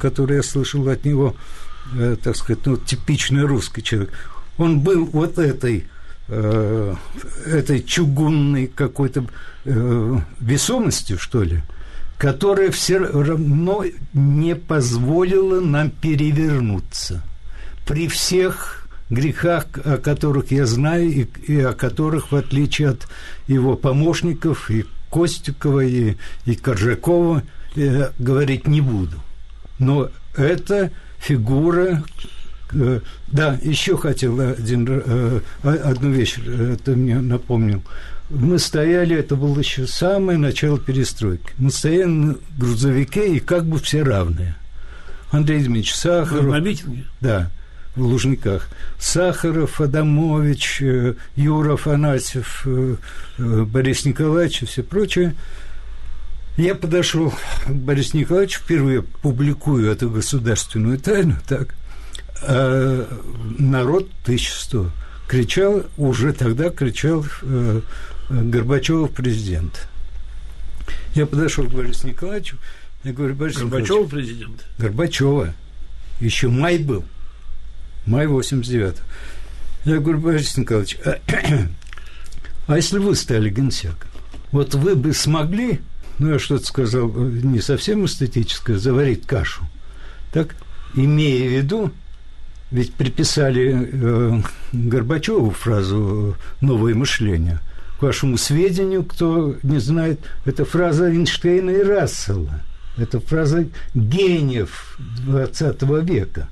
которые 0.00 0.38
я 0.38 0.42
слышал 0.42 0.88
от 0.88 1.04
него, 1.04 1.36
э, 1.94 2.16
так 2.22 2.36
сказать, 2.36 2.64
ну, 2.66 2.76
типичный 2.76 3.42
русский 3.42 3.82
человек, 3.82 4.12
он 4.60 4.80
был 4.80 5.06
вот 5.06 5.38
этой 5.38 5.86
э, 6.28 6.94
этой 7.46 7.82
чугунной 7.82 8.66
какой-то 8.66 9.24
э, 9.64 10.18
весомостью, 10.38 11.18
что 11.18 11.42
ли, 11.42 11.62
которая 12.18 12.70
все 12.70 12.98
равно 12.98 13.84
не 14.12 14.54
позволила 14.54 15.60
нам 15.60 15.90
перевернуться 15.90 17.22
при 17.86 18.06
всех 18.06 18.86
грехах, 19.08 19.64
о 19.82 19.96
которых 19.96 20.52
я 20.52 20.66
знаю, 20.66 21.08
и, 21.10 21.26
и 21.48 21.60
о 21.60 21.72
которых, 21.72 22.30
в 22.30 22.36
отличие 22.36 22.90
от 22.90 23.08
его 23.48 23.76
помощников, 23.76 24.70
и 24.70 24.84
Костюкова, 25.10 25.80
и, 25.80 26.16
и 26.44 26.54
Коржакова, 26.54 27.42
я 27.76 28.12
говорить 28.18 28.68
не 28.68 28.82
буду. 28.82 29.16
Но 29.78 30.10
это 30.36 30.92
фигура, 31.18 32.04
да, 32.72 33.58
еще 33.62 33.96
хотел 33.96 34.40
один, 34.40 34.86
э, 34.88 35.40
одну 35.62 36.10
вещь, 36.10 36.36
э, 36.44 36.76
ты 36.84 36.96
мне 36.96 37.20
напомнил. 37.20 37.82
Мы 38.28 38.58
стояли, 38.58 39.16
это 39.16 39.34
было 39.34 39.58
еще 39.58 39.86
самое 39.86 40.38
начало 40.38 40.78
перестройки. 40.78 41.50
Мы 41.58 41.70
стояли 41.70 42.04
на 42.04 42.36
грузовике, 42.56 43.36
и 43.36 43.40
как 43.40 43.66
бы 43.66 43.78
все 43.78 44.02
равные. 44.02 44.54
Андрей 45.30 45.58
Дмитриевич 45.58 45.94
Сахаров. 45.94 46.44
на 46.44 46.60
митинге? 46.60 47.04
Да, 47.20 47.50
в 47.96 48.02
Лужниках. 48.02 48.68
Сахаров, 48.98 49.80
Адамович, 49.80 50.82
Юра 51.34 51.74
Афанасьев, 51.74 52.66
Борис 53.36 54.04
Николаевич 54.04 54.62
и 54.62 54.66
все 54.66 54.82
прочее. 54.82 55.34
Я 56.56 56.74
подошел 56.74 57.32
к 57.66 57.70
Борису 57.70 58.18
Николаевичу, 58.18 58.60
впервые 58.60 59.02
публикую 59.02 59.90
эту 59.90 60.10
государственную 60.10 60.98
тайну, 60.98 61.36
так, 61.48 61.74
а 62.42 63.06
народ 63.58 64.08
1100 64.22 64.90
кричал, 65.28 65.84
уже 65.96 66.32
тогда 66.32 66.70
кричал 66.70 67.24
э, 67.42 67.80
Горбачев 68.28 69.10
президент. 69.12 69.88
Я 71.14 71.26
подошел 71.26 71.66
к 71.66 71.72
Борису 71.72 72.08
Николаевичу, 72.08 72.56
я 73.04 73.12
говорю, 73.12 73.34
Борис 73.34 73.56
Горбачева 73.56 74.06
президент? 74.06 74.66
Горбачева. 74.78 75.54
Еще 76.20 76.48
май 76.48 76.78
был. 76.78 77.04
Май 78.06 78.26
89 78.26 78.96
-го. 78.96 79.00
Я 79.84 79.98
говорю, 79.98 80.18
Борис 80.18 80.56
Николаевич, 80.56 80.98
а, 81.04 81.18
а 82.66 82.76
если 82.76 82.98
вы 82.98 83.14
стали 83.14 83.48
генсеком, 83.48 84.10
вот 84.52 84.74
вы 84.74 84.94
бы 84.94 85.14
смогли, 85.14 85.80
ну, 86.18 86.32
я 86.32 86.38
что-то 86.38 86.66
сказал 86.66 87.08
не 87.08 87.60
совсем 87.60 88.04
эстетическое, 88.04 88.76
заварить 88.76 89.26
кашу, 89.26 89.62
так, 90.32 90.54
имея 90.94 91.48
в 91.48 91.52
виду, 91.52 91.92
ведь 92.70 92.94
приписали 92.94 93.88
э, 93.92 94.40
Горбачеву 94.72 95.50
фразу 95.50 96.36
«новое 96.60 96.94
мышление». 96.94 97.60
К 97.98 98.02
вашему 98.02 98.38
сведению, 98.38 99.04
кто 99.04 99.56
не 99.62 99.78
знает, 99.78 100.20
это 100.46 100.64
фраза 100.64 101.10
Эйнштейна 101.10 101.70
и 101.70 101.82
Рассела. 101.82 102.62
Это 102.96 103.20
фраза 103.20 103.66
гениев 103.94 104.98
XX 105.26 106.02
века. 106.02 106.48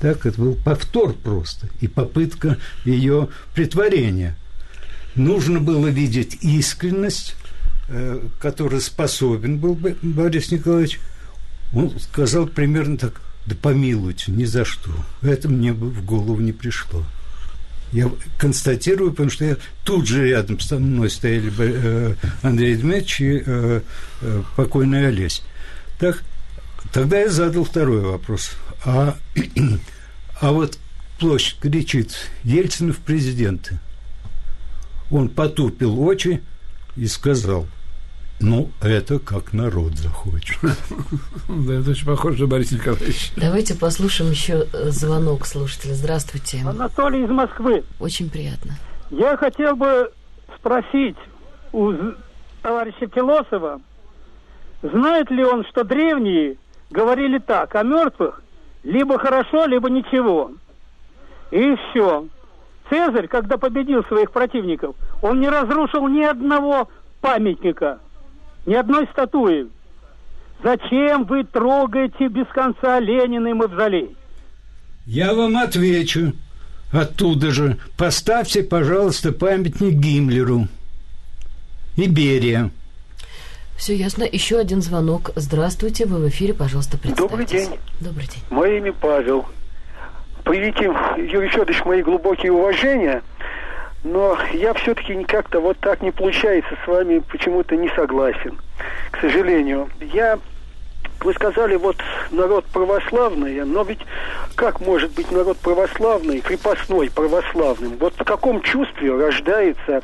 Так, 0.00 0.24
это 0.26 0.40
был 0.40 0.54
повтор 0.54 1.14
просто 1.14 1.68
и 1.80 1.88
попытка 1.88 2.58
ее 2.84 3.28
притворения. 3.54 4.36
Нужно 5.16 5.58
было 5.58 5.88
видеть 5.88 6.38
искренность, 6.42 7.34
э, 7.88 8.20
которой 8.38 8.80
способен 8.80 9.58
был 9.58 9.76
Борис 10.02 10.52
Николаевич. 10.52 11.00
Он 11.72 11.98
сказал 11.98 12.46
примерно 12.46 12.98
так– 12.98 13.20
да 13.48 13.56
помилуйте, 13.56 14.30
ни 14.30 14.44
за 14.44 14.64
что. 14.64 14.90
Это 15.22 15.48
мне 15.48 15.72
бы 15.72 15.88
в 15.88 16.04
голову 16.04 16.40
не 16.40 16.52
пришло. 16.52 17.02
Я 17.92 18.10
констатирую, 18.36 19.12
потому 19.12 19.30
что 19.30 19.46
я 19.46 19.56
тут 19.84 20.06
же 20.06 20.28
рядом 20.28 20.60
со 20.60 20.78
мной 20.78 21.08
стояли 21.08 21.50
э, 21.58 22.14
Андрей 22.42 22.76
Дмитриевич 22.76 23.20
и 23.20 23.42
э, 23.46 23.80
э, 24.20 24.42
покойный 24.56 25.08
Олесь. 25.08 25.42
Так, 25.98 26.22
тогда 26.92 27.20
я 27.20 27.30
задал 27.30 27.64
второй 27.64 28.02
вопрос. 28.02 28.50
А, 28.84 29.16
а 30.42 30.52
вот 30.52 30.78
площадь 31.18 31.58
кричит 31.60 32.14
Ельцин 32.44 32.92
в 32.92 32.98
президенты. 32.98 33.78
Он 35.10 35.30
потупил 35.30 35.98
очи 36.02 36.42
и 36.96 37.06
сказал– 37.06 37.66
ну, 38.40 38.68
это 38.80 39.18
как 39.18 39.52
народ 39.52 39.94
захочет. 39.94 40.58
Да, 41.48 41.74
это 41.74 41.90
очень 41.90 42.06
похоже, 42.06 42.46
Борис 42.46 42.70
Николаевич. 42.72 43.32
Давайте 43.36 43.74
послушаем 43.74 44.30
еще 44.30 44.66
э, 44.72 44.90
звонок 44.90 45.46
слушателя. 45.46 45.94
Здравствуйте. 45.94 46.62
Анатолий 46.64 47.24
из 47.24 47.30
Москвы. 47.30 47.84
Очень 47.98 48.30
приятно. 48.30 48.74
Я 49.10 49.36
хотел 49.36 49.74
бы 49.74 50.12
спросить 50.56 51.16
у 51.72 51.92
товарища 52.62 53.08
Философа, 53.12 53.80
знает 54.82 55.30
ли 55.30 55.44
он, 55.44 55.64
что 55.66 55.84
древние 55.84 56.56
говорили 56.90 57.38
так, 57.38 57.74
о 57.74 57.82
мертвых 57.82 58.42
либо 58.84 59.18
хорошо, 59.18 59.66
либо 59.66 59.90
ничего. 59.90 60.52
И 61.50 61.74
все. 61.90 62.26
Цезарь, 62.88 63.26
когда 63.26 63.58
победил 63.58 64.04
своих 64.04 64.30
противников, 64.30 64.94
он 65.22 65.40
не 65.40 65.48
разрушил 65.48 66.06
ни 66.08 66.22
одного 66.22 66.88
памятника– 67.20 67.98
ни 68.68 68.74
одной 68.74 69.08
статуи. 69.12 69.66
Зачем 70.62 71.24
вы 71.24 71.44
трогаете 71.44 72.28
без 72.28 72.46
конца 72.48 73.00
Ленина 73.00 73.48
и 73.48 73.52
Мавзолей? 73.54 74.14
Я 75.06 75.34
вам 75.34 75.56
отвечу. 75.56 76.34
Оттуда 76.92 77.50
же. 77.50 77.78
Поставьте, 77.96 78.62
пожалуйста, 78.62 79.32
памятник 79.32 79.94
Гиммлеру. 79.94 80.68
И 81.96 82.08
Берия. 82.08 82.70
Все 83.76 83.94
ясно. 83.94 84.24
Еще 84.24 84.58
один 84.58 84.82
звонок. 84.82 85.30
Здравствуйте, 85.34 86.04
вы 86.06 86.18
в 86.18 86.28
эфире, 86.28 86.52
пожалуйста, 86.52 86.98
представьтесь. 86.98 87.30
Добрый 87.30 87.46
день. 87.46 87.70
Добрый 88.00 88.26
день. 88.26 88.42
Мое 88.50 88.78
имя 88.78 88.92
Павел. 88.92 89.46
Привите, 90.44 90.84
Юрий 91.16 91.48
Федорович, 91.48 91.84
мои 91.84 92.02
глубокие 92.02 92.52
уважения– 92.52 93.22
но 94.04 94.38
я 94.52 94.74
все-таки 94.74 95.22
как-то 95.24 95.60
вот 95.60 95.78
так 95.78 96.02
не 96.02 96.10
получается 96.10 96.76
с 96.84 96.86
вами 96.86 97.18
почему-то 97.18 97.76
не 97.76 97.88
согласен, 97.90 98.58
к 99.10 99.20
сожалению. 99.20 99.88
Я 100.00 100.38
вы 101.20 101.34
сказали, 101.34 101.74
вот 101.74 101.96
народ 102.30 102.64
православный, 102.66 103.64
но 103.64 103.82
ведь 103.82 104.00
как 104.54 104.80
может 104.80 105.10
быть 105.12 105.30
народ 105.32 105.56
православный, 105.58 106.40
крепостной 106.40 107.10
православным? 107.10 107.96
Вот 107.98 108.14
в 108.14 108.24
каком 108.24 108.62
чувстве 108.62 109.16
рождается 109.16 110.02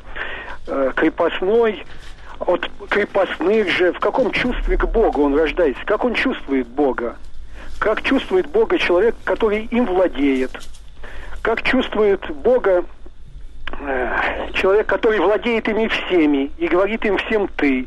э, 0.66 0.92
крепостной, 0.96 1.84
от 2.40 2.68
крепостных 2.88 3.70
же, 3.70 3.92
в 3.92 4.00
каком 4.00 4.32
чувстве 4.32 4.76
к 4.76 4.86
Богу 4.86 5.22
он 5.22 5.36
рождается? 5.36 5.84
Как 5.84 6.04
он 6.04 6.14
чувствует 6.14 6.66
Бога? 6.66 7.16
Как 7.78 8.02
чувствует 8.02 8.48
Бога 8.48 8.78
человек, 8.78 9.14
который 9.24 9.66
им 9.66 9.86
владеет? 9.86 10.50
Как 11.42 11.62
чувствует 11.62 12.28
Бога 12.30 12.84
человек, 14.54 14.86
который 14.86 15.20
владеет 15.20 15.68
ими 15.68 15.88
всеми 15.88 16.50
и 16.58 16.66
говорит 16.68 17.04
им 17.04 17.16
всем 17.18 17.48
«ты». 17.56 17.86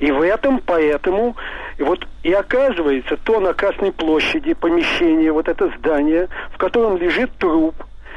И 0.00 0.10
в 0.10 0.20
этом, 0.20 0.60
поэтому, 0.64 1.36
вот 1.78 2.06
и 2.22 2.32
оказывается, 2.32 3.16
то 3.16 3.40
на 3.40 3.54
Красной 3.54 3.92
площади 3.92 4.52
помещение, 4.52 5.32
вот 5.32 5.48
это 5.48 5.72
здание, 5.78 6.28
в 6.52 6.58
котором 6.58 6.96
лежит 6.96 7.30
труп, 7.38 7.74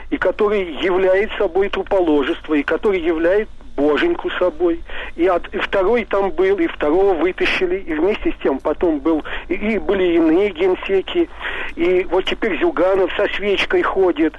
и 0.09 0.17
который 0.17 0.73
является 0.83 1.37
собой 1.37 1.69
труположество, 1.69 2.53
и 2.55 2.63
который 2.63 2.99
является 2.99 3.53
боженьку 3.75 4.29
собой. 4.31 4.81
И, 5.15 5.27
от, 5.27 5.47
и 5.53 5.57
второй 5.57 6.05
там 6.05 6.31
был, 6.31 6.57
и 6.57 6.67
второго 6.67 7.13
вытащили, 7.13 7.77
и 7.77 7.93
вместе 7.93 8.31
с 8.31 8.41
тем 8.41 8.59
потом 8.59 8.99
был, 8.99 9.23
и, 9.47 9.53
и 9.53 9.79
были 9.79 10.15
иные 10.15 10.49
генсеки. 10.49 11.29
И 11.75 12.05
вот 12.09 12.25
теперь 12.25 12.59
Зюганов 12.59 13.11
со 13.15 13.27
свечкой 13.35 13.81
ходит, 13.81 14.33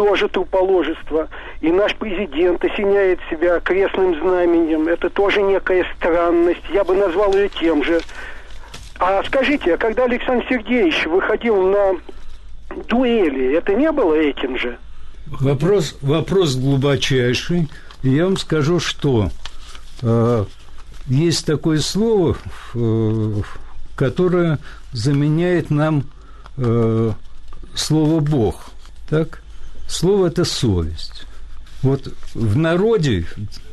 тоже 0.00 0.30
труположество. 0.30 1.28
И 1.60 1.70
наш 1.70 1.94
президент 1.94 2.64
осеняет 2.64 3.20
себя 3.30 3.60
крестным 3.60 4.18
знаменем. 4.18 4.88
Это 4.88 5.10
тоже 5.10 5.42
некая 5.42 5.84
странность. 5.94 6.62
Я 6.72 6.84
бы 6.84 6.94
назвал 6.94 7.34
ее 7.34 7.50
тем 7.50 7.84
же. 7.84 8.00
А 8.98 9.22
скажите, 9.24 9.74
а 9.74 9.76
когда 9.76 10.04
Александр 10.04 10.46
Сергеевич 10.48 11.04
выходил 11.04 11.68
на 11.68 12.00
дуэли, 12.88 13.58
это 13.58 13.74
не 13.74 13.92
было 13.92 14.14
этим 14.14 14.56
же? 14.56 14.78
Вопрос, 15.26 15.98
вопрос 16.00 16.54
глубочайший. 16.54 17.68
я 18.02 18.24
вам 18.24 18.38
скажу, 18.38 18.80
что 18.80 19.28
э, 20.00 20.44
есть 21.08 21.44
такое 21.44 21.80
слово, 21.80 22.38
э, 22.74 23.34
которое 23.96 24.60
заменяет 24.92 25.68
нам 25.68 26.04
э, 26.56 27.12
слово 27.74 28.20
Бог. 28.20 28.70
Так? 29.10 29.42
Слово 29.90 30.28
это 30.28 30.44
совесть. 30.44 31.24
Вот 31.82 32.14
в 32.34 32.56
народе, 32.56 33.26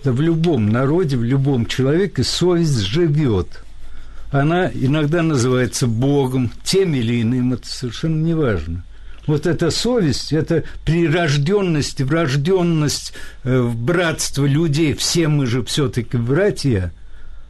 да 0.03 0.11
в 0.11 0.20
любом 0.20 0.70
народе, 0.70 1.15
в 1.15 1.24
любом 1.24 1.68
человеке 1.68 2.24
совесть 2.24 2.80
живет. 2.80 3.63
Она 4.32 4.68
иногда 4.74 5.22
называется 5.22 5.86
Богом, 5.86 6.51
тем 6.63 6.95
или 6.95 7.22
иным, 7.22 7.53
это 7.53 7.68
совершенно 7.68 8.22
не 8.24 8.34
важно 8.34 8.84
вот 9.28 9.45
эта 9.45 9.72
совесть, 9.72 10.32
это 10.32 10.63
прирожденность, 10.86 12.01
врожденность 12.01 13.11
э, 13.43 13.59
в 13.59 13.76
братство 13.76 14.45
людей, 14.45 14.93
все 14.93 15.28
мы 15.28 15.45
же 15.45 15.65
все-таки 15.65 16.15
братья, 16.15 16.93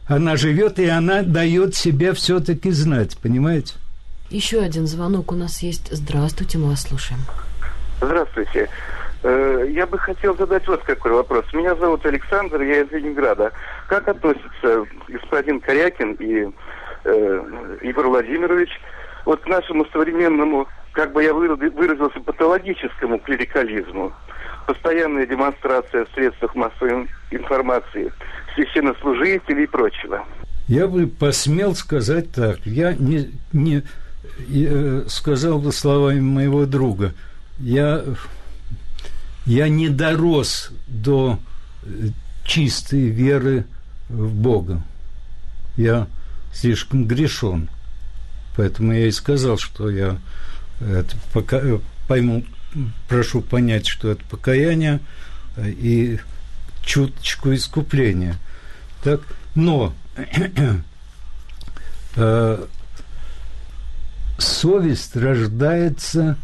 она 0.08 0.36
живет, 0.36 0.80
и 0.80 0.86
она 0.86 1.22
дает 1.22 1.76
себя 1.76 2.14
все-таки 2.14 2.72
знать, 2.72 3.16
понимаете? 3.18 3.74
Еще 4.28 4.58
один 4.60 4.88
звонок 4.88 5.30
у 5.30 5.36
нас 5.36 5.62
есть. 5.62 5.88
Здравствуйте, 5.92 6.58
мы 6.58 6.70
вас 6.70 6.82
слушаем. 6.82 7.20
Здравствуйте. 8.00 8.68
Э, 9.22 9.66
я 9.70 9.86
бы 9.86 9.98
хотел 9.98 10.36
задать 10.36 10.66
вот 10.68 10.82
какой 10.84 11.12
вопрос. 11.12 11.44
Меня 11.52 11.74
зовут 11.74 12.06
Александр, 12.06 12.62
я 12.62 12.82
из 12.82 12.90
Ленинграда. 12.90 13.52
Как 13.88 14.06
относится 14.08 14.84
господин 15.08 15.60
Корякин 15.60 16.12
и 16.20 16.48
э, 17.04 17.76
Егор 17.82 18.06
Владимирович 18.06 18.70
вот 19.24 19.40
к 19.40 19.46
нашему 19.46 19.84
современному 19.92 20.68
как 20.92 21.12
бы 21.12 21.22
я 21.22 21.32
выразился, 21.32 22.18
патологическому 22.20 23.20
клерикализму. 23.20 24.12
Постоянная 24.66 25.26
демонстрация 25.26 26.06
в 26.06 26.10
средствах 26.10 26.54
массовой 26.56 27.08
информации 27.30 28.12
священнослужителей 28.54 29.64
и 29.64 29.66
прочего. 29.66 30.24
Я 30.66 30.88
бы 30.88 31.06
посмел 31.06 31.74
сказать 31.74 32.32
так. 32.32 32.58
Я 32.64 32.94
не, 32.94 33.30
не 33.52 33.82
э, 34.52 35.04
сказал 35.06 35.60
бы 35.60 35.72
словами 35.72 36.20
моего 36.20 36.66
друга. 36.66 37.14
Я, 37.58 38.04
я 39.46 39.68
не 39.68 39.88
дорос 39.88 40.70
до 40.86 41.38
э, 41.82 42.08
чистой 42.44 43.08
веры 43.08 43.66
в 44.08 44.32
Бога. 44.32 44.82
Я 45.76 46.06
слишком 46.52 47.06
грешен. 47.06 47.68
Поэтому 48.56 48.92
я 48.92 49.06
и 49.06 49.12
сказал, 49.12 49.58
что 49.58 49.90
я 49.90 50.18
это 50.80 51.16
пока, 51.32 51.60
пойму, 52.06 52.44
прошу 53.08 53.40
понять, 53.40 53.86
что 53.86 54.10
это 54.10 54.24
покаяние 54.24 55.00
э, 55.56 55.70
и 55.70 56.20
чуточку 56.84 57.54
искупления. 57.54 58.36
Так, 59.02 59.20
но 59.54 59.94
э, 62.16 62.66
совесть 64.38 65.16
рождается 65.16 66.36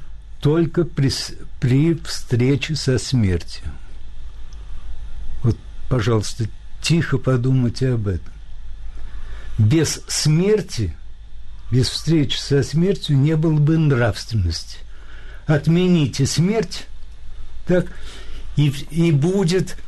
только 0.45 0.84
при, 0.84 1.11
при 1.59 1.95
встрече 1.95 2.76
со 2.76 2.99
смертью. 2.99 3.64
Вот, 5.42 5.57
пожалуйста, 5.88 6.45
тихо 6.82 7.16
подумайте 7.16 7.95
об 7.95 8.09
этом. 8.09 8.34
Без 9.57 10.03
смерти– 10.07 10.95
без 11.70 11.88
встречи 11.88 12.36
со 12.36 12.62
смертью 12.62 13.16
не 13.16 13.36
было 13.36 13.59
бы 13.59 13.78
нравственности. 13.78 14.76
Отмените 15.47 16.26
смерть, 16.26 16.88
так, 17.66 17.86
и, 18.57 18.68
и 18.90 19.12
будет, 19.12 19.78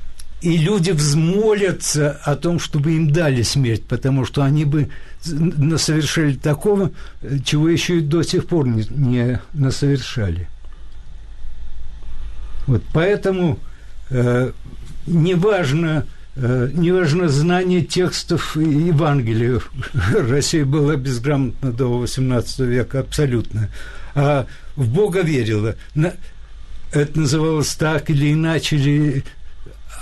и 0.43 0.57
люди 0.57 0.91
взмолятся 0.91 2.12
о 2.24 2.37
том, 2.37 2.59
чтобы 2.59 2.93
им 2.93 3.11
дали 3.11 3.43
смерть, 3.43 3.84
потому 3.84 4.24
что 4.24 4.43
они 4.43 4.64
бы 4.64 4.91
насовершали 5.24 6.34
такого, 6.34 6.93
чего 7.45 7.68
еще 7.68 7.99
и 7.99 8.03
до 8.03 8.22
сих 8.22 8.47
пор 8.47 8.68
не, 8.68 8.84
не 8.91 9.41
насовершали. 9.55 10.49
Вот 12.66 12.82
поэтому 12.93 13.59
э, 14.11 14.53
неважно, 15.07 16.07
Э, 16.39 16.68
неважно 16.70 17.28
знание 17.28 17.80
текстов 17.80 18.57
Евангелия. 18.57 19.61
Россия 20.28 20.66
была 20.66 20.97
безграмотна 20.97 21.72
до 21.72 22.05
XVIII 22.05 22.66
века 22.66 23.01
абсолютно. 23.01 23.70
А 24.14 24.47
в 24.76 24.87
Бога 24.87 25.22
верила. 25.22 25.76
Это 26.93 27.18
называлось 27.18 27.74
так 27.74 28.11
или 28.11 28.34
иначе, 28.34 28.76
или 28.76 29.24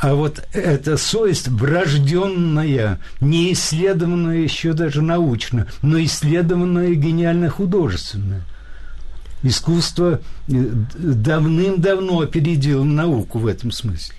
а 0.01 0.15
вот 0.15 0.43
эта 0.53 0.97
совесть 0.97 1.49
врожденная, 1.49 3.01
не 3.21 3.53
исследованная 3.53 4.39
еще 4.39 4.73
даже 4.73 5.03
научно, 5.03 5.67
но 5.83 6.03
исследованная 6.03 6.95
гениально 6.95 7.49
художественная. 7.49 8.43
Искусство 9.43 10.21
э, 10.49 10.53
давным-давно 10.97 12.21
опередило 12.21 12.83
науку 12.83 13.39
в 13.39 13.47
этом 13.47 13.71
смысле. 13.71 14.17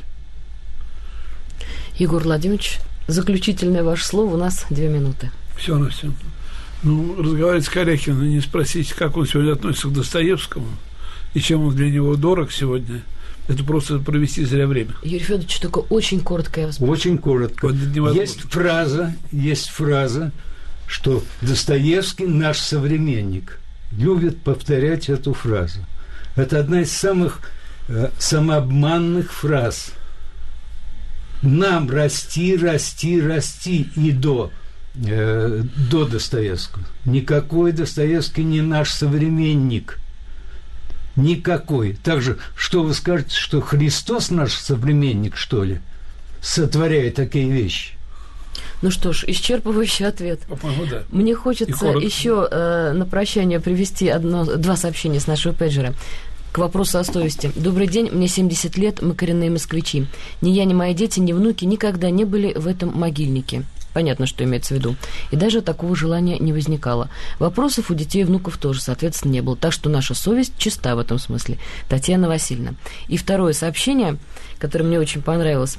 Егор 1.98 2.22
Владимирович, 2.22 2.80
заключительное 3.08 3.84
ваше 3.84 4.06
слово, 4.06 4.36
у 4.36 4.38
нас 4.38 4.66
две 4.70 4.88
минуты. 4.88 5.32
Все 5.58 5.78
на 5.78 5.90
все. 5.90 6.12
Ну, 6.84 7.22
разговаривать 7.22 7.66
с 7.66 7.70
Корякиным 7.70 8.24
и 8.24 8.30
не 8.30 8.42
спросить, 8.42 8.94
как 8.94 9.18
он 9.18 9.26
сегодня 9.26 9.54
относится 9.54 9.88
к 9.88 9.94
Достоевскому 9.94 10.68
и 11.34 11.40
чем 11.40 11.66
он 11.66 11.76
для 11.76 11.90
него 11.90 12.16
дорог 12.16 12.52
сегодня, 12.52 13.02
это 13.48 13.64
просто 13.64 14.00
провести 14.00 14.46
зря 14.46 14.68
время. 14.68 14.94
Юрий 15.04 15.20
Федорович, 15.20 15.60
только 15.60 15.80
очень 15.80 16.22
коротко 16.22 16.62
я 16.62 16.68
вас. 16.68 16.78
Очень 16.80 17.18
коротко. 17.18 17.68
Вот 17.68 18.16
есть 18.16 18.42
фраза, 18.42 19.14
есть 19.32 19.70
фраза, 19.70 20.32
что 20.88 21.24
Достоевский 21.42 22.26
наш 22.26 22.60
современник. 22.60 23.60
Любит 23.92 24.42
повторять 24.42 25.10
эту 25.10 25.34
фразу. 25.34 25.80
Это 26.36 26.60
одна 26.60 26.82
из 26.82 26.92
самых 26.92 27.40
э, 27.88 28.10
самообманных 28.18 29.32
фраз– 29.32 29.92
нам 31.46 31.90
расти, 31.90 32.58
расти, 32.58 33.22
расти 33.22 33.90
и 33.96 34.12
до, 34.12 34.52
э, 34.96 35.64
до 35.90 36.06
Достоевского. 36.06 36.84
Никакой 37.06 37.72
Достоевский 37.72 38.44
не 38.44 38.62
наш 38.62 38.92
современник. 38.92 40.00
Никакой. 41.16 41.98
Также, 42.04 42.38
что 42.56 42.84
вы 42.84 42.94
скажете, 42.94 43.36
что 43.36 43.62
Христос 43.62 44.32
наш 44.32 44.54
современник, 44.54 45.38
что 45.38 45.64
ли, 45.64 45.80
сотворяя 46.42 47.12
такие 47.12 47.50
вещи? 47.50 47.94
Ну 48.82 48.92
что 48.92 49.14
ж, 49.14 49.24
исчерпывающий 49.28 50.06
ответ. 50.06 50.42
По-моему, 50.42 50.86
да. 50.86 51.04
Мне 51.10 51.36
хочется 51.36 51.88
еще 51.88 52.48
э, 52.50 52.92
на 52.94 53.06
прощание 53.06 53.60
привести 53.60 54.10
одно, 54.10 54.46
два 54.46 54.76
сообщения 54.76 55.20
с 55.20 55.28
нашего 55.28 55.54
пейджера. 55.54 55.94
К 56.52 56.60
вопросу 56.60 57.00
о 57.00 57.04
совести. 57.04 57.52
Добрый 57.56 57.88
день, 57.88 58.10
мне 58.12 58.28
70 58.28 58.78
лет, 58.78 59.02
мы 59.02 59.14
коренные 59.14 59.50
москвичи. 59.50 60.08
Ни 60.42 60.52
я, 60.52 60.66
ни 60.66 60.74
мои 60.74 60.94
дети, 60.94 61.20
ни 61.20 61.34
внуки 61.34 61.66
никогда 61.66 62.10
не 62.10 62.24
были 62.24 62.54
в 62.54 62.68
этом 62.68 62.98
могильнике. 62.98 63.64
Понятно, 63.96 64.26
что 64.26 64.44
имеется 64.44 64.74
в 64.74 64.78
виду. 64.78 64.98
И 65.32 65.38
даже 65.38 65.62
такого 65.62 65.96
желания 65.96 66.38
не 66.38 66.52
возникало. 66.52 67.10
Вопросов 67.40 67.90
у 67.90 67.94
детей 67.94 68.24
и 68.24 68.26
внуков 68.26 68.58
тоже, 68.58 68.82
соответственно, 68.82 69.32
не 69.32 69.42
было. 69.42 69.56
Так 69.56 69.72
что 69.72 69.90
наша 69.90 70.14
совесть 70.14 70.52
чиста 70.58 70.98
в 70.98 71.00
этом 71.00 71.18
смысле. 71.18 71.60
Татьяна 71.88 72.28
Васильевна. 72.28 72.74
И 73.08 73.16
второе 73.16 73.54
сообщение, 73.54 74.18
которое 74.60 74.84
мне 74.84 75.00
очень 75.00 75.22
понравилось. 75.22 75.78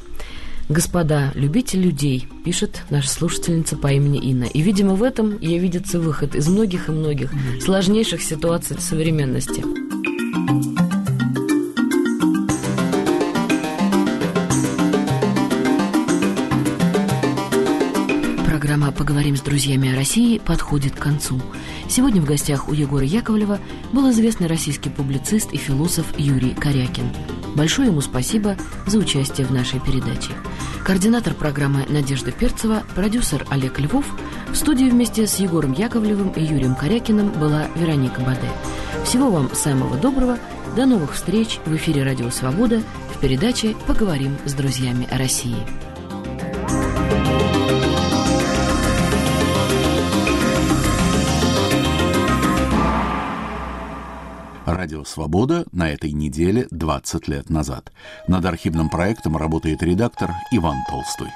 «Господа, 0.70 1.30
любите 1.34 1.76
людей», 1.76 2.26
пишет 2.42 2.80
наша 2.88 3.10
слушательница 3.10 3.76
по 3.76 3.88
имени 3.92 4.18
Инна. 4.18 4.44
И, 4.44 4.62
видимо, 4.62 4.94
в 4.94 5.02
этом 5.02 5.38
ей 5.38 5.58
видится 5.58 6.00
выход 6.00 6.34
из 6.34 6.48
многих 6.48 6.88
и 6.88 6.92
многих 6.92 7.30
сложнейших 7.62 8.22
ситуаций 8.22 8.80
современности. 8.80 9.62
«Поговорим 19.06 19.36
с 19.36 19.40
друзьями 19.40 19.92
о 19.92 19.94
России» 19.94 20.38
подходит 20.38 20.96
к 20.96 20.98
концу. 20.98 21.40
Сегодня 21.88 22.20
в 22.20 22.24
гостях 22.24 22.68
у 22.68 22.72
Егора 22.72 23.04
Яковлева 23.04 23.60
был 23.92 24.10
известный 24.10 24.48
российский 24.48 24.90
публицист 24.90 25.52
и 25.52 25.56
философ 25.58 26.06
Юрий 26.18 26.54
Корякин. 26.54 27.04
Большое 27.54 27.90
ему 27.90 28.00
спасибо 28.00 28.56
за 28.84 28.98
участие 28.98 29.46
в 29.46 29.52
нашей 29.52 29.78
передаче. 29.78 30.32
Координатор 30.84 31.34
программы 31.34 31.86
Надежда 31.88 32.32
Перцева, 32.32 32.82
продюсер 32.96 33.46
Олег 33.48 33.78
Львов– 33.78 34.04
В 34.50 34.56
студии 34.56 34.86
вместе 34.86 35.28
с 35.28 35.36
Егором 35.36 35.72
Яковлевым 35.72 36.30
и 36.30 36.42
Юрием 36.42 36.74
Корякиным 36.74 37.28
была 37.30 37.68
Вероника 37.76 38.22
Баде. 38.22 38.50
Всего 39.04 39.30
вам 39.30 39.54
самого 39.54 39.96
доброго. 39.96 40.36
До 40.74 40.84
новых 40.84 41.14
встреч 41.14 41.60
в 41.64 41.76
эфире 41.76 42.02
«Радио 42.02 42.30
Свобода» 42.30 42.82
в 43.14 43.20
передаче 43.20 43.76
«Поговорим 43.86 44.36
с 44.46 44.52
друзьями 44.52 45.06
о 45.12 45.16
России». 45.16 45.85
Радио 54.66 55.04
«Свобода» 55.04 55.64
на 55.70 55.90
этой 55.90 56.10
неделе 56.10 56.66
20 56.72 57.28
лет 57.28 57.50
назад. 57.50 57.92
Над 58.26 58.44
архивным 58.46 58.90
проектом 58.90 59.36
работает 59.36 59.80
редактор 59.80 60.32
Иван 60.50 60.78
Толстой. 60.90 61.28